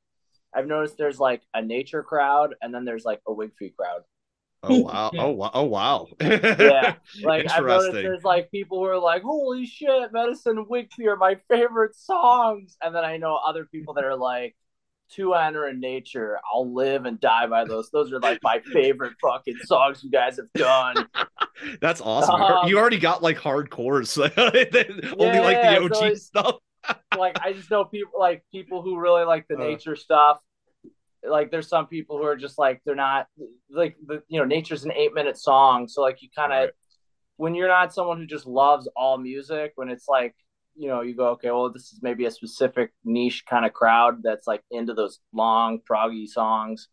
I've 0.54 0.66
noticed 0.66 0.96
there's 0.98 1.20
like 1.20 1.42
a 1.54 1.62
nature 1.62 2.02
crowd 2.02 2.54
and 2.60 2.74
then 2.74 2.84
there's 2.84 3.04
like 3.04 3.20
a 3.26 3.30
Wigfy 3.30 3.74
crowd. 3.76 4.02
Oh 4.64 4.80
wow! 4.80 5.10
Oh 5.16 5.30
wow! 5.30 5.50
Oh 5.54 5.64
wow! 5.64 6.06
yeah, 6.20 6.96
like 7.22 7.48
I've 7.48 7.64
noticed 7.64 7.92
there's 7.92 8.24
like 8.24 8.50
people 8.50 8.78
who 8.78 8.86
are 8.86 8.98
like, 8.98 9.22
"Holy 9.22 9.66
shit, 9.66 10.12
Medicine 10.12 10.66
Wigfy 10.68 11.06
are 11.06 11.16
my 11.16 11.36
favorite 11.48 11.94
songs," 11.94 12.76
and 12.82 12.92
then 12.92 13.04
I 13.04 13.18
know 13.18 13.36
other 13.36 13.66
people 13.66 13.94
that 13.94 14.04
are 14.04 14.16
like, 14.16 14.56
"To 15.16 15.34
Honor 15.34 15.68
in 15.68 15.80
Nature, 15.80 16.38
I'll 16.52 16.72
live 16.72 17.04
and 17.04 17.20
die 17.20 17.46
by 17.46 17.64
those. 17.64 17.90
Those 17.90 18.12
are 18.12 18.20
like 18.20 18.38
my 18.42 18.60
favorite 18.72 19.14
fucking 19.20 19.56
songs 19.64 20.02
you 20.02 20.10
guys 20.10 20.36
have 20.36 20.52
done." 20.54 21.08
That's 21.80 22.00
awesome. 22.00 22.40
Um, 22.40 22.68
you 22.68 22.78
already 22.78 22.98
got 22.98 23.22
like 23.22 23.38
hardcores, 23.38 24.16
only 25.18 25.34
yeah, 25.34 25.40
like 25.40 25.62
the 25.62 25.82
OG 25.82 25.94
so 25.94 26.14
stuff 26.14 26.56
like 27.16 27.38
I 27.40 27.52
just 27.52 27.70
know 27.70 27.84
people 27.84 28.18
like 28.18 28.44
people 28.50 28.82
who 28.82 28.98
really 28.98 29.24
like 29.24 29.46
the 29.48 29.56
uh, 29.56 29.58
nature 29.58 29.96
stuff. 29.96 30.38
Like 31.28 31.50
there's 31.50 31.68
some 31.68 31.86
people 31.86 32.18
who 32.18 32.24
are 32.24 32.36
just 32.36 32.58
like 32.58 32.80
they're 32.84 32.94
not 32.94 33.26
like 33.70 33.96
the 34.06 34.22
you 34.28 34.38
know 34.38 34.46
nature's 34.46 34.84
an 34.84 34.92
eight 34.92 35.14
minute 35.14 35.36
song, 35.36 35.88
so 35.88 36.02
like 36.02 36.22
you 36.22 36.28
kind 36.34 36.52
of 36.52 36.58
right. 36.58 36.70
when 37.36 37.54
you're 37.54 37.68
not 37.68 37.92
someone 37.92 38.18
who 38.18 38.26
just 38.26 38.46
loves 38.46 38.88
all 38.96 39.18
music, 39.18 39.72
when 39.74 39.88
it's 39.88 40.08
like 40.08 40.34
you 40.78 40.88
know 40.88 41.00
you 41.02 41.14
go 41.14 41.30
okay, 41.30 41.50
well 41.50 41.70
this 41.72 41.92
is 41.92 41.98
maybe 42.02 42.24
a 42.24 42.30
specific 42.30 42.92
niche 43.04 43.44
kind 43.48 43.66
of 43.66 43.72
crowd 43.72 44.22
that's 44.22 44.46
like 44.46 44.62
into 44.70 44.94
those 44.94 45.18
long 45.32 45.80
proggy 45.90 46.26
songs 46.26 46.88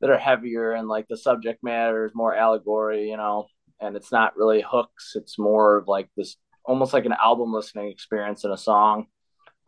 that 0.00 0.10
are 0.10 0.18
heavier 0.18 0.72
and 0.72 0.88
like 0.88 1.06
the 1.08 1.16
subject 1.16 1.62
matter 1.62 2.06
is 2.06 2.12
more 2.14 2.34
allegory, 2.34 3.10
you 3.10 3.16
know, 3.16 3.46
and 3.80 3.96
it's 3.96 4.12
not 4.12 4.36
really 4.36 4.64
hooks. 4.66 5.12
It's 5.14 5.38
more 5.38 5.76
of 5.78 5.88
like 5.88 6.08
this 6.16 6.36
almost 6.64 6.92
like 6.92 7.04
an 7.04 7.14
album 7.22 7.52
listening 7.52 7.90
experience 7.90 8.44
in 8.44 8.50
a 8.50 8.56
song. 8.56 9.06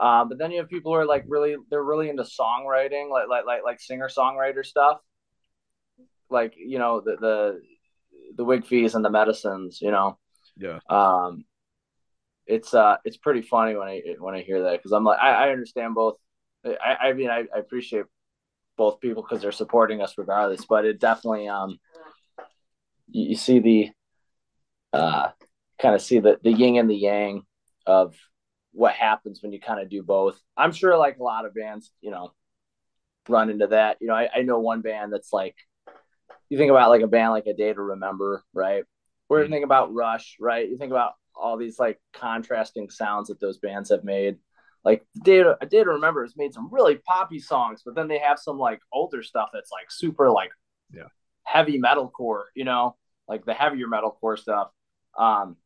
Um, 0.01 0.29
but 0.29 0.38
then 0.38 0.51
you 0.51 0.59
have 0.59 0.69
people 0.69 0.93
who 0.93 0.99
are 0.99 1.07
like 1.07 1.25
really 1.29 1.57
they're 1.71 1.83
really 1.83 2.09
into 2.09 2.23
songwriting, 2.23 3.11
like 3.11 3.29
like 3.29 3.45
like 3.45 3.62
like 3.65 3.81
singer 3.81 4.09
songwriter 4.09 4.65
stuff, 4.65 4.99
like 6.31 6.55
you 6.57 6.79
know 6.79 7.01
the 7.01 7.17
the 7.21 7.61
the 8.37 8.45
wig 8.45 8.67
fees 8.67 8.95
and 8.95 9.05
the 9.05 9.11
medicines, 9.11 9.81
you 9.83 9.91
know. 9.91 10.19
Yeah. 10.57 10.81
Um, 10.88 11.45
it's 12.53 12.75
uh 12.75 12.97
it's 13.05 13.17
pretty 13.17 13.43
funny 13.43 13.75
when 13.75 13.88
I 13.88 14.03
when 14.19 14.35
I 14.35 14.43
hear 14.43 14.62
that 14.65 14.79
because 14.79 14.93
I'm 14.93 15.05
like 15.05 15.19
I, 15.19 15.47
I 15.47 15.51
understand 15.51 15.95
both. 15.95 16.17
I 16.65 17.09
I 17.09 17.12
mean 17.15 17.31
I, 17.31 17.47
I 17.55 17.59
appreciate 17.59 18.05
both 18.77 19.01
people 19.01 19.23
because 19.23 19.41
they're 19.41 19.53
supporting 19.53 20.03
us 20.03 20.15
regardless, 20.19 20.67
but 20.67 20.85
it 20.85 21.01
definitely 21.01 21.49
um 21.49 21.79
you, 23.09 23.31
you 23.31 23.37
see 23.37 23.59
the 23.61 23.91
uh 24.93 25.31
kind 25.81 25.95
of 25.95 26.03
see 26.03 26.21
the, 26.21 26.38
the 26.43 26.53
yin 26.53 26.77
and 26.77 26.91
the 26.91 26.95
yang 26.95 27.43
of 27.87 28.15
what 28.73 28.95
happens 28.95 29.43
when 29.43 29.53
you 29.53 29.61
kind 29.61 29.81
of 29.81 29.88
do 29.88 30.03
both. 30.03 30.38
I'm 30.57 30.73
sure 30.73 30.97
like 30.97 31.19
a 31.19 31.23
lot 31.23 31.47
of 31.47 31.55
bands, 31.55 31.91
you 32.01 32.11
know, 32.11 32.33
run 33.29 33.51
into 33.51 33.69
that. 33.69 33.97
You 34.01 34.09
know, 34.09 34.15
I, 34.15 34.29
I 34.35 34.43
know 34.43 34.61
one 34.61 34.83
band 34.83 35.12
that's 35.12 35.33
like, 35.33 35.57
you 36.49 36.59
think 36.59 36.71
about 36.71 36.91
like 36.91 37.03
a 37.03 37.07
band 37.07 37.33
like 37.33 37.47
A 37.47 37.55
Day 37.55 37.73
to 37.73 37.83
Remember, 37.83 38.43
right? 38.55 38.85
Or 39.29 39.38
you 39.38 39.45
mm-hmm. 39.45 39.53
think 39.53 39.65
about 39.65 39.93
Rush, 39.93 40.37
right? 40.38 40.69
You 40.69 40.79
think 40.79 40.93
about 40.93 41.12
all 41.35 41.57
these 41.57 41.79
like 41.79 42.01
contrasting 42.12 42.90
sounds 42.90 43.29
that 43.29 43.40
those 43.40 43.59
bands 43.59 43.90
have 43.90 44.05
made. 44.05 44.37
Like 44.85 45.05
A 45.16 45.25
Day 45.25 45.42
to, 45.42 45.57
A 45.61 45.66
Day 45.66 45.85
to 45.85 45.90
Remember 45.90 46.23
has 46.23 46.37
made 46.37 46.55
some 46.55 46.68
really 46.73 46.97
poppy 46.97 47.38
songs, 47.38 47.83
but 47.85 47.95
then 47.95 48.09
they 48.09 48.18
have 48.18 48.38
some 48.38 48.59
like 48.59 48.81
older 48.92 49.23
stuff 49.23 49.51
that's 49.53 49.71
like 49.71 49.90
super 49.90 50.31
like 50.31 50.51
yeah 50.92 51.09
heavy 51.45 51.79
metalcore, 51.79 52.45
you 52.55 52.64
know, 52.64 52.97
like 53.29 53.45
the 53.45 53.55
heavier 53.55 53.87
metalcore 53.87 54.38
stuff. 54.38 54.68
Um, 55.18 55.57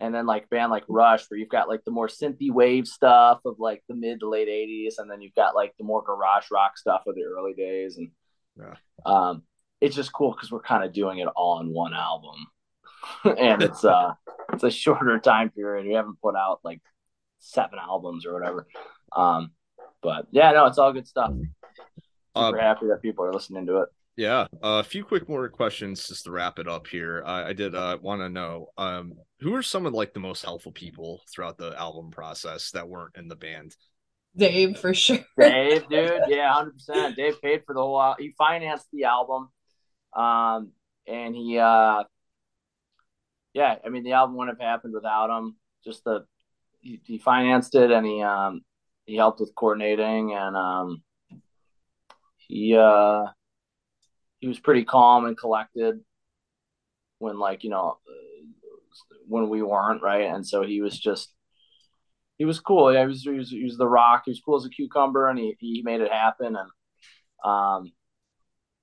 and 0.00 0.14
then 0.14 0.26
like 0.26 0.50
band 0.50 0.70
like 0.70 0.84
Rush, 0.88 1.24
where 1.28 1.38
you've 1.38 1.48
got 1.48 1.68
like 1.68 1.84
the 1.84 1.92
more 1.92 2.08
synthy 2.08 2.50
wave 2.50 2.86
stuff 2.88 3.40
of 3.44 3.60
like 3.60 3.82
the 3.88 3.94
mid 3.94 4.20
to 4.20 4.28
late 4.28 4.48
'80s, 4.48 4.94
and 4.98 5.10
then 5.10 5.22
you've 5.22 5.34
got 5.34 5.54
like 5.54 5.74
the 5.78 5.84
more 5.84 6.02
garage 6.02 6.46
rock 6.50 6.76
stuff 6.76 7.02
of 7.06 7.14
the 7.14 7.22
early 7.22 7.54
days, 7.54 7.98
and 7.98 8.10
yeah. 8.58 8.74
um, 9.06 9.42
it's 9.80 9.94
just 9.94 10.12
cool 10.12 10.32
because 10.32 10.50
we're 10.50 10.60
kind 10.60 10.82
of 10.84 10.92
doing 10.92 11.18
it 11.18 11.28
all 11.36 11.60
in 11.60 11.72
one 11.72 11.94
album, 11.94 12.34
and 13.24 13.62
it's 13.62 13.84
uh 13.84 14.14
it's 14.52 14.64
a 14.64 14.70
shorter 14.70 15.18
time 15.18 15.50
period. 15.50 15.86
We 15.86 15.94
haven't 15.94 16.20
put 16.20 16.36
out 16.36 16.60
like 16.64 16.80
seven 17.38 17.78
albums 17.78 18.26
or 18.26 18.34
whatever, 18.34 18.66
um, 19.14 19.52
but 20.02 20.26
yeah, 20.30 20.52
no, 20.52 20.66
it's 20.66 20.78
all 20.78 20.92
good 20.92 21.06
stuff. 21.06 21.32
Super 21.32 21.48
um, 22.34 22.54
happy 22.58 22.86
that 22.86 23.02
people 23.02 23.24
are 23.24 23.32
listening 23.32 23.66
to 23.66 23.82
it. 23.82 23.88
Yeah, 24.16 24.42
uh, 24.62 24.80
a 24.80 24.82
few 24.82 25.04
quick 25.04 25.28
more 25.28 25.48
questions 25.48 26.06
just 26.06 26.24
to 26.24 26.30
wrap 26.30 26.58
it 26.58 26.68
up 26.68 26.86
here. 26.86 27.22
I, 27.24 27.48
I 27.48 27.52
did 27.54 27.74
uh, 27.74 27.98
want 28.00 28.20
to 28.20 28.28
know 28.28 28.68
um, 28.76 29.14
who 29.40 29.54
are 29.54 29.62
some 29.62 29.86
of 29.86 29.94
like 29.94 30.12
the 30.12 30.20
most 30.20 30.44
helpful 30.44 30.72
people 30.72 31.22
throughout 31.32 31.56
the 31.56 31.74
album 31.78 32.10
process 32.10 32.70
that 32.72 32.88
weren't 32.88 33.16
in 33.16 33.28
the 33.28 33.36
band. 33.36 33.74
Dave 34.36 34.78
for 34.78 34.92
sure. 34.92 35.18
Dave, 35.38 35.88
dude, 35.88 36.22
yeah, 36.28 36.52
hundred 36.52 36.74
percent. 36.74 37.16
Dave 37.16 37.40
paid 37.40 37.62
for 37.66 37.74
the 37.74 37.80
whole. 37.80 37.98
Uh, 37.98 38.14
he 38.18 38.34
financed 38.36 38.86
the 38.92 39.04
album, 39.04 39.48
um, 40.14 40.72
and 41.06 41.34
he, 41.34 41.58
uh, 41.58 42.04
yeah, 43.54 43.76
I 43.84 43.88
mean 43.88 44.04
the 44.04 44.12
album 44.12 44.36
wouldn't 44.36 44.58
have 44.60 44.66
happened 44.66 44.94
without 44.94 45.36
him. 45.36 45.56
Just 45.84 46.04
the 46.04 46.26
he, 46.80 47.00
he 47.04 47.18
financed 47.18 47.74
it, 47.74 47.90
and 47.90 48.06
he 48.06 48.22
um 48.22 48.62
he 49.06 49.16
helped 49.16 49.40
with 49.40 49.54
coordinating, 49.54 50.32
and 50.34 50.56
um 50.56 51.02
he 52.48 52.76
uh 52.76 53.26
he 54.40 54.48
was 54.48 54.58
pretty 54.58 54.84
calm 54.84 55.24
and 55.24 55.38
collected 55.38 56.00
when 57.18 57.38
like 57.38 57.64
you 57.64 57.70
know 57.70 57.98
when 59.28 59.48
we 59.48 59.62
weren't 59.62 60.02
right? 60.02 60.26
And 60.26 60.46
so 60.46 60.62
he 60.62 60.80
was 60.80 60.98
just 60.98 61.32
he 62.38 62.44
was 62.44 62.60
cool. 62.60 62.92
Yeah 62.92 63.02
he 63.02 63.06
was, 63.06 63.22
he 63.22 63.30
was, 63.30 63.50
he 63.50 63.64
was 63.64 63.76
the 63.76 63.88
rock. 63.88 64.22
He 64.24 64.30
was 64.30 64.40
cool 64.44 64.56
as 64.56 64.64
a 64.64 64.70
cucumber 64.70 65.28
and 65.28 65.38
he, 65.38 65.56
he 65.60 65.82
made 65.82 66.00
it 66.00 66.12
happen. 66.12 66.56
And 66.56 66.70
um 67.44 67.92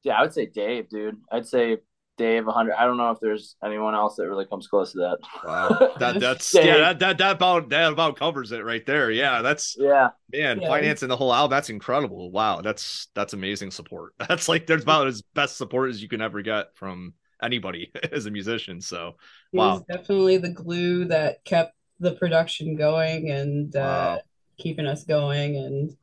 yeah 0.03 0.17
i 0.17 0.21
would 0.21 0.33
say 0.33 0.45
dave 0.45 0.89
dude. 0.89 1.17
I'd 1.31 1.47
say 1.47 1.77
Dave 2.19 2.45
100. 2.45 2.73
I 2.73 2.85
don't 2.85 2.97
know 2.97 3.11
if 3.11 3.19
there's 3.21 3.55
anyone 3.63 3.95
else 3.95 4.17
that 4.17 4.27
really 4.27 4.45
comes 4.45 4.67
close 4.67 4.91
to 4.91 4.97
that. 4.99 5.17
Wow. 5.43 5.93
That 5.99 6.19
that's 6.19 6.53
yeah, 6.53 6.77
that, 6.77 6.99
that 6.99 7.17
that 7.17 7.35
about 7.37 7.69
that 7.69 7.93
about 7.93 8.17
covers 8.17 8.51
it 8.51 8.63
right 8.63 8.85
there. 8.85 9.09
Yeah, 9.09 9.41
that's 9.41 9.75
yeah. 9.79 10.09
Man, 10.31 10.59
yeah. 10.61 10.67
financing 10.67 11.07
the 11.07 11.15
whole 11.15 11.33
album, 11.33 11.55
that's 11.55 11.69
incredible. 11.69 12.29
Wow, 12.29 12.61
that's 12.61 13.07
that's 13.15 13.33
amazing 13.33 13.71
support. 13.71 14.13
That's 14.27 14.47
like 14.47 14.67
there's 14.67 14.83
about 14.83 15.07
as 15.07 15.21
best 15.33 15.57
support 15.57 15.89
as 15.89 16.01
you 16.01 16.09
can 16.09 16.21
ever 16.21 16.41
get 16.41 16.75
from 16.75 17.13
anybody 17.41 17.91
as 18.11 18.25
a 18.25 18.31
musician. 18.31 18.81
So 18.81 19.15
wow. 19.53 19.83
definitely 19.89 20.37
the 20.37 20.49
glue 20.49 21.05
that 21.05 21.43
kept 21.45 21.73
the 21.99 22.13
production 22.13 22.75
going 22.75 23.31
and 23.31 23.75
uh 23.75 23.79
wow. 23.79 24.21
keeping 24.57 24.85
us 24.85 25.03
going 25.03 25.55
and 25.57 25.95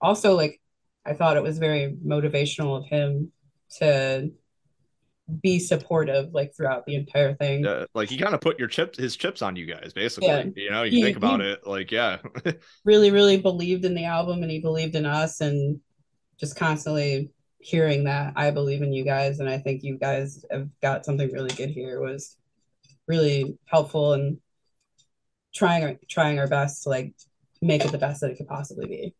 also 0.00 0.34
like 0.36 0.60
I 1.04 1.14
thought 1.14 1.36
it 1.36 1.42
was 1.42 1.58
very 1.58 1.96
motivational 2.04 2.78
of 2.78 2.86
him 2.86 3.32
to 3.78 4.30
be 5.40 5.58
supportive 5.58 6.32
like 6.32 6.54
throughout 6.54 6.84
the 6.86 6.94
entire 6.96 7.34
thing. 7.34 7.64
Yeah, 7.64 7.84
like 7.94 8.08
he 8.08 8.18
kind 8.18 8.34
of 8.34 8.40
put 8.40 8.58
your 8.58 8.68
chips 8.68 8.98
his 8.98 9.16
chips 9.16 9.40
on 9.42 9.56
you 9.56 9.66
guys, 9.66 9.92
basically. 9.92 10.28
Yeah. 10.28 10.44
You 10.56 10.70
know, 10.70 10.82
you 10.82 10.90
He- 10.98 11.02
think 11.02 11.16
about 11.16 11.40
it, 11.40 11.66
like 11.66 11.90
yeah. 11.90 12.18
Really, 12.84 13.10
really 13.10 13.40
believed 13.40 13.84
in 13.84 13.94
the 13.94 14.04
album 14.04 14.42
and 14.42 14.50
he 14.50 14.60
believed 14.60 14.96
in 14.96 15.06
us 15.06 15.40
and 15.40 15.80
just 16.38 16.56
constantly 16.56 17.30
hearing 17.58 18.04
that 18.04 18.32
I 18.34 18.50
believe 18.50 18.82
in 18.82 18.92
you 18.92 19.04
guys 19.04 19.38
and 19.38 19.48
I 19.48 19.58
think 19.58 19.84
you 19.84 19.96
guys 19.96 20.44
have 20.50 20.68
got 20.80 21.04
something 21.04 21.30
really 21.32 21.54
good 21.54 21.70
here 21.70 22.00
was 22.00 22.36
really 23.06 23.56
helpful 23.66 24.14
and 24.14 24.38
trying 25.54 25.84
our 25.84 25.94
trying 26.08 26.40
our 26.40 26.48
best 26.48 26.82
to 26.82 26.88
like 26.88 27.14
make 27.60 27.84
it 27.84 27.92
the 27.92 27.98
best 27.98 28.20
that 28.20 28.32
it 28.32 28.36
could 28.36 28.48
possibly 28.48 28.86
be. 28.86 29.14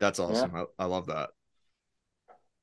That's 0.00 0.18
awesome. 0.18 0.54
I, 0.54 0.64
I 0.78 0.86
love 0.86 1.06
that. 1.06 1.30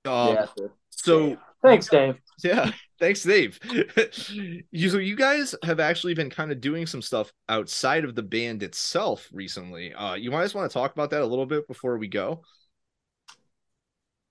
Um, 0.03 0.33
yeah. 0.33 0.45
so 0.89 1.37
Thanks, 1.63 1.87
Dave. 1.87 2.15
Yeah, 2.43 2.71
thanks, 2.99 3.23
Dave. 3.23 3.59
you 4.71 4.89
so 4.89 4.97
you 4.97 5.15
guys 5.15 5.55
have 5.63 5.79
actually 5.79 6.13
been 6.13 6.29
kind 6.29 6.51
of 6.51 6.61
doing 6.61 6.85
some 6.85 7.01
stuff 7.01 7.31
outside 7.49 8.03
of 8.03 8.15
the 8.15 8.23
band 8.23 8.63
itself 8.63 9.27
recently. 9.31 9.93
Uh 9.93 10.15
you 10.15 10.31
guys 10.31 10.53
want 10.53 10.69
to 10.69 10.73
talk 10.73 10.93
about 10.93 11.09
that 11.11 11.21
a 11.21 11.25
little 11.25 11.45
bit 11.45 11.67
before 11.67 11.97
we 11.97 12.07
go? 12.07 12.41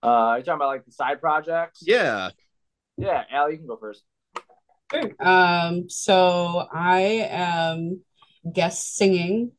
Uh, 0.02 0.36
you 0.38 0.44
talking 0.44 0.54
about 0.54 0.68
like 0.68 0.84
the 0.86 0.92
side 0.92 1.20
projects? 1.20 1.82
Yeah. 1.82 2.30
Yeah, 2.96 3.24
Al, 3.30 3.50
you 3.50 3.58
can 3.58 3.66
go 3.66 3.76
first. 3.76 4.02
Sure. 4.92 5.10
Um, 5.20 5.88
so 5.88 6.66
I 6.72 7.28
am 7.30 8.00
guest 8.50 8.96
singing 8.96 9.52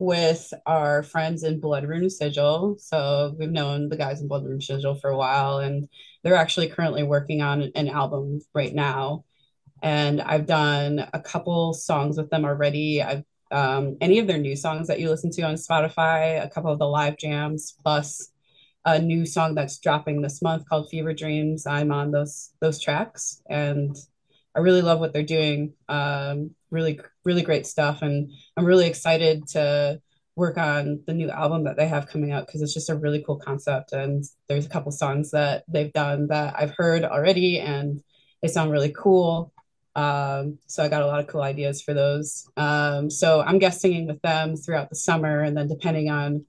with 0.00 0.52
our 0.64 1.02
friends 1.02 1.44
in 1.44 1.60
Blood 1.60 1.84
Rune 1.84 2.08
Sigil. 2.10 2.76
So 2.78 3.36
we've 3.38 3.50
known 3.50 3.90
the 3.90 3.96
guys 3.96 4.20
in 4.20 4.28
Blood 4.28 4.44
Rune 4.44 4.60
Sigil 4.60 4.96
for 4.96 5.10
a 5.10 5.16
while, 5.16 5.58
and 5.58 5.88
they're 6.24 6.34
actually 6.34 6.68
currently 6.68 7.02
working 7.02 7.42
on 7.42 7.70
an 7.74 7.88
album 7.88 8.40
right 8.54 8.74
now. 8.74 9.24
And 9.82 10.20
I've 10.20 10.46
done 10.46 11.06
a 11.12 11.20
couple 11.20 11.74
songs 11.74 12.16
with 12.16 12.30
them 12.30 12.44
already. 12.44 13.02
I've 13.02 13.24
um, 13.52 13.96
any 14.00 14.20
of 14.20 14.26
their 14.26 14.38
new 14.38 14.56
songs 14.56 14.86
that 14.86 15.00
you 15.00 15.10
listen 15.10 15.30
to 15.32 15.42
on 15.42 15.54
Spotify, 15.54 16.42
a 16.42 16.48
couple 16.48 16.72
of 16.72 16.78
the 16.78 16.86
live 16.86 17.16
jams, 17.16 17.74
plus 17.82 18.30
a 18.84 18.98
new 18.98 19.26
song 19.26 19.54
that's 19.54 19.78
dropping 19.78 20.22
this 20.22 20.40
month 20.40 20.68
called 20.68 20.88
Fever 20.88 21.12
Dreams. 21.12 21.66
I'm 21.66 21.92
on 21.92 22.10
those 22.10 22.50
those 22.60 22.80
tracks, 22.80 23.42
and 23.50 23.96
I 24.54 24.60
really 24.60 24.82
love 24.82 25.00
what 25.00 25.12
they're 25.12 25.22
doing. 25.22 25.74
Um, 25.88 26.50
really, 26.70 27.00
really 27.24 27.42
great 27.42 27.66
stuff, 27.66 28.02
and 28.02 28.30
I'm 28.56 28.64
really 28.64 28.86
excited 28.86 29.46
to 29.48 30.00
work 30.36 30.56
on 30.56 31.02
the 31.06 31.12
new 31.12 31.30
album 31.30 31.64
that 31.64 31.76
they 31.76 31.86
have 31.86 32.08
coming 32.08 32.32
out 32.32 32.46
because 32.46 32.62
it's 32.62 32.74
just 32.74 32.90
a 32.90 32.96
really 32.96 33.22
cool 33.24 33.36
concept. 33.36 33.92
And 33.92 34.24
there's 34.48 34.66
a 34.66 34.70
couple 34.70 34.90
songs 34.92 35.32
that 35.32 35.64
they've 35.68 35.92
done 35.92 36.28
that 36.28 36.54
I've 36.58 36.74
heard 36.76 37.04
already, 37.04 37.60
and 37.60 38.02
they 38.42 38.48
sound 38.48 38.72
really 38.72 38.92
cool. 38.96 39.52
Um, 39.96 40.58
so 40.66 40.82
I 40.82 40.88
got 40.88 41.02
a 41.02 41.06
lot 41.06 41.20
of 41.20 41.26
cool 41.26 41.42
ideas 41.42 41.82
for 41.82 41.94
those. 41.94 42.48
Um, 42.56 43.10
so 43.10 43.42
I'm 43.42 43.58
guest 43.58 43.80
singing 43.80 44.06
with 44.06 44.22
them 44.22 44.56
throughout 44.56 44.88
the 44.88 44.96
summer, 44.96 45.40
and 45.40 45.56
then 45.56 45.68
depending 45.68 46.10
on 46.10 46.46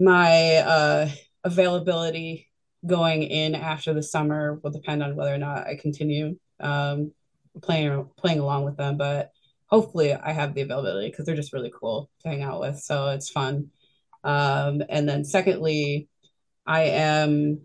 my 0.00 0.56
uh, 0.56 1.08
availability 1.44 2.48
going 2.86 3.22
in 3.22 3.54
after 3.54 3.92
the 3.92 4.02
summer 4.02 4.58
will 4.62 4.70
depend 4.70 5.02
on 5.02 5.14
whether 5.14 5.34
or 5.34 5.38
not 5.38 5.66
I 5.66 5.76
continue 5.76 6.38
um, 6.60 7.12
playing 7.62 8.08
playing 8.16 8.40
along 8.40 8.64
with 8.64 8.76
them. 8.76 8.96
But 8.96 9.30
hopefully, 9.66 10.14
I 10.14 10.32
have 10.32 10.54
the 10.54 10.62
availability 10.62 11.10
because 11.10 11.26
they're 11.26 11.36
just 11.36 11.52
really 11.52 11.72
cool 11.78 12.10
to 12.22 12.28
hang 12.28 12.42
out 12.42 12.60
with. 12.60 12.78
So 12.78 13.08
it's 13.08 13.30
fun. 13.30 13.70
Um, 14.24 14.82
and 14.88 15.08
then 15.08 15.24
secondly, 15.24 16.08
I 16.66 16.82
am 16.82 17.62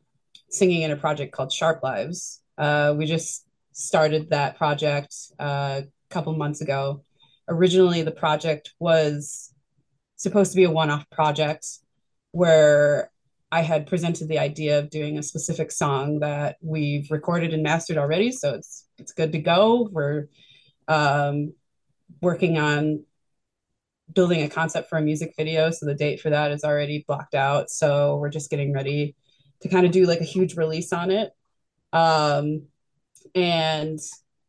singing 0.49 0.83
in 0.83 0.91
a 0.91 0.97
project 0.97 1.33
called 1.33 1.51
Sharp 1.51 1.83
Lives. 1.83 2.41
Uh, 2.57 2.93
we 2.97 3.05
just 3.05 3.45
started 3.73 4.29
that 4.29 4.57
project 4.57 5.13
uh, 5.39 5.81
a 5.83 6.13
couple 6.13 6.33
months 6.33 6.61
ago. 6.61 7.03
Originally, 7.49 8.01
the 8.01 8.11
project 8.11 8.73
was 8.79 9.53
supposed 10.15 10.51
to 10.51 10.55
be 10.55 10.63
a 10.63 10.71
one-off 10.71 11.09
project 11.09 11.67
where 12.31 13.11
I 13.51 13.61
had 13.61 13.85
presented 13.85 14.27
the 14.27 14.39
idea 14.39 14.79
of 14.79 14.89
doing 14.89 15.17
a 15.17 15.23
specific 15.23 15.71
song 15.71 16.19
that 16.19 16.57
we've 16.61 17.09
recorded 17.11 17.53
and 17.53 17.63
mastered 17.63 17.97
already, 17.97 18.31
so 18.31 18.53
it's 18.55 18.84
it's 18.97 19.13
good 19.13 19.31
to 19.33 19.39
go. 19.39 19.89
We're 19.91 20.27
um, 20.87 21.53
working 22.21 22.57
on 22.57 23.03
building 24.13 24.43
a 24.43 24.49
concept 24.49 24.89
for 24.89 24.97
a 24.97 25.01
music 25.01 25.33
video, 25.37 25.71
so 25.71 25.85
the 25.85 25.95
date 25.95 26.21
for 26.21 26.29
that 26.29 26.51
is 26.51 26.63
already 26.63 27.03
blocked 27.07 27.35
out. 27.35 27.69
So 27.69 28.17
we're 28.17 28.29
just 28.29 28.49
getting 28.49 28.73
ready 28.73 29.15
to 29.61 29.69
kind 29.69 29.85
of 29.85 29.91
do 29.91 30.05
like 30.05 30.21
a 30.21 30.25
huge 30.25 30.55
release 30.55 30.93
on 30.93 31.11
it. 31.11 31.31
Um, 31.91 32.67
and 33.33 33.99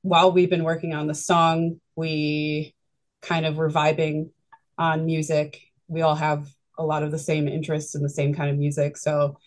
while 0.03 0.33
we've 0.33 0.51
been 0.51 0.65
working 0.65 0.95
on 0.95 1.07
the 1.07 1.15
song, 1.15 1.81
we 1.97 2.75
kind 3.23 3.47
of 3.47 3.57
were 3.57 3.71
vibing 3.71 4.31
on 4.79 5.07
music. 5.07 5.61
We 5.89 6.03
all 6.03 6.15
have 6.15 6.49
a 6.79 6.85
lot 6.85 7.03
of 7.03 7.11
the 7.11 7.19
same 7.19 7.49
interests 7.49 7.95
in 7.95 8.03
the 8.03 8.11
same 8.11 8.35
kind 8.35 8.51
of 8.51 8.59
music. 8.59 8.97
So 8.97 9.39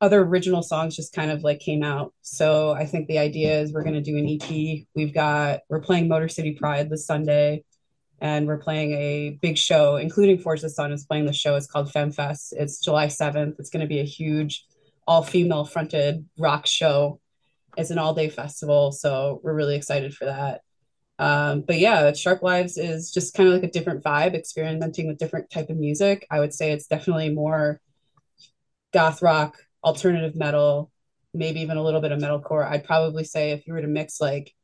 other 0.00 0.22
original 0.22 0.62
songs 0.62 0.94
just 0.94 1.12
kind 1.12 1.30
of 1.30 1.42
like 1.42 1.58
came 1.58 1.82
out. 1.82 2.14
So 2.22 2.72
I 2.72 2.86
think 2.86 3.08
the 3.08 3.18
idea 3.18 3.60
is 3.60 3.72
we're 3.72 3.82
going 3.82 3.94
to 3.94 4.00
do 4.00 4.16
an 4.16 4.28
EP. 4.28 4.86
We've 4.94 5.12
got, 5.12 5.60
we're 5.68 5.80
playing 5.80 6.08
Motor 6.08 6.28
City 6.28 6.52
Pride 6.52 6.88
this 6.88 7.06
Sunday 7.06 7.64
and 8.20 8.46
we're 8.46 8.58
playing 8.58 8.92
a 8.92 9.38
big 9.42 9.58
show, 9.58 9.96
including 9.96 10.38
Forge 10.38 10.62
the 10.62 10.70
Sun 10.70 10.92
is 10.92 11.04
playing 11.04 11.26
the 11.26 11.32
show. 11.32 11.56
It's 11.56 11.66
called 11.66 11.92
FemFest. 11.92 12.52
It's 12.52 12.80
July 12.80 13.06
7th. 13.06 13.58
It's 13.58 13.70
going 13.70 13.80
to 13.80 13.86
be 13.86 14.00
a 14.00 14.04
huge 14.04 14.64
all 15.06 15.22
female 15.22 15.64
fronted 15.64 16.26
rock 16.38 16.66
show. 16.66 17.20
It's 17.76 17.90
an 17.90 17.98
all 17.98 18.14
day 18.14 18.28
festival. 18.28 18.92
So 18.92 19.40
we're 19.42 19.54
really 19.54 19.76
excited 19.76 20.14
for 20.14 20.26
that. 20.26 20.62
Um, 21.20 21.62
but 21.62 21.78
yeah, 21.78 22.12
Sharp 22.12 22.42
Lives 22.42 22.76
is 22.76 23.10
just 23.10 23.34
kind 23.34 23.48
of 23.48 23.54
like 23.54 23.64
a 23.64 23.70
different 23.70 24.04
vibe, 24.04 24.34
experimenting 24.34 25.08
with 25.08 25.18
different 25.18 25.50
type 25.50 25.70
of 25.70 25.76
music. 25.76 26.26
I 26.30 26.38
would 26.38 26.54
say 26.54 26.70
it's 26.70 26.86
definitely 26.86 27.30
more 27.30 27.80
goth 28.92 29.22
rock, 29.22 29.56
alternative 29.84 30.36
metal, 30.36 30.90
maybe 31.34 31.60
even 31.60 31.76
a 31.76 31.82
little 31.82 32.00
bit 32.00 32.12
of 32.12 32.20
metalcore. 32.20 32.66
I'd 32.66 32.84
probably 32.84 33.24
say 33.24 33.52
if 33.52 33.66
you 33.66 33.72
were 33.74 33.82
to 33.82 33.88
mix 33.88 34.20
like 34.20 34.54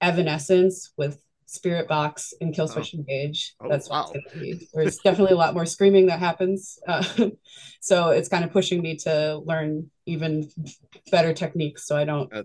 Evanescence 0.00 0.92
with 0.96 1.22
Spiritbox 1.48 2.34
and 2.40 2.54
Killswitch 2.54 2.94
Engage, 2.94 3.54
Oh, 3.60 3.68
that's 3.70 3.88
wow. 3.90 4.08
what 4.10 4.16
it's 4.16 4.32
gonna 4.32 4.42
be. 4.42 4.68
There's 4.74 4.98
definitely 4.98 5.34
a 5.34 5.38
lot 5.38 5.54
more 5.54 5.66
screaming 5.66 6.06
that 6.06 6.18
happens. 6.20 6.78
Uh, 6.86 7.04
so 7.80 8.10
it's 8.10 8.28
kind 8.28 8.44
of 8.44 8.52
pushing 8.52 8.82
me 8.82 8.96
to 8.98 9.38
learn 9.44 9.90
even 10.06 10.50
better 11.10 11.32
techniques 11.32 11.86
so 11.86 11.96
I 11.96 12.04
don't 12.04 12.32
Uh, 12.32 12.42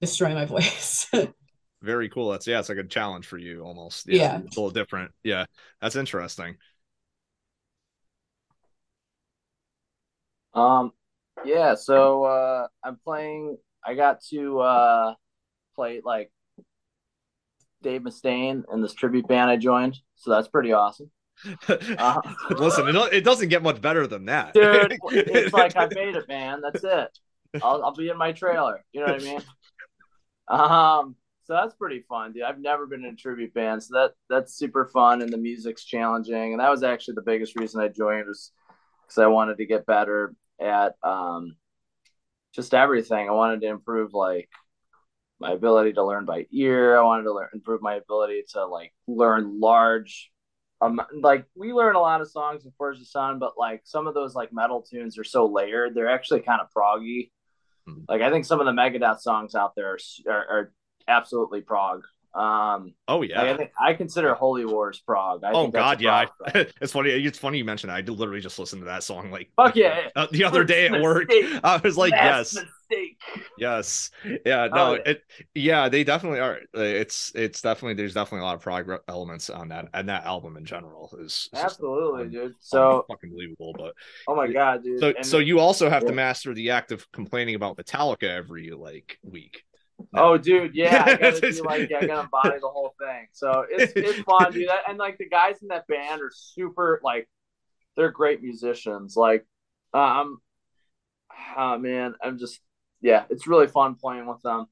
destroy 0.00 0.34
my 0.34 0.44
voice. 0.46 1.06
Very 1.82 2.08
cool. 2.08 2.30
That's 2.30 2.46
yeah, 2.46 2.60
it's 2.60 2.68
like 2.68 2.78
a 2.78 2.84
challenge 2.84 3.26
for 3.26 3.38
you 3.38 3.62
almost. 3.62 4.06
Yeah. 4.08 4.40
It's 4.46 4.56
a 4.56 4.60
little 4.60 4.70
different. 4.70 5.10
Yeah. 5.24 5.46
That's 5.80 5.96
interesting. 5.96 6.56
Um, 10.54 10.92
yeah. 11.44 11.74
So 11.74 12.24
uh, 12.24 12.66
I'm 12.84 12.96
playing. 12.96 13.56
I 13.84 13.94
got 13.94 14.22
to 14.30 14.60
uh, 14.60 15.14
play 15.74 16.00
like 16.04 16.30
Dave 17.82 18.02
Mustaine 18.02 18.62
in 18.72 18.80
this 18.80 18.94
tribute 18.94 19.26
band 19.26 19.50
I 19.50 19.56
joined, 19.56 19.98
so 20.16 20.30
that's 20.30 20.48
pretty 20.48 20.72
awesome. 20.72 21.10
Uh, 21.68 22.20
Listen, 22.50 22.86
it, 22.88 22.94
it 23.12 23.24
doesn't 23.24 23.48
get 23.48 23.62
much 23.62 23.80
better 23.80 24.06
than 24.06 24.26
that. 24.26 24.54
dude, 24.54 24.98
it's 25.10 25.52
like 25.52 25.76
I 25.76 25.88
made 25.92 26.14
it, 26.14 26.28
man. 26.28 26.60
That's 26.60 26.84
it. 26.84 27.18
I'll, 27.62 27.82
I'll 27.84 27.94
be 27.94 28.08
in 28.08 28.16
my 28.16 28.32
trailer. 28.32 28.84
You 28.92 29.00
know 29.00 29.12
what 29.12 29.22
I 29.22 29.24
mean? 29.24 29.42
Um, 30.48 31.16
so 31.44 31.54
that's 31.54 31.74
pretty 31.74 32.04
fun, 32.08 32.32
dude. 32.32 32.42
I've 32.42 32.60
never 32.60 32.86
been 32.86 33.04
in 33.04 33.14
a 33.14 33.16
tribute 33.16 33.52
band, 33.54 33.82
so 33.82 33.94
that 33.94 34.12
that's 34.28 34.54
super 34.54 34.86
fun, 34.86 35.22
and 35.22 35.32
the 35.32 35.38
music's 35.38 35.84
challenging. 35.84 36.52
And 36.52 36.60
that 36.60 36.70
was 36.70 36.82
actually 36.82 37.14
the 37.14 37.22
biggest 37.22 37.58
reason 37.58 37.80
I 37.80 37.88
joined 37.88 38.26
was 38.28 38.52
because 39.06 39.18
I 39.18 39.26
wanted 39.26 39.58
to 39.58 39.66
get 39.66 39.86
better 39.86 40.34
at 40.62 40.94
um, 41.02 41.56
just 42.54 42.74
everything. 42.74 43.28
I 43.28 43.32
wanted 43.32 43.60
to 43.62 43.68
improve 43.68 44.14
like 44.14 44.48
my 45.40 45.52
ability 45.52 45.94
to 45.94 46.04
learn 46.04 46.24
by 46.24 46.46
ear. 46.52 46.96
I 46.96 47.02
wanted 47.02 47.24
to 47.24 47.32
learn 47.32 47.48
improve 47.52 47.82
my 47.82 47.96
ability 47.96 48.44
to 48.52 48.64
like 48.66 48.92
learn 49.06 49.60
large. 49.60 50.30
Um, 50.80 51.00
like 51.20 51.46
we 51.54 51.72
learn 51.72 51.94
a 51.94 52.00
lot 52.00 52.20
of 52.20 52.30
songs 52.30 52.64
in 52.64 52.72
Forge 52.76 52.98
the 52.98 53.04
Sun, 53.04 53.38
but 53.38 53.52
like 53.56 53.82
some 53.84 54.06
of 54.06 54.14
those 54.14 54.34
like 54.34 54.52
metal 54.52 54.82
tunes 54.82 55.18
are 55.18 55.24
so 55.24 55.46
layered, 55.46 55.94
they're 55.94 56.10
actually 56.10 56.40
kind 56.40 56.60
of 56.60 56.68
proggy. 56.76 57.30
Mhm. 57.88 58.04
Like 58.08 58.22
I 58.22 58.30
think 58.30 58.44
some 58.44 58.60
of 58.60 58.66
the 58.66 58.72
Megadeth 58.72 59.20
songs 59.20 59.54
out 59.54 59.74
there 59.76 59.92
are, 59.92 59.98
are, 60.32 60.46
are 60.48 60.72
absolutely 61.08 61.60
prog. 61.60 62.02
Um, 62.34 62.94
oh 63.08 63.18
like, 63.18 63.30
yeah. 63.30 63.42
I 63.42 63.56
think 63.56 63.70
I 63.78 63.92
consider 63.94 64.32
Holy 64.34 64.64
Wars 64.64 65.02
prog. 65.06 65.44
I 65.44 65.52
Oh 65.52 65.62
think 65.64 65.74
God, 65.74 66.00
yeah. 66.00 66.26
I- 66.46 66.66
it's 66.80 66.92
funny. 66.92 67.10
It's 67.10 67.38
funny 67.38 67.58
you 67.58 67.64
mentioned 67.64 67.90
that. 67.90 67.96
I 67.96 68.00
literally 68.10 68.40
just 68.40 68.58
listened 68.58 68.80
to 68.82 68.86
that 68.86 69.02
song 69.02 69.30
like 69.30 69.50
Fuck 69.56 69.76
yeah. 69.76 70.08
uh, 70.16 70.26
the 70.30 70.44
other 70.44 70.64
day 70.64 70.86
at 70.86 71.02
work. 71.02 71.28
I 71.62 71.80
was 71.84 71.96
like, 71.98 72.12
yes, 72.12 72.54
mistake. 72.54 73.18
yes, 73.58 74.10
yeah, 74.46 74.68
no, 74.72 74.92
Oh, 74.92 74.94
yeah. 74.94 75.00
it, 75.06 75.22
yeah, 75.54 75.88
they 75.90 76.04
definitely 76.04 76.40
are. 76.40 76.60
It's, 76.72 77.32
it's 77.34 77.60
definitely 77.60 77.94
there's 77.94 78.14
definitely 78.14 78.40
a 78.40 78.44
lot 78.44 78.54
of 78.56 78.62
prog 78.62 78.90
elements 79.08 79.50
on 79.50 79.68
that, 79.68 79.88
and 79.92 80.08
that 80.08 80.24
album 80.24 80.56
in 80.56 80.64
general 80.64 81.14
is, 81.20 81.50
Absolutely, 81.54 82.22
un- 82.22 82.30
dude. 82.30 82.54
So, 82.60 83.04
fucking 83.08 83.30
believable. 83.30 83.74
But 83.76 83.92
oh 84.26 84.34
my 84.34 84.50
god, 84.50 84.82
dude. 84.84 85.00
so, 85.00 85.12
And- 85.14 85.26
so 85.26 85.38
you 85.38 85.58
also 85.58 85.90
have 85.90 86.06
to 86.06 86.12
master 86.12 86.54
the 86.54 86.70
act 86.70 86.92
of 86.92 87.10
complaining 87.12 87.54
about 87.56 87.76
Metallica 87.76 88.24
every 88.28 88.70
like 88.70 89.18
week. 89.22 89.64
Oh, 90.14 90.36
dude, 90.36 90.74
yeah, 90.74 91.04
I 91.06 91.16
gotta 91.16 91.40
do 91.52 91.62
like 91.62 91.82
I 91.82 92.06
gotta 92.06 92.20
embody 92.20 92.58
the 92.60 92.68
whole 92.68 92.94
thing. 92.98 93.28
So 93.32 93.64
it's 93.68 93.92
it's 93.96 94.20
fun, 94.20 94.52
dude. 94.52 94.68
And 94.88 94.98
like 94.98 95.18
the 95.18 95.28
guys 95.28 95.62
in 95.62 95.68
that 95.68 95.86
band 95.86 96.20
are 96.22 96.30
super 96.32 97.00
like 97.02 97.28
they're 97.96 98.10
great 98.10 98.42
musicians. 98.42 99.16
Like, 99.16 99.46
um, 99.94 100.40
oh 101.56 101.78
man, 101.78 102.14
I'm 102.22 102.38
just 102.38 102.60
yeah, 103.00 103.24
it's 103.30 103.46
really 103.46 103.66
fun 103.66 103.96
playing 103.96 104.26
with 104.26 104.42
them. 104.42 104.66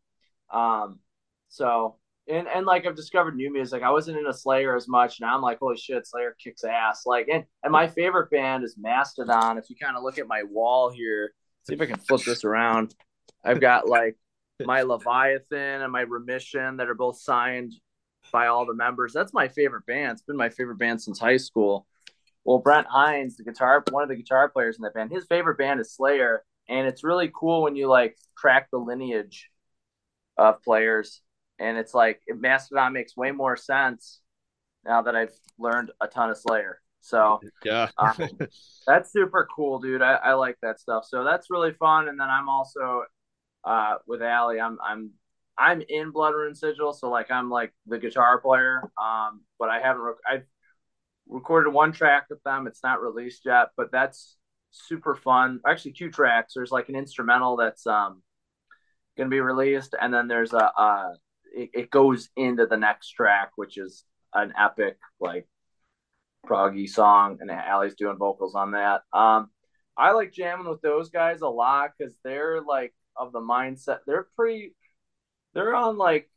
Um, 0.53 1.01
so 1.49 1.97
and 2.28 2.47
and 2.49 2.66
like 2.66 2.87
I've 2.87 2.97
discovered 2.97 3.37
new 3.37 3.53
music. 3.53 3.83
I 3.83 3.91
wasn't 3.91 4.18
into 4.18 4.33
Slayer 4.33 4.76
as 4.76 4.89
much. 4.89 5.20
Now 5.20 5.35
I'm 5.35 5.43
like, 5.43 5.59
holy 5.59 5.76
shit, 5.76 6.07
Slayer 6.07 6.37
kicks 6.43 6.64
ass. 6.64 7.05
Like, 7.07 7.28
and 7.31 7.45
and 7.62 7.72
my 7.72 7.89
favorite 7.89 8.31
band 8.31 8.64
is 8.64 8.76
Mastodon. 8.78 9.59
If 9.59 9.68
you 9.68 9.76
kind 9.76 9.97
of 9.97 10.03
look 10.03 10.18
at 10.18 10.28
my 10.28 10.43
wall 10.45 10.91
here, 10.91 11.33
see 11.66 11.74
if 11.74 11.81
I 11.81 11.87
can 11.87 11.99
flip 11.99 12.22
this 12.22 12.45
around. 12.45 12.95
I've 13.45 13.61
got 13.61 13.89
like 13.89 14.16
my 14.67 14.83
Leviathan 14.83 15.83
and 15.83 15.93
my 15.93 16.03
Remission 16.03 16.77
that 16.77 16.89
are 16.89 16.95
both 16.95 17.19
signed 17.19 17.73
by 18.33 18.47
all 18.47 18.67
the 18.67 18.75
members. 18.75 19.13
That's 19.13 19.33
my 19.33 19.49
favorite 19.49 19.87
band. 19.87 20.13
It's 20.13 20.23
been 20.23 20.37
my 20.37 20.51
favorite 20.51 20.79
band 20.79 21.03
since 21.03 21.19
high 21.19 21.39
school. 21.39 21.87
Well, 22.45 22.59
Brent 22.59 22.87
Hinds, 22.87 23.37
the 23.37 23.45
guitar, 23.45 23.85
one 23.91 24.03
of 24.03 24.09
the 24.09 24.17
guitar 24.17 24.49
players 24.49 24.77
in 24.77 24.83
that 24.83 24.95
band, 24.95 25.11
his 25.11 25.27
favorite 25.27 25.59
band 25.59 25.81
is 25.81 25.93
Slayer, 25.93 26.43
and 26.69 26.87
it's 26.87 27.05
really 27.05 27.31
cool 27.35 27.63
when 27.63 27.77
you 27.77 27.89
like 27.89 28.17
track 28.39 28.69
the 28.71 28.79
lineage 28.79 29.51
of 30.37 30.63
players, 30.63 31.23
and 31.59 31.77
it's 31.77 31.93
like 31.93 32.21
Mastodon 32.29 32.93
makes 32.93 33.17
way 33.17 33.31
more 33.31 33.57
sense 33.57 34.21
now 34.85 35.03
that 35.03 35.15
I've 35.15 35.35
learned 35.59 35.91
a 36.01 36.07
ton 36.07 36.31
of 36.31 36.39
Slayer. 36.39 36.81
So 37.03 37.41
yeah, 37.65 37.89
um, 37.99 38.15
that's 38.87 39.13
super 39.13 39.49
cool, 39.55 39.79
dude. 39.79 40.03
I, 40.03 40.15
I 40.15 40.33
like 40.35 40.57
that 40.63 40.81
stuff. 40.81 41.05
So 41.07 41.25
that's 41.25 41.51
really 41.51 41.73
fun. 41.73 42.09
And 42.09 42.19
then 42.19 42.29
I'm 42.29 42.49
also 42.49 43.05
uh, 43.65 43.97
with 44.07 44.23
Allie. 44.23 44.61
I'm 44.61 44.79
I'm 44.83 45.11
I'm 45.59 45.83
in 45.89 46.11
Blood 46.11 46.35
Rune 46.35 46.55
Sigil, 46.55 46.93
so 46.93 47.11
like 47.11 47.31
I'm 47.31 47.51
like 47.51 47.73
the 47.87 47.99
guitar 47.99 48.41
player. 48.41 48.91
Um, 49.01 49.43
but 49.59 49.69
I 49.69 49.81
haven't 49.81 50.03
rec- 50.03 50.17
I've 50.29 50.47
recorded 51.29 51.71
one 51.71 51.93
track 51.93 52.27
with 52.31 52.43
them. 52.43 52.67
It's 52.67 52.83
not 52.83 53.03
released 53.03 53.43
yet, 53.45 53.69
but 53.77 53.93
that's 53.93 54.37
super 54.71 55.15
fun. 55.15 55.61
Actually, 55.67 55.93
two 55.93 56.11
tracks. 56.11 56.55
There's 56.55 56.73
like 56.73 56.89
an 56.89 56.97
instrumental 56.97 57.57
that's 57.57 57.87
um 57.87 58.23
gonna 59.17 59.31
be 59.31 59.41
released, 59.41 59.95
and 60.01 60.13
then 60.13 60.29
there's 60.29 60.53
a 60.53 60.65
uh 60.65 61.11
it, 61.55 61.71
it 61.75 61.91
goes 61.91 62.29
into 62.37 62.67
the 62.67 62.77
next 62.77 63.11
track, 63.11 63.51
which 63.57 63.77
is 63.77 64.05
an 64.35 64.53
epic 64.59 64.97
like 65.21 65.47
proggy 66.47 66.89
song, 66.89 67.39
and 67.41 67.51
Allie's 67.51 67.95
doing 67.95 68.17
vocals 68.17 68.55
on 68.55 68.73
that. 68.73 69.03
Um, 69.13 69.51
I 69.97 70.13
like 70.13 70.33
jamming 70.33 70.69
with 70.69 70.81
those 70.81 71.11
guys 71.11 71.43
a 71.43 71.49
lot 71.49 71.91
because 71.99 72.17
they're 72.25 72.63
like 72.63 72.95
of 73.21 73.33
the 73.33 73.41
mindset. 73.41 73.99
They're 74.07 74.27
pretty. 74.37 74.75
They're 75.55 75.75
on 75.75 75.99
like. 75.99 76.31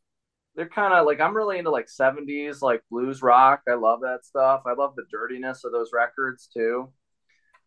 They're 0.56 0.68
kind 0.68 0.94
of 0.94 1.04
like 1.04 1.20
I'm 1.20 1.36
really 1.36 1.58
into 1.58 1.72
like 1.72 1.88
70s 1.88 2.62
like 2.62 2.82
blues 2.88 3.22
rock. 3.22 3.62
I 3.68 3.74
love 3.74 4.02
that 4.02 4.24
stuff. 4.24 4.62
I 4.66 4.74
love 4.74 4.94
the 4.94 5.02
dirtiness 5.10 5.64
of 5.64 5.72
those 5.72 5.90
records 5.92 6.48
too. 6.52 6.92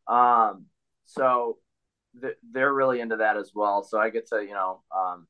Um, 0.08 0.68
so 1.06 1.58
th- 2.22 2.38
they're 2.50 2.74
really 2.74 3.02
into 3.02 3.18
that 3.18 3.36
as 3.36 3.52
well. 3.54 3.84
So 3.84 4.00
I 4.00 4.10
get 4.10 4.28
to 4.30 4.42
you 4.42 4.54
know 4.54 4.84
um, 4.96 5.28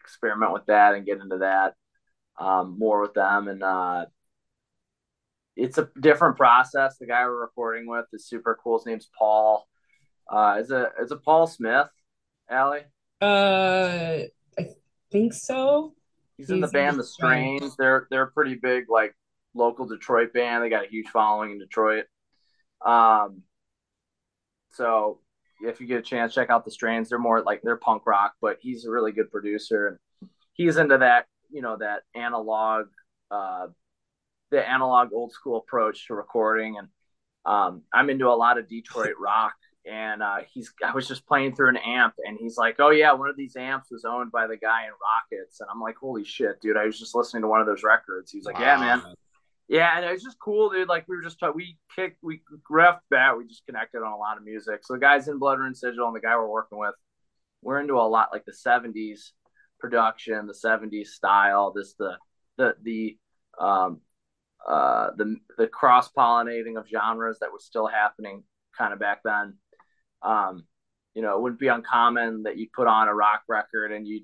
experiment 0.00 0.52
with 0.52 0.66
that 0.66 0.94
and 0.94 1.04
get 1.04 1.20
into 1.20 1.38
that 1.38 1.74
um, 2.38 2.76
more 2.78 3.00
with 3.00 3.14
them 3.14 3.48
and 3.48 3.62
uh, 3.64 4.06
it's 5.56 5.78
a 5.78 5.90
different 6.00 6.36
process. 6.36 6.96
The 6.98 7.06
guy 7.06 7.24
we're 7.24 7.40
recording 7.40 7.86
with 7.86 8.06
is 8.12 8.26
super 8.26 8.58
cool. 8.62 8.78
His 8.78 8.86
name's 8.86 9.08
Paul. 9.16 9.66
Uh, 10.30 10.56
is 10.60 10.70
it 10.70 10.88
is 11.02 11.12
it 11.12 11.22
Paul 11.24 11.46
Smith, 11.46 11.88
Allie? 12.48 12.84
Uh, 13.20 14.22
I 14.58 14.68
think 15.10 15.32
so. 15.32 15.94
He's, 16.36 16.46
He's 16.46 16.54
in 16.54 16.60
the 16.60 16.68
band 16.68 16.98
The 16.98 17.04
Strains. 17.04 17.76
They're 17.76 18.06
they're 18.10 18.22
a 18.22 18.30
pretty 18.30 18.54
big 18.54 18.84
like 18.88 19.14
local 19.54 19.86
Detroit 19.86 20.32
band. 20.32 20.64
They 20.64 20.70
got 20.70 20.86
a 20.86 20.88
huge 20.88 21.08
following 21.08 21.52
in 21.52 21.58
Detroit. 21.58 22.06
Um, 22.84 23.42
so 24.70 25.20
if 25.62 25.80
you 25.80 25.86
get 25.86 25.98
a 25.98 26.02
chance, 26.02 26.32
check 26.32 26.48
out 26.50 26.64
The 26.64 26.70
Strains. 26.70 27.10
They're 27.10 27.18
more 27.18 27.42
like 27.42 27.60
they're 27.62 27.76
punk 27.76 28.06
rock, 28.06 28.34
but 28.40 28.58
he's 28.60 28.86
a 28.86 28.90
really 28.90 29.12
good 29.12 29.30
producer 29.30 29.88
and 29.88 29.98
he's 30.60 30.76
into 30.76 30.98
that 30.98 31.26
you 31.50 31.62
know 31.62 31.76
that 31.76 32.02
analog 32.14 32.86
uh 33.30 33.66
the 34.50 34.68
analog 34.68 35.12
old 35.12 35.32
school 35.32 35.58
approach 35.58 36.06
to 36.06 36.14
recording 36.14 36.76
and 36.78 36.88
um, 37.46 37.82
i'm 37.92 38.10
into 38.10 38.28
a 38.28 38.36
lot 38.36 38.58
of 38.58 38.68
detroit 38.68 39.14
rock 39.18 39.54
and 39.86 40.22
uh, 40.22 40.38
he's 40.52 40.72
i 40.84 40.92
was 40.92 41.08
just 41.08 41.26
playing 41.26 41.54
through 41.54 41.68
an 41.68 41.76
amp 41.78 42.14
and 42.24 42.36
he's 42.38 42.56
like 42.56 42.76
oh 42.78 42.90
yeah 42.90 43.12
one 43.12 43.30
of 43.30 43.36
these 43.36 43.56
amps 43.56 43.90
was 43.90 44.04
owned 44.04 44.30
by 44.30 44.46
the 44.46 44.56
guy 44.56 44.84
in 44.84 44.90
rockets 45.02 45.60
and 45.60 45.68
i'm 45.72 45.80
like 45.80 45.96
holy 45.96 46.24
shit 46.24 46.60
dude 46.60 46.76
i 46.76 46.84
was 46.84 46.98
just 46.98 47.14
listening 47.14 47.42
to 47.42 47.48
one 47.48 47.60
of 47.60 47.66
those 47.66 47.82
records 47.82 48.30
he's 48.30 48.44
like 48.44 48.56
wow. 48.56 48.60
yeah 48.60 48.76
man 48.76 49.02
yeah 49.68 49.96
and 49.96 50.04
it 50.04 50.12
was 50.12 50.22
just 50.22 50.38
cool 50.38 50.68
dude 50.68 50.88
like 50.88 51.06
we 51.08 51.16
were 51.16 51.22
just 51.22 51.40
talking 51.40 51.56
we 51.56 51.78
kicked 51.96 52.18
we 52.22 52.42
ref 52.68 52.98
bat 53.10 53.38
we 53.38 53.46
just 53.46 53.64
connected 53.64 53.98
on 53.98 54.12
a 54.12 54.16
lot 54.16 54.36
of 54.36 54.44
music 54.44 54.80
so 54.82 54.92
the 54.92 55.00
guys 55.00 55.28
in 55.28 55.38
blood 55.38 55.58
rune 55.58 55.74
sigil 55.74 56.06
and 56.06 56.14
the 56.14 56.20
guy 56.20 56.36
we're 56.36 56.46
working 56.46 56.78
with 56.78 56.94
we're 57.62 57.80
into 57.80 57.94
a 57.94 58.02
lot 58.06 58.28
like 58.32 58.44
the 58.44 58.52
70s 58.52 59.30
production 59.78 60.46
the 60.46 60.52
70s 60.52 61.06
style 61.06 61.72
this 61.74 61.94
the 61.98 62.18
the 62.58 62.74
the 62.82 63.18
um 63.58 64.00
uh, 64.68 65.10
the 65.16 65.36
the 65.56 65.66
cross 65.66 66.10
pollinating 66.12 66.78
of 66.78 66.86
genres 66.86 67.38
that 67.40 67.50
was 67.50 67.64
still 67.64 67.86
happening 67.86 68.42
kind 68.76 68.92
of 68.92 68.98
back 68.98 69.20
then. 69.24 69.54
Um, 70.22 70.64
you 71.14 71.22
know, 71.22 71.36
it 71.36 71.42
wouldn't 71.42 71.60
be 71.60 71.68
uncommon 71.68 72.44
that 72.44 72.56
you 72.56 72.68
put 72.72 72.86
on 72.86 73.08
a 73.08 73.14
rock 73.14 73.42
record 73.48 73.92
and 73.92 74.06
you 74.06 74.22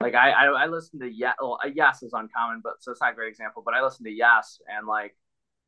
like 0.00 0.14
I 0.14 0.30
I, 0.30 0.44
I 0.46 0.66
listened 0.66 1.02
to 1.02 1.10
Yes. 1.10 1.34
Well, 1.40 1.58
yes 1.72 2.02
is 2.02 2.12
uncommon, 2.12 2.60
but 2.62 2.74
so 2.80 2.92
it's 2.92 3.00
not 3.00 3.12
a 3.12 3.14
great 3.14 3.30
example. 3.30 3.62
But 3.64 3.74
I 3.74 3.82
listened 3.82 4.06
to 4.06 4.12
Yes 4.12 4.60
and 4.68 4.86
like 4.86 5.16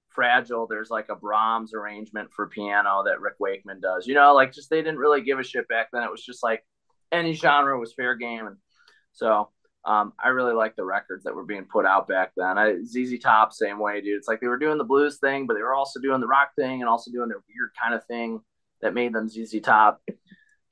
Fragile. 0.08 0.66
There's 0.66 0.90
like 0.90 1.08
a 1.08 1.16
Brahms 1.16 1.74
arrangement 1.74 2.30
for 2.32 2.48
piano 2.48 3.02
that 3.06 3.20
Rick 3.20 3.36
Wakeman 3.38 3.80
does. 3.80 4.06
You 4.06 4.14
know, 4.14 4.34
like 4.34 4.52
just 4.52 4.70
they 4.70 4.82
didn't 4.82 4.98
really 4.98 5.22
give 5.22 5.38
a 5.38 5.44
shit 5.44 5.68
back 5.68 5.88
then. 5.92 6.02
It 6.02 6.10
was 6.10 6.24
just 6.24 6.42
like 6.42 6.64
any 7.12 7.32
genre 7.32 7.78
was 7.78 7.94
fair 7.94 8.14
game, 8.14 8.46
and 8.46 8.56
so 9.12 9.50
um, 9.84 10.12
I 10.22 10.28
really 10.28 10.52
like 10.52 10.76
the 10.76 10.84
records 10.84 11.24
that 11.24 11.34
were 11.34 11.44
being 11.44 11.64
put 11.64 11.86
out 11.86 12.06
back 12.06 12.32
then. 12.36 12.58
I, 12.58 12.76
ZZ 12.84 13.18
Top, 13.18 13.52
same 13.52 13.78
way, 13.78 14.00
dude. 14.00 14.18
It's 14.18 14.28
like 14.28 14.40
they 14.40 14.46
were 14.46 14.58
doing 14.58 14.78
the 14.78 14.84
blues 14.84 15.18
thing, 15.18 15.46
but 15.46 15.54
they 15.54 15.62
were 15.62 15.74
also 15.74 16.00
doing 16.00 16.20
the 16.20 16.26
rock 16.26 16.50
thing 16.54 16.82
and 16.82 16.88
also 16.88 17.10
doing 17.10 17.28
their 17.28 17.42
weird 17.48 17.70
kind 17.80 17.94
of 17.94 18.04
thing 18.04 18.40
that 18.82 18.94
made 18.94 19.12
them 19.12 19.28
ZZ 19.28 19.60
Top. 19.62 20.00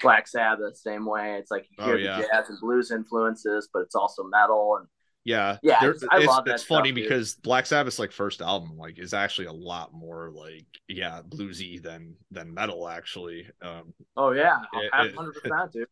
Black 0.01 0.29
Sabbath, 0.29 0.77
same 0.77 1.05
way. 1.05 1.39
It's 1.41 1.51
like 1.51 1.67
you 1.71 1.77
oh, 1.81 1.87
hear 1.87 1.95
oh, 1.95 1.99
yeah. 1.99 2.17
the 2.19 2.29
jazz 2.33 2.49
and 2.51 2.61
blues 2.61 2.93
influences, 2.93 3.69
but 3.73 3.81
it's 3.81 3.97
also 3.97 4.23
metal 4.23 4.77
and 4.79 4.87
yeah, 5.25 5.59
yeah. 5.63 5.79
It's, 5.83 6.05
it's 6.05 6.63
funny 6.63 6.91
stuff, 6.91 6.95
because. 6.95 7.35
Black 7.35 7.67
Sabbath's 7.67 7.99
like 7.99 8.13
first 8.13 8.41
album 8.41 8.77
like 8.79 8.99
is 8.99 9.13
actually 9.13 9.49
a 9.49 9.53
lot 9.53 9.93
more 9.93 10.31
like 10.33 10.67
yeah 10.87 11.21
bluesy 11.29 11.83
than 11.83 12.15
than 12.31 12.55
metal 12.55 12.89
actually. 12.89 13.49
Um, 13.61 13.93
oh 14.17 14.31
yeah, 14.31 14.61
hundred 14.93 15.35
percent, 15.35 15.73
dude 15.73 15.89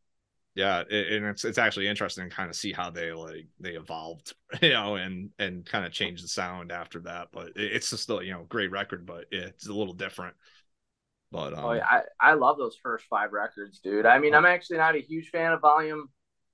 yeah 0.56 0.80
and 0.80 1.26
it's 1.26 1.44
it's 1.44 1.58
actually 1.58 1.86
interesting 1.86 2.28
to 2.28 2.34
kind 2.34 2.48
of 2.48 2.56
see 2.56 2.72
how 2.72 2.90
they 2.90 3.12
like 3.12 3.46
they 3.60 3.72
evolved 3.72 4.32
you 4.62 4.70
know 4.70 4.96
and 4.96 5.28
and 5.38 5.66
kind 5.66 5.84
of 5.84 5.92
changed 5.92 6.24
the 6.24 6.28
sound 6.28 6.72
after 6.72 6.98
that 7.00 7.28
but 7.30 7.52
it's 7.54 7.90
just 7.90 8.02
still 8.02 8.22
you 8.22 8.32
know 8.32 8.44
great 8.48 8.70
record 8.70 9.06
but 9.06 9.26
it's 9.30 9.68
a 9.68 9.72
little 9.72 9.92
different 9.92 10.34
but 11.32 11.54
um, 11.54 11.64
oh 11.64 11.72
yeah 11.72 11.86
I, 11.86 12.02
I 12.20 12.34
love 12.34 12.58
those 12.58 12.76
first 12.82 13.04
five 13.08 13.32
records 13.32 13.80
dude 13.80 14.06
i 14.06 14.18
mean 14.18 14.34
i'm 14.34 14.46
actually 14.46 14.78
not 14.78 14.94
a 14.94 15.00
huge 15.00 15.30
fan 15.30 15.52
of 15.52 15.60
volume 15.60 16.08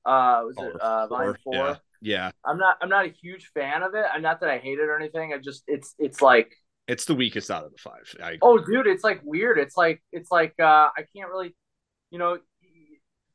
uh 0.05 0.43
was 0.45 0.57
it 0.59 0.81
uh 0.81 1.07
volume 1.07 1.37
four 1.45 1.55
yeah. 1.55 1.77
yeah 2.01 2.31
i'm 2.45 2.59
not 2.59 2.77
i'm 2.81 2.89
not 2.89 3.07
a 3.07 3.11
huge 3.11 3.51
fan 3.55 3.83
of 3.83 3.95
it 3.95 4.05
i'm 4.13 4.23
not 4.23 4.41
that 4.41 4.51
i 4.51 4.59
hate 4.59 4.79
it 4.79 4.89
or 4.89 4.97
anything 4.97 5.33
i 5.33 5.39
just 5.39 5.63
it's 5.67 5.95
it's 5.99 6.21
like 6.21 6.55
it's 6.89 7.05
the 7.05 7.15
weakest 7.15 7.49
out 7.51 7.65
of 7.65 7.71
the 7.71 7.79
five. 7.79 8.39
oh, 8.43 8.59
dude 8.59 8.89
it's 8.89 9.05
like 9.05 9.21
weird 9.25 9.59
it's 9.59 9.77
like 9.77 10.03
it's 10.11 10.31
like 10.31 10.55
uh 10.59 10.89
i 10.97 11.05
can't 11.15 11.31
really 11.31 11.55
you 12.11 12.19
know 12.19 12.39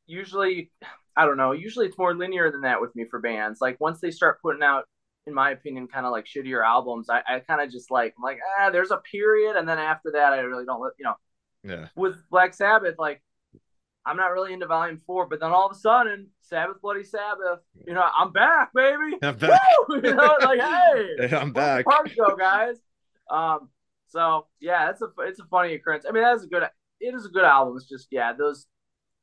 usually 0.06 0.70
I 1.18 1.26
don't 1.26 1.36
know, 1.36 1.50
usually 1.50 1.86
it's 1.86 1.98
more 1.98 2.14
linear 2.14 2.52
than 2.52 2.60
that 2.60 2.80
with 2.80 2.94
me 2.94 3.04
for 3.10 3.18
bands. 3.18 3.60
Like 3.60 3.80
once 3.80 4.00
they 4.00 4.12
start 4.12 4.40
putting 4.40 4.62
out, 4.62 4.84
in 5.26 5.34
my 5.34 5.50
opinion, 5.50 5.88
kind 5.88 6.06
of 6.06 6.12
like 6.12 6.26
shittier 6.26 6.64
albums, 6.64 7.10
I, 7.10 7.22
I 7.26 7.40
kind 7.40 7.60
of 7.60 7.72
just 7.72 7.90
like 7.90 8.14
I'm 8.16 8.22
like, 8.22 8.38
ah, 8.60 8.70
there's 8.70 8.92
a 8.92 8.98
period, 8.98 9.56
and 9.56 9.68
then 9.68 9.78
after 9.78 10.12
that 10.12 10.32
I 10.32 10.38
really 10.38 10.64
don't 10.64 10.80
you 10.96 11.04
know. 11.04 11.14
Yeah. 11.62 11.88
With 11.96 12.16
Black 12.30 12.54
Sabbath, 12.54 12.96
like 12.98 13.22
I'm 14.08 14.16
not 14.16 14.32
really 14.32 14.52
into 14.54 14.66
volume 14.66 14.98
four, 14.98 15.26
but 15.26 15.40
then 15.40 15.50
all 15.50 15.66
of 15.66 15.72
a 15.76 15.78
sudden, 15.78 16.28
Sabbath 16.40 16.80
Bloody 16.80 17.04
Sabbath, 17.04 17.60
you 17.86 17.92
know, 17.92 18.08
I'm 18.18 18.32
back, 18.32 18.72
baby. 18.72 19.16
I'm 19.22 19.36
back. 19.36 19.60
Woo! 19.88 20.00
You 20.02 20.14
know, 20.14 20.36
like, 20.42 20.60
hey, 20.60 21.36
I'm 21.36 21.52
back. 21.52 21.84
Party 21.84 22.14
go, 22.16 22.36
guys. 22.36 22.76
Um, 23.30 23.68
so 24.06 24.46
yeah, 24.60 24.90
it's 24.90 25.02
a 25.02 25.08
it's 25.20 25.40
a 25.40 25.44
funny 25.44 25.74
occurrence. 25.74 26.04
I 26.08 26.12
mean, 26.12 26.22
that 26.22 26.36
is 26.36 26.44
a 26.44 26.46
good 26.46 26.62
it 27.00 27.14
is 27.14 27.26
a 27.26 27.28
good 27.28 27.44
album. 27.44 27.76
It's 27.76 27.88
just 27.88 28.08
yeah, 28.10 28.32
those 28.32 28.66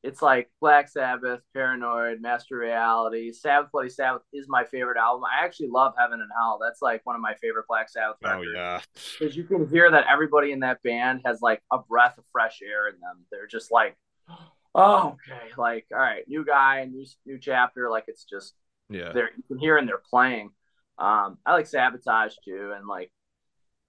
it's 0.06 0.22
like 0.22 0.52
Black 0.62 0.88
Sabbath, 0.88 1.42
Paranoid, 1.54 2.22
Master 2.22 2.58
Reality, 2.58 3.32
Sabbath 3.32 3.72
Bloody 3.72 3.90
Sabbath 3.90 4.22
is 4.32 4.46
my 4.48 4.64
favorite 4.64 4.98
album. 4.98 5.24
I 5.26 5.44
actually 5.44 5.70
love 5.70 5.94
Heaven 5.98 6.22
and 6.22 6.30
Hell. 6.38 6.60
That's 6.62 6.80
like 6.82 7.02
one 7.06 7.16
of 7.16 7.22
my 7.24 7.34
favorite 7.42 7.66
Black 7.68 7.90
Sabbath 7.90 8.18
oh, 8.24 8.30
records. 8.30 8.50
Oh 8.56 8.58
yeah, 8.58 8.82
because 9.20 9.36
you 9.36 9.44
can 9.44 9.68
hear 9.68 9.90
that 9.90 10.06
everybody 10.10 10.52
in 10.52 10.60
that 10.60 10.84
band 10.84 11.22
has 11.26 11.42
like 11.42 11.64
a 11.72 11.80
breath 11.80 12.18
of 12.20 12.24
fresh 12.32 12.60
air 12.62 12.88
in 12.88 13.00
them. 13.00 13.26
They're 13.32 13.48
just 13.48 13.72
like, 13.72 13.98
oh 14.76 15.18
okay, 15.28 15.52
like 15.58 15.88
all 15.92 16.00
right, 16.00 16.24
new 16.28 16.46
guy, 16.46 16.86
new 16.86 17.06
new 17.26 17.40
chapter. 17.40 17.90
Like 17.90 18.06
it's 18.08 18.26
just 18.26 18.54
Yeah. 18.90 19.12
they're 19.12 19.32
you 19.36 19.44
can 19.48 19.58
hear 19.58 19.78
and 19.78 19.88
they're 19.88 20.04
playing. 20.10 20.52
Um, 21.00 21.40
I 21.46 21.54
like 21.54 21.66
Sabotage 21.66 22.36
too, 22.46 22.74
and 22.78 22.88
like 22.88 23.12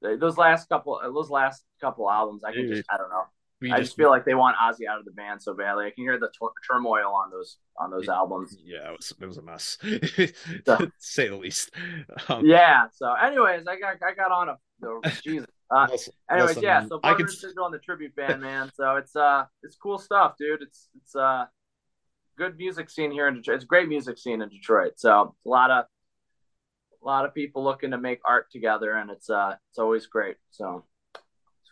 those 0.01 0.39
last 0.39 0.69
couple, 0.69 0.99
uh, 1.03 1.11
those 1.11 1.31
last 1.31 1.62
couple 1.81 2.11
albums, 2.11 2.43
I 2.43 2.53
can 2.53 2.69
just 2.69 2.85
I 2.91 2.97
don't 2.97 3.11
know. 3.11 3.25
We 3.61 3.72
I 3.72 3.78
just 3.78 3.96
feel 3.96 4.11
like 4.11 4.26
they 4.26 4.34
want 4.34 4.57
Ozzy 4.62 4.86
out 4.86 4.98
of 4.98 5.07
the 5.07 5.12
band 5.12 5.40
so 5.42 5.54
badly. 5.54 5.86
I 5.86 5.90
can 5.90 6.04
hear 6.04 6.18
the 6.18 6.28
tur- 6.28 6.52
turmoil 6.70 7.11
on 7.14 7.30
those 7.30 7.57
on 7.78 7.90
those 7.90 8.07
albums. 8.09 8.57
yeah, 8.62 8.90
it 8.90 8.96
was 8.96 9.14
it 9.18 9.26
was 9.26 9.38
a 9.38 9.42
mess, 9.42 9.78
So- 10.66 10.76
to 10.76 10.92
say 10.98 11.28
the 11.28 11.36
least. 11.36 11.70
Um, 12.28 12.44
Yeah. 12.44 12.84
So, 12.92 13.11
anyways, 13.12 13.66
I 13.66 13.78
got 13.78 13.96
I 14.07 14.14
got 14.14 14.30
on 14.30 14.50
a 14.50 14.59
the, 14.80 15.20
Jesus. 15.24 15.46
Uh, 15.70 15.86
listen- 15.90 16.12
anyways, 16.30 16.48
listen, 16.50 16.62
yeah. 16.62 16.86
So 16.86 17.00
I 17.02 17.12
Butter 17.12 17.24
could 17.26 17.59
on 17.59 17.72
the 17.72 17.78
tribute 17.78 18.14
band, 18.14 18.42
man. 18.42 18.70
So 18.74 18.96
it's 18.96 19.16
uh 19.16 19.46
it's 19.62 19.76
cool 19.76 19.98
stuff, 19.98 20.34
dude. 20.38 20.61
It's 20.62 20.88
it's 20.94 21.16
uh 21.16 21.46
good 22.36 22.59
music 22.59 22.90
scene 22.90 23.11
here 23.11 23.26
in 23.26 23.34
Detroit. 23.36 23.54
It's 23.57 23.64
a 23.64 23.66
great 23.66 23.88
music 23.88 24.18
scene 24.18 24.42
in 24.42 24.48
Detroit. 24.50 24.92
So 24.96 25.34
a 25.44 25.48
lot 25.48 25.70
of 25.70 25.86
a 27.02 27.07
lot 27.07 27.24
of 27.24 27.32
people 27.34 27.64
looking 27.64 27.92
to 27.92 27.98
make 27.98 28.20
art 28.24 28.50
together, 28.52 28.92
and 28.92 29.11
it's 29.11 29.30
uh 29.30 29.54
it's 29.70 29.78
always 29.78 30.07
great. 30.07 30.36
So 30.50 30.66
it's 30.74 30.74
a 30.74 30.82
fun 30.84 30.95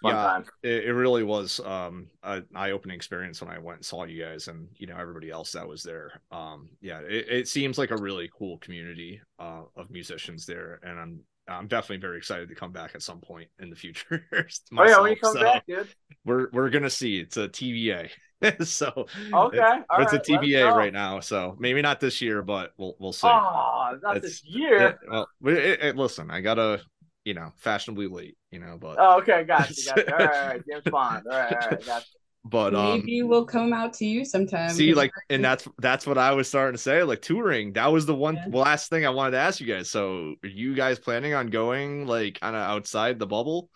Yeah. 0.03 0.41
it, 0.63 0.85
it 0.87 0.93
really 0.93 1.23
was 1.23 1.61
um 1.61 2.09
an 2.23 2.45
eye-opening 2.55 2.97
experience 2.97 3.41
when 3.41 3.51
I 3.51 3.59
went 3.59 3.79
and 3.79 3.85
saw 3.87 4.05
you 4.05 4.23
guys 4.23 4.49
and 4.49 4.69
you 4.77 4.87
know 4.87 4.97
everybody 4.99 5.31
else 5.31 5.53
that 5.53 5.67
was 5.67 5.83
there. 5.83 6.21
Um 6.31 6.69
yeah, 6.81 7.01
it, 7.01 7.27
it 7.29 7.49
seems 7.49 7.79
like 7.79 7.91
a 7.91 7.97
really 7.97 8.31
cool 8.37 8.59
community 8.59 9.21
uh 9.39 9.63
of 9.77 9.91
musicians 9.91 10.47
there 10.47 10.81
and 10.83 10.99
I'm 10.99 11.21
I'm 11.47 11.67
definitely 11.67 11.99
very 11.99 12.17
excited 12.17 12.49
to 12.49 12.55
come 12.55 12.73
back 12.73 12.93
at 12.95 13.03
some 13.03 13.21
point 13.21 13.49
in 13.59 13.69
the 13.71 13.77
future. 13.77 14.25
Oh 14.77 14.85
yeah, 14.85 14.99
when 15.01 15.13
you 15.13 15.17
myself, 15.17 15.21
come 15.21 15.33
so 15.35 15.43
back, 15.43 15.67
dude. 15.67 15.89
we're 16.25 16.49
we're 16.53 16.71
gonna 16.71 16.91
see. 16.91 17.19
It's 17.21 17.37
a 17.37 17.49
TBA. 17.49 18.11
so 18.65 19.07
Okay, 19.33 19.59
it's, 19.59 19.59
a 19.59 19.85
right, 19.91 20.07
us 20.15 20.29
TBA 20.29 20.75
right 20.75 20.93
now. 20.93 21.21
So 21.21 21.57
maybe 21.59 21.81
not 21.83 22.01
this 22.01 22.21
year, 22.21 22.43
but 22.43 22.73
we'll 22.77 22.97
we'll 22.99 23.13
see. 23.13 23.27
Oh, 23.27 23.99
not 24.03 24.17
It's- 24.17 24.23
this 24.23 24.45
year. 24.45 24.99
Well, 25.11 25.29
listen, 25.41 26.31
I 26.31 26.41
gotta, 26.41 26.81
you 27.25 27.35
know, 27.35 27.53
fashionably 27.57 28.07
late, 28.07 28.37
you 28.51 28.59
know, 28.61 28.77
but 28.81 28.97
Oh, 28.99 29.19
okay, 29.19 29.45
gotcha, 29.45 29.75
gotcha. 29.85 30.13
All 30.13 30.19
right, 30.19 30.39
all 30.39 30.47
right, 30.49 30.63
James 30.69 30.85
Bond. 30.91 31.25
All 31.31 31.37
right, 31.37 31.53
all 31.53 31.69
right, 31.71 31.87
gotcha. 31.87 32.07
but 32.45 32.75
um, 32.75 33.01
Maybe 33.03 33.23
we'll 33.23 33.47
come 33.47 33.73
out 33.73 33.93
to 33.95 34.05
you 34.07 34.25
sometime. 34.25 34.77
see, 34.77 34.95
like, 34.95 35.13
and 35.31 35.45
that's 35.45 35.67
that's 35.79 36.07
what 36.07 36.19
I 36.19 36.33
was 36.33 36.49
starting 36.49 36.75
to 36.75 36.83
say, 36.83 37.03
like 37.03 37.23
touring. 37.23 37.73
That 37.75 37.93
was 37.93 38.07
the 38.07 38.15
one 38.15 38.37
Yeah. 38.37 38.49
last 38.53 38.91
thing 38.91 39.05
I 39.07 39.11
wanted 39.11 39.33
to 39.33 39.39
ask 39.39 39.61
you 39.61 39.67
guys. 39.67 39.91
So, 39.91 40.35
are 40.43 40.49
you 40.49 40.75
guys 40.75 40.99
planning 40.99 41.35
on 41.35 41.49
going 41.49 42.07
like 42.07 42.41
kind 42.41 42.57
of 42.57 42.63
outside 42.63 43.19
the 43.19 43.27
bubble? 43.27 43.69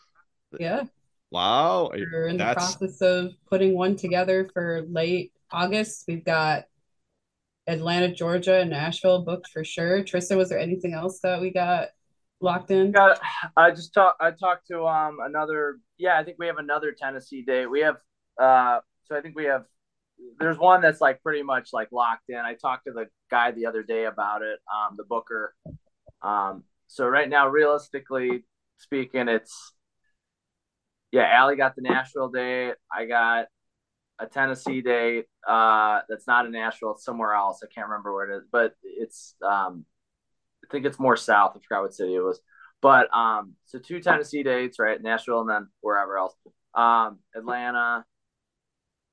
yeah, 0.58 0.84
Wow, 1.30 1.90
we're 1.94 2.28
in 2.28 2.38
the 2.38 2.44
that's 2.44 2.54
process 2.54 3.00
of 3.02 3.32
putting 3.50 3.74
one 3.76 3.96
together 3.96 4.48
for 4.52 4.82
late 4.88 5.32
August. 5.50 6.04
We've 6.08 6.24
got 6.24 6.64
Atlanta, 7.66 8.12
Georgia, 8.12 8.60
and 8.60 8.70
Nashville 8.70 9.24
booked 9.24 9.48
for 9.48 9.64
sure. 9.64 10.02
Tristan, 10.02 10.38
was 10.38 10.48
there 10.48 10.58
anything 10.58 10.94
else 10.94 11.20
that 11.20 11.40
we 11.40 11.50
got 11.50 11.88
locked 12.40 12.70
in? 12.70 12.92
Got. 12.92 13.20
I 13.56 13.70
just 13.70 13.92
talked. 13.94 14.20
I 14.20 14.30
talked 14.30 14.68
to 14.68 14.86
um 14.86 15.18
another. 15.22 15.78
Yeah, 15.98 16.18
I 16.18 16.24
think 16.24 16.36
we 16.38 16.46
have 16.46 16.58
another 16.58 16.92
Tennessee 16.92 17.42
date. 17.42 17.66
We 17.66 17.80
have. 17.80 17.96
Uh, 18.40 18.80
so 19.04 19.16
I 19.16 19.20
think 19.20 19.36
we 19.36 19.44
have. 19.44 19.64
There's 20.38 20.58
one 20.58 20.80
that's 20.80 21.00
like 21.00 21.22
pretty 21.22 21.42
much 21.42 21.70
like 21.72 21.88
locked 21.92 22.28
in. 22.28 22.38
I 22.38 22.54
talked 22.54 22.86
to 22.86 22.92
the 22.92 23.06
guy 23.30 23.52
the 23.52 23.66
other 23.66 23.82
day 23.82 24.04
about 24.04 24.42
it. 24.42 24.58
Um, 24.72 24.96
the 24.96 25.04
booker. 25.04 25.54
Um, 26.22 26.64
so 26.88 27.06
right 27.06 27.28
now, 27.28 27.48
realistically 27.48 28.44
speaking, 28.78 29.28
it's. 29.28 29.72
Yeah, 31.10 31.26
Allie 31.26 31.56
got 31.56 31.74
the 31.74 31.80
Nashville 31.80 32.28
date. 32.28 32.74
I 32.92 33.06
got 33.06 33.46
a 34.18 34.26
Tennessee 34.26 34.82
date. 34.82 35.26
Uh, 35.46 36.00
that's 36.08 36.26
not 36.26 36.44
in 36.44 36.52
Nashville. 36.52 36.92
It's 36.92 37.04
somewhere 37.04 37.32
else. 37.32 37.60
I 37.62 37.66
can't 37.72 37.88
remember 37.88 38.12
where 38.12 38.30
it 38.30 38.36
is, 38.36 38.44
but 38.50 38.74
it's 38.82 39.34
um, 39.42 39.86
I 40.64 40.66
think 40.70 40.86
it's 40.86 40.98
more 40.98 41.16
south. 41.16 41.52
I 41.56 41.60
forgot 41.60 41.82
what 41.82 41.94
city 41.94 42.14
it 42.14 42.20
was. 42.20 42.40
But 42.80 43.12
um, 43.14 43.54
so 43.66 43.78
two 43.78 44.00
Tennessee 44.00 44.42
dates, 44.42 44.78
right? 44.78 45.02
Nashville 45.02 45.40
and 45.40 45.50
then 45.50 45.68
wherever 45.80 46.18
else. 46.18 46.34
Um, 46.74 47.18
Atlanta. 47.34 48.04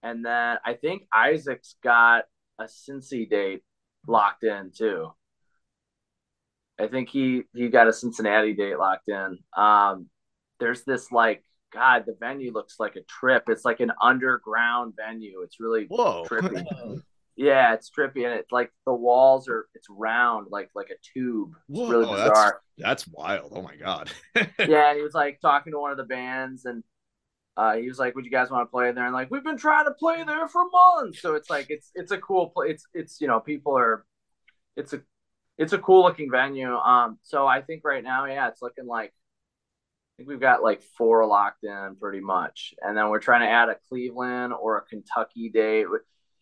And 0.03 0.23
then 0.23 0.57
I 0.63 0.73
think 0.73 1.07
Isaac's 1.13 1.75
got 1.83 2.25
a 2.59 2.65
Cincy 2.65 3.27
date 3.29 3.63
locked 4.07 4.43
in 4.43 4.71
too. 4.75 5.11
I 6.79 6.87
think 6.87 7.09
he 7.09 7.43
he 7.53 7.69
got 7.69 7.87
a 7.87 7.93
Cincinnati 7.93 8.53
date 8.53 8.77
locked 8.77 9.07
in. 9.07 9.39
Um, 9.57 10.09
there's 10.59 10.83
this 10.83 11.11
like 11.11 11.43
God, 11.73 12.03
the 12.05 12.15
venue 12.19 12.53
looks 12.53 12.75
like 12.79 12.95
a 12.95 13.01
trip. 13.03 13.43
It's 13.47 13.65
like 13.65 13.79
an 13.79 13.91
underground 14.01 14.93
venue. 14.95 15.41
It's 15.41 15.59
really 15.59 15.85
whoa. 15.89 16.25
trippy. 16.29 17.01
Yeah, 17.37 17.73
it's 17.73 17.89
trippy, 17.89 18.25
and 18.25 18.33
it's 18.33 18.51
like 18.51 18.71
the 18.85 18.93
walls 18.93 19.49
are 19.49 19.67
it's 19.75 19.87
round, 19.89 20.47
like 20.49 20.69
like 20.73 20.89
a 20.89 20.95
tube. 21.13 21.51
It's 21.73 21.81
Whoa, 21.81 21.89
really 21.89 22.05
that's 22.05 22.29
bizarre. 22.29 22.61
that's 22.77 23.07
wild. 23.07 23.51
Oh 23.53 23.61
my 23.61 23.75
god. 23.75 24.09
yeah, 24.35 24.95
he 24.95 25.01
was 25.01 25.13
like 25.13 25.41
talking 25.41 25.73
to 25.73 25.79
one 25.79 25.91
of 25.91 25.97
the 25.97 26.03
bands, 26.03 26.63
and 26.63 26.83
uh, 27.57 27.75
he 27.75 27.87
was 27.87 27.99
like, 27.99 28.15
"Would 28.15 28.23
you 28.23 28.31
guys 28.31 28.49
want 28.49 28.67
to 28.67 28.71
play 28.71 28.91
there?" 28.93 29.05
And 29.05 29.13
like, 29.13 29.29
we've 29.31 29.43
been 29.43 29.57
trying 29.57 29.85
to 29.85 29.91
play 29.91 30.23
there 30.23 30.47
for 30.47 30.63
months. 30.69 31.21
So 31.21 31.35
it's 31.35 31.49
like 31.49 31.67
it's 31.69 31.91
it's 31.93 32.11
a 32.11 32.17
cool 32.17 32.49
place. 32.49 32.71
It's 32.71 32.87
it's 32.93 33.21
you 33.21 33.27
know 33.27 33.41
people 33.41 33.77
are, 33.77 34.05
it's 34.77 34.93
a 34.93 35.01
it's 35.57 35.73
a 35.73 35.77
cool 35.77 36.03
looking 36.03 36.31
venue. 36.31 36.73
Um, 36.73 37.19
so 37.23 37.45
I 37.45 37.61
think 37.61 37.83
right 37.83 38.03
now, 38.03 38.25
yeah, 38.25 38.47
it's 38.47 38.61
looking 38.61 38.87
like. 38.87 39.13
I 39.13 40.23
think 40.23 40.29
we've 40.29 40.39
got 40.39 40.63
like 40.63 40.81
four 40.97 41.25
locked 41.25 41.65
in 41.65 41.97
pretty 41.99 42.21
much, 42.21 42.73
and 42.81 42.97
then 42.97 43.09
we're 43.09 43.19
trying 43.19 43.41
to 43.41 43.49
add 43.49 43.67
a 43.67 43.75
Cleveland 43.89 44.53
or 44.53 44.77
a 44.77 44.81
Kentucky 44.85 45.49
date. 45.49 45.87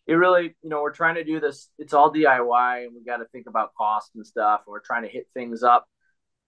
It 0.06 0.14
really, 0.14 0.54
you 0.62 0.68
know, 0.70 0.82
we're 0.82 0.92
trying 0.92 1.14
to 1.14 1.24
do 1.24 1.40
this. 1.40 1.70
It's 1.78 1.94
all 1.94 2.12
DIY, 2.12 2.84
and 2.84 2.94
we 2.94 3.04
got 3.04 3.18
to 3.18 3.26
think 3.26 3.46
about 3.46 3.74
cost 3.74 4.10
and 4.14 4.26
stuff. 4.26 4.62
And 4.66 4.72
we're 4.72 4.80
trying 4.80 5.02
to 5.02 5.08
hit 5.08 5.26
things 5.34 5.62
up 5.62 5.86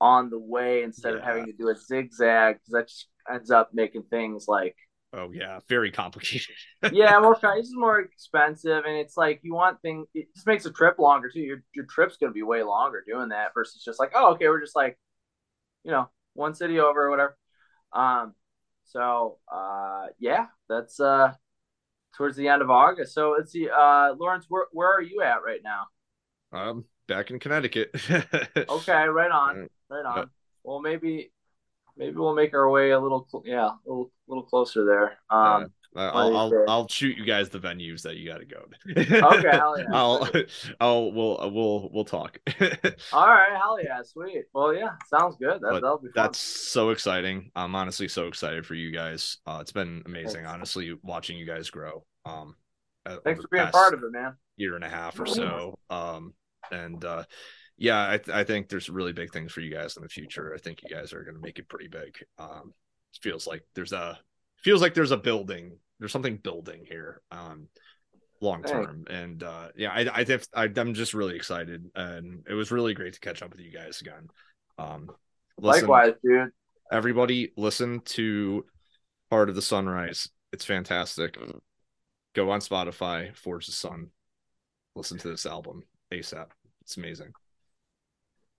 on 0.00 0.30
the 0.30 0.38
way 0.38 0.82
instead 0.82 1.14
of 1.14 1.22
having 1.22 1.46
to 1.46 1.52
do 1.52 1.68
a 1.70 1.76
zigzag 1.76 2.56
because 2.56 2.72
that 2.72 2.88
just 2.88 3.08
ends 3.32 3.50
up 3.50 3.70
making 3.72 4.02
things 4.04 4.46
like 4.46 4.76
oh 5.14 5.30
yeah, 5.32 5.58
very 5.68 5.90
complicated. 5.90 6.54
yeah 6.92 7.18
more 7.18 7.38
it's 7.56 7.74
more 7.74 8.00
expensive 8.00 8.84
and 8.84 8.96
it's 8.96 9.16
like 9.16 9.40
you 9.42 9.54
want 9.54 9.80
things 9.80 10.06
it 10.14 10.26
just 10.34 10.46
makes 10.46 10.66
a 10.66 10.70
trip 10.72 10.98
longer 10.98 11.30
too 11.30 11.40
your, 11.40 11.62
your 11.74 11.86
trip's 11.86 12.16
going 12.16 12.30
to 12.30 12.34
be 12.34 12.42
way 12.42 12.62
longer 12.62 13.02
doing 13.06 13.30
that 13.30 13.52
versus 13.54 13.82
just 13.82 13.98
like 13.98 14.12
oh 14.14 14.32
okay 14.32 14.48
we're 14.48 14.60
just 14.60 14.76
like 14.76 14.98
you 15.84 15.90
know 15.90 16.08
one 16.34 16.54
city 16.54 16.78
over 16.78 17.06
or 17.06 17.10
whatever 17.10 17.36
um 17.92 18.34
so 18.84 19.38
uh 19.50 20.06
yeah 20.18 20.46
that's 20.68 21.00
uh 21.00 21.32
towards 22.16 22.36
the 22.36 22.48
end 22.48 22.62
of 22.62 22.70
august 22.70 23.14
so 23.14 23.34
let's 23.36 23.52
see 23.52 23.68
uh 23.68 24.12
lawrence 24.18 24.46
where, 24.48 24.66
where 24.72 24.90
are 24.92 25.02
you 25.02 25.20
at 25.22 25.42
right 25.44 25.60
now 25.62 25.86
um, 26.52 26.84
back 27.08 27.30
in 27.30 27.38
Connecticut. 27.38 27.90
okay 28.68 29.04
right 29.08 29.30
on 29.30 29.68
Right. 29.90 30.04
on 30.04 30.16
Yeah. 30.16 30.24
well 30.64 30.80
maybe 30.80 31.30
maybe 31.96 32.16
we'll 32.16 32.34
make 32.34 32.54
our 32.54 32.68
way 32.70 32.90
a 32.90 32.98
little 33.00 33.26
cl- 33.30 33.44
yeah 33.46 33.68
a 33.68 33.78
little, 33.86 34.10
little 34.26 34.42
closer 34.44 34.84
there 34.84 35.18
um 35.30 35.72
I'll 35.94 36.36
I'll. 36.36 36.64
I'll 36.68 36.88
shoot 36.88 37.16
you 37.16 37.24
guys 37.24 37.48
the 37.48 37.58
venues 37.58 38.02
that 38.02 38.16
you 38.16 38.28
got 38.28 38.38
to 38.38 38.44
go. 38.46 38.64
Okay, 39.36 39.48
hell 39.50 39.78
yeah. 39.78 39.84
I'll 39.92 40.28
I'll 40.80 41.12
we'll 41.12 41.50
we'll 41.52 41.90
we'll 41.92 42.04
talk. 42.04 42.38
All 43.12 43.26
right, 43.28 43.56
hell 43.56 43.78
yeah, 43.82 44.02
sweet. 44.02 44.44
Well, 44.52 44.74
yeah, 44.74 44.90
sounds 45.08 45.36
good. 45.36 45.60
That, 45.60 45.72
that'll 45.74 45.98
be 45.98 46.08
fun. 46.08 46.12
That's 46.14 46.38
so 46.38 46.90
exciting. 46.90 47.50
I'm 47.54 47.74
honestly 47.74 48.08
so 48.08 48.26
excited 48.28 48.66
for 48.66 48.74
you 48.74 48.90
guys. 48.90 49.38
Uh, 49.46 49.58
it's 49.60 49.72
been 49.72 50.02
amazing, 50.06 50.42
Thanks. 50.44 50.50
honestly, 50.50 50.94
watching 51.02 51.38
you 51.38 51.46
guys 51.46 51.70
grow. 51.70 52.04
Um, 52.24 52.56
uh, 53.04 53.16
Thanks 53.24 53.42
for 53.42 53.48
being 53.48 53.66
part 53.68 53.94
of 53.94 54.02
it, 54.02 54.10
man. 54.12 54.34
year 54.56 54.74
and 54.74 54.84
a 54.84 54.88
half 54.88 55.18
or 55.20 55.26
so. 55.26 55.78
Um, 55.90 56.34
and 56.72 57.04
uh, 57.04 57.24
yeah, 57.78 58.10
I, 58.10 58.18
th- 58.18 58.34
I 58.36 58.42
think 58.44 58.68
there's 58.68 58.88
really 58.88 59.12
big 59.12 59.32
things 59.32 59.52
for 59.52 59.60
you 59.60 59.72
guys 59.72 59.96
in 59.96 60.02
the 60.02 60.08
future. 60.08 60.52
I 60.54 60.58
think 60.58 60.80
you 60.82 60.94
guys 60.94 61.12
are 61.12 61.22
going 61.22 61.36
to 61.36 61.40
make 61.42 61.58
it 61.58 61.68
pretty 61.68 61.88
big. 61.88 62.16
Um, 62.38 62.72
it 63.14 63.22
feels 63.22 63.46
like 63.46 63.62
there's 63.74 63.92
a 63.92 64.18
feels 64.62 64.82
like 64.82 64.94
there's 64.94 65.12
a 65.12 65.16
building. 65.16 65.78
There's 65.98 66.12
something 66.12 66.36
building 66.36 66.84
here. 66.86 67.22
Um, 67.30 67.68
long 68.40 68.62
term. 68.62 69.04
And 69.08 69.42
uh 69.42 69.68
yeah 69.76 69.90
I, 69.90 70.20
I, 70.20 70.38
I 70.54 70.64
I'm 70.76 70.94
just 70.94 71.14
really 71.14 71.36
excited. 71.36 71.90
And 71.94 72.44
it 72.48 72.54
was 72.54 72.70
really 72.70 72.94
great 72.94 73.14
to 73.14 73.20
catch 73.20 73.42
up 73.42 73.50
with 73.50 73.60
you 73.60 73.72
guys 73.72 74.00
again. 74.00 74.28
Um 74.78 75.10
listen, 75.58 75.88
Likewise, 75.88 76.14
dude. 76.22 76.50
everybody 76.92 77.52
listen 77.56 78.00
to 78.00 78.64
Heart 79.30 79.48
of 79.48 79.54
the 79.54 79.62
Sunrise. 79.62 80.28
It's 80.52 80.64
fantastic. 80.64 81.38
Go 82.34 82.50
on 82.50 82.60
spotify 82.60 83.34
forge 83.34 83.66
the 83.66 83.72
sun. 83.72 84.08
Listen 84.94 85.18
to 85.18 85.28
this 85.28 85.46
album 85.46 85.82
asap 86.12 86.46
it's 86.82 86.96
amazing 86.96 87.32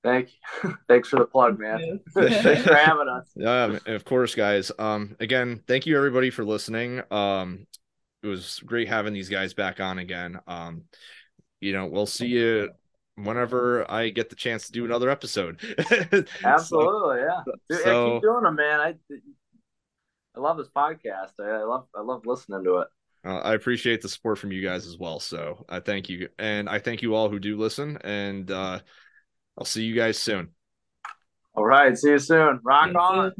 Thank 0.03 0.29
you. 0.63 0.77
Thanks 0.87 1.09
for 1.09 1.19
the 1.19 1.25
plug, 1.25 1.59
man. 1.59 1.99
Thanks 2.13 2.63
for 2.63 2.75
having 2.75 3.07
us. 3.07 3.31
Yeah, 3.35 3.77
of 3.87 4.05
course, 4.05 4.35
guys. 4.35 4.71
Um, 4.77 5.15
again, 5.19 5.63
thank 5.67 5.85
you 5.85 5.97
everybody 5.97 6.29
for 6.29 6.45
listening. 6.45 7.01
Um, 7.11 7.65
it 8.23 8.27
was 8.27 8.59
great 8.65 8.87
having 8.87 9.13
these 9.13 9.29
guys 9.29 9.53
back 9.53 9.79
on 9.79 9.99
again. 9.99 10.39
Um, 10.47 10.83
you 11.59 11.73
know, 11.73 11.87
we'll 11.87 12.05
see 12.05 12.27
you 12.27 12.69
whenever 13.15 13.89
I 13.89 14.09
get 14.09 14.29
the 14.29 14.35
chance 14.35 14.67
to 14.67 14.71
do 14.71 14.85
another 14.85 15.09
episode. 15.09 15.59
Absolutely, 16.43 16.63
so, 16.63 17.15
yeah. 17.15 17.41
Dude, 17.69 17.79
so, 17.83 18.07
I 18.07 18.13
keep 18.13 18.21
doing 18.21 18.43
them, 18.43 18.55
man. 18.55 18.79
I 18.79 18.95
I 20.35 20.39
love 20.39 20.57
this 20.57 20.69
podcast. 20.69 21.31
I, 21.41 21.49
I 21.49 21.63
love 21.63 21.87
I 21.95 22.01
love 22.01 22.25
listening 22.25 22.63
to 22.63 22.77
it. 22.77 22.87
Uh, 23.25 23.39
I 23.39 23.55
appreciate 23.55 24.01
the 24.01 24.09
support 24.09 24.37
from 24.37 24.51
you 24.51 24.61
guys 24.61 24.85
as 24.85 24.97
well. 24.97 25.19
So 25.19 25.65
I 25.67 25.79
thank 25.79 26.09
you, 26.09 26.29
and 26.37 26.69
I 26.69 26.79
thank 26.79 27.01
you 27.01 27.15
all 27.15 27.29
who 27.29 27.39
do 27.39 27.57
listen. 27.57 27.97
And 28.03 28.49
uh, 28.51 28.79
I'll 29.57 29.65
see 29.65 29.83
you 29.83 29.95
guys 29.95 30.19
soon. 30.19 30.49
All 31.55 31.65
right. 31.65 31.97
See 31.97 32.11
you 32.11 32.19
soon. 32.19 32.59
Rock 32.63 32.93
on. 32.95 33.31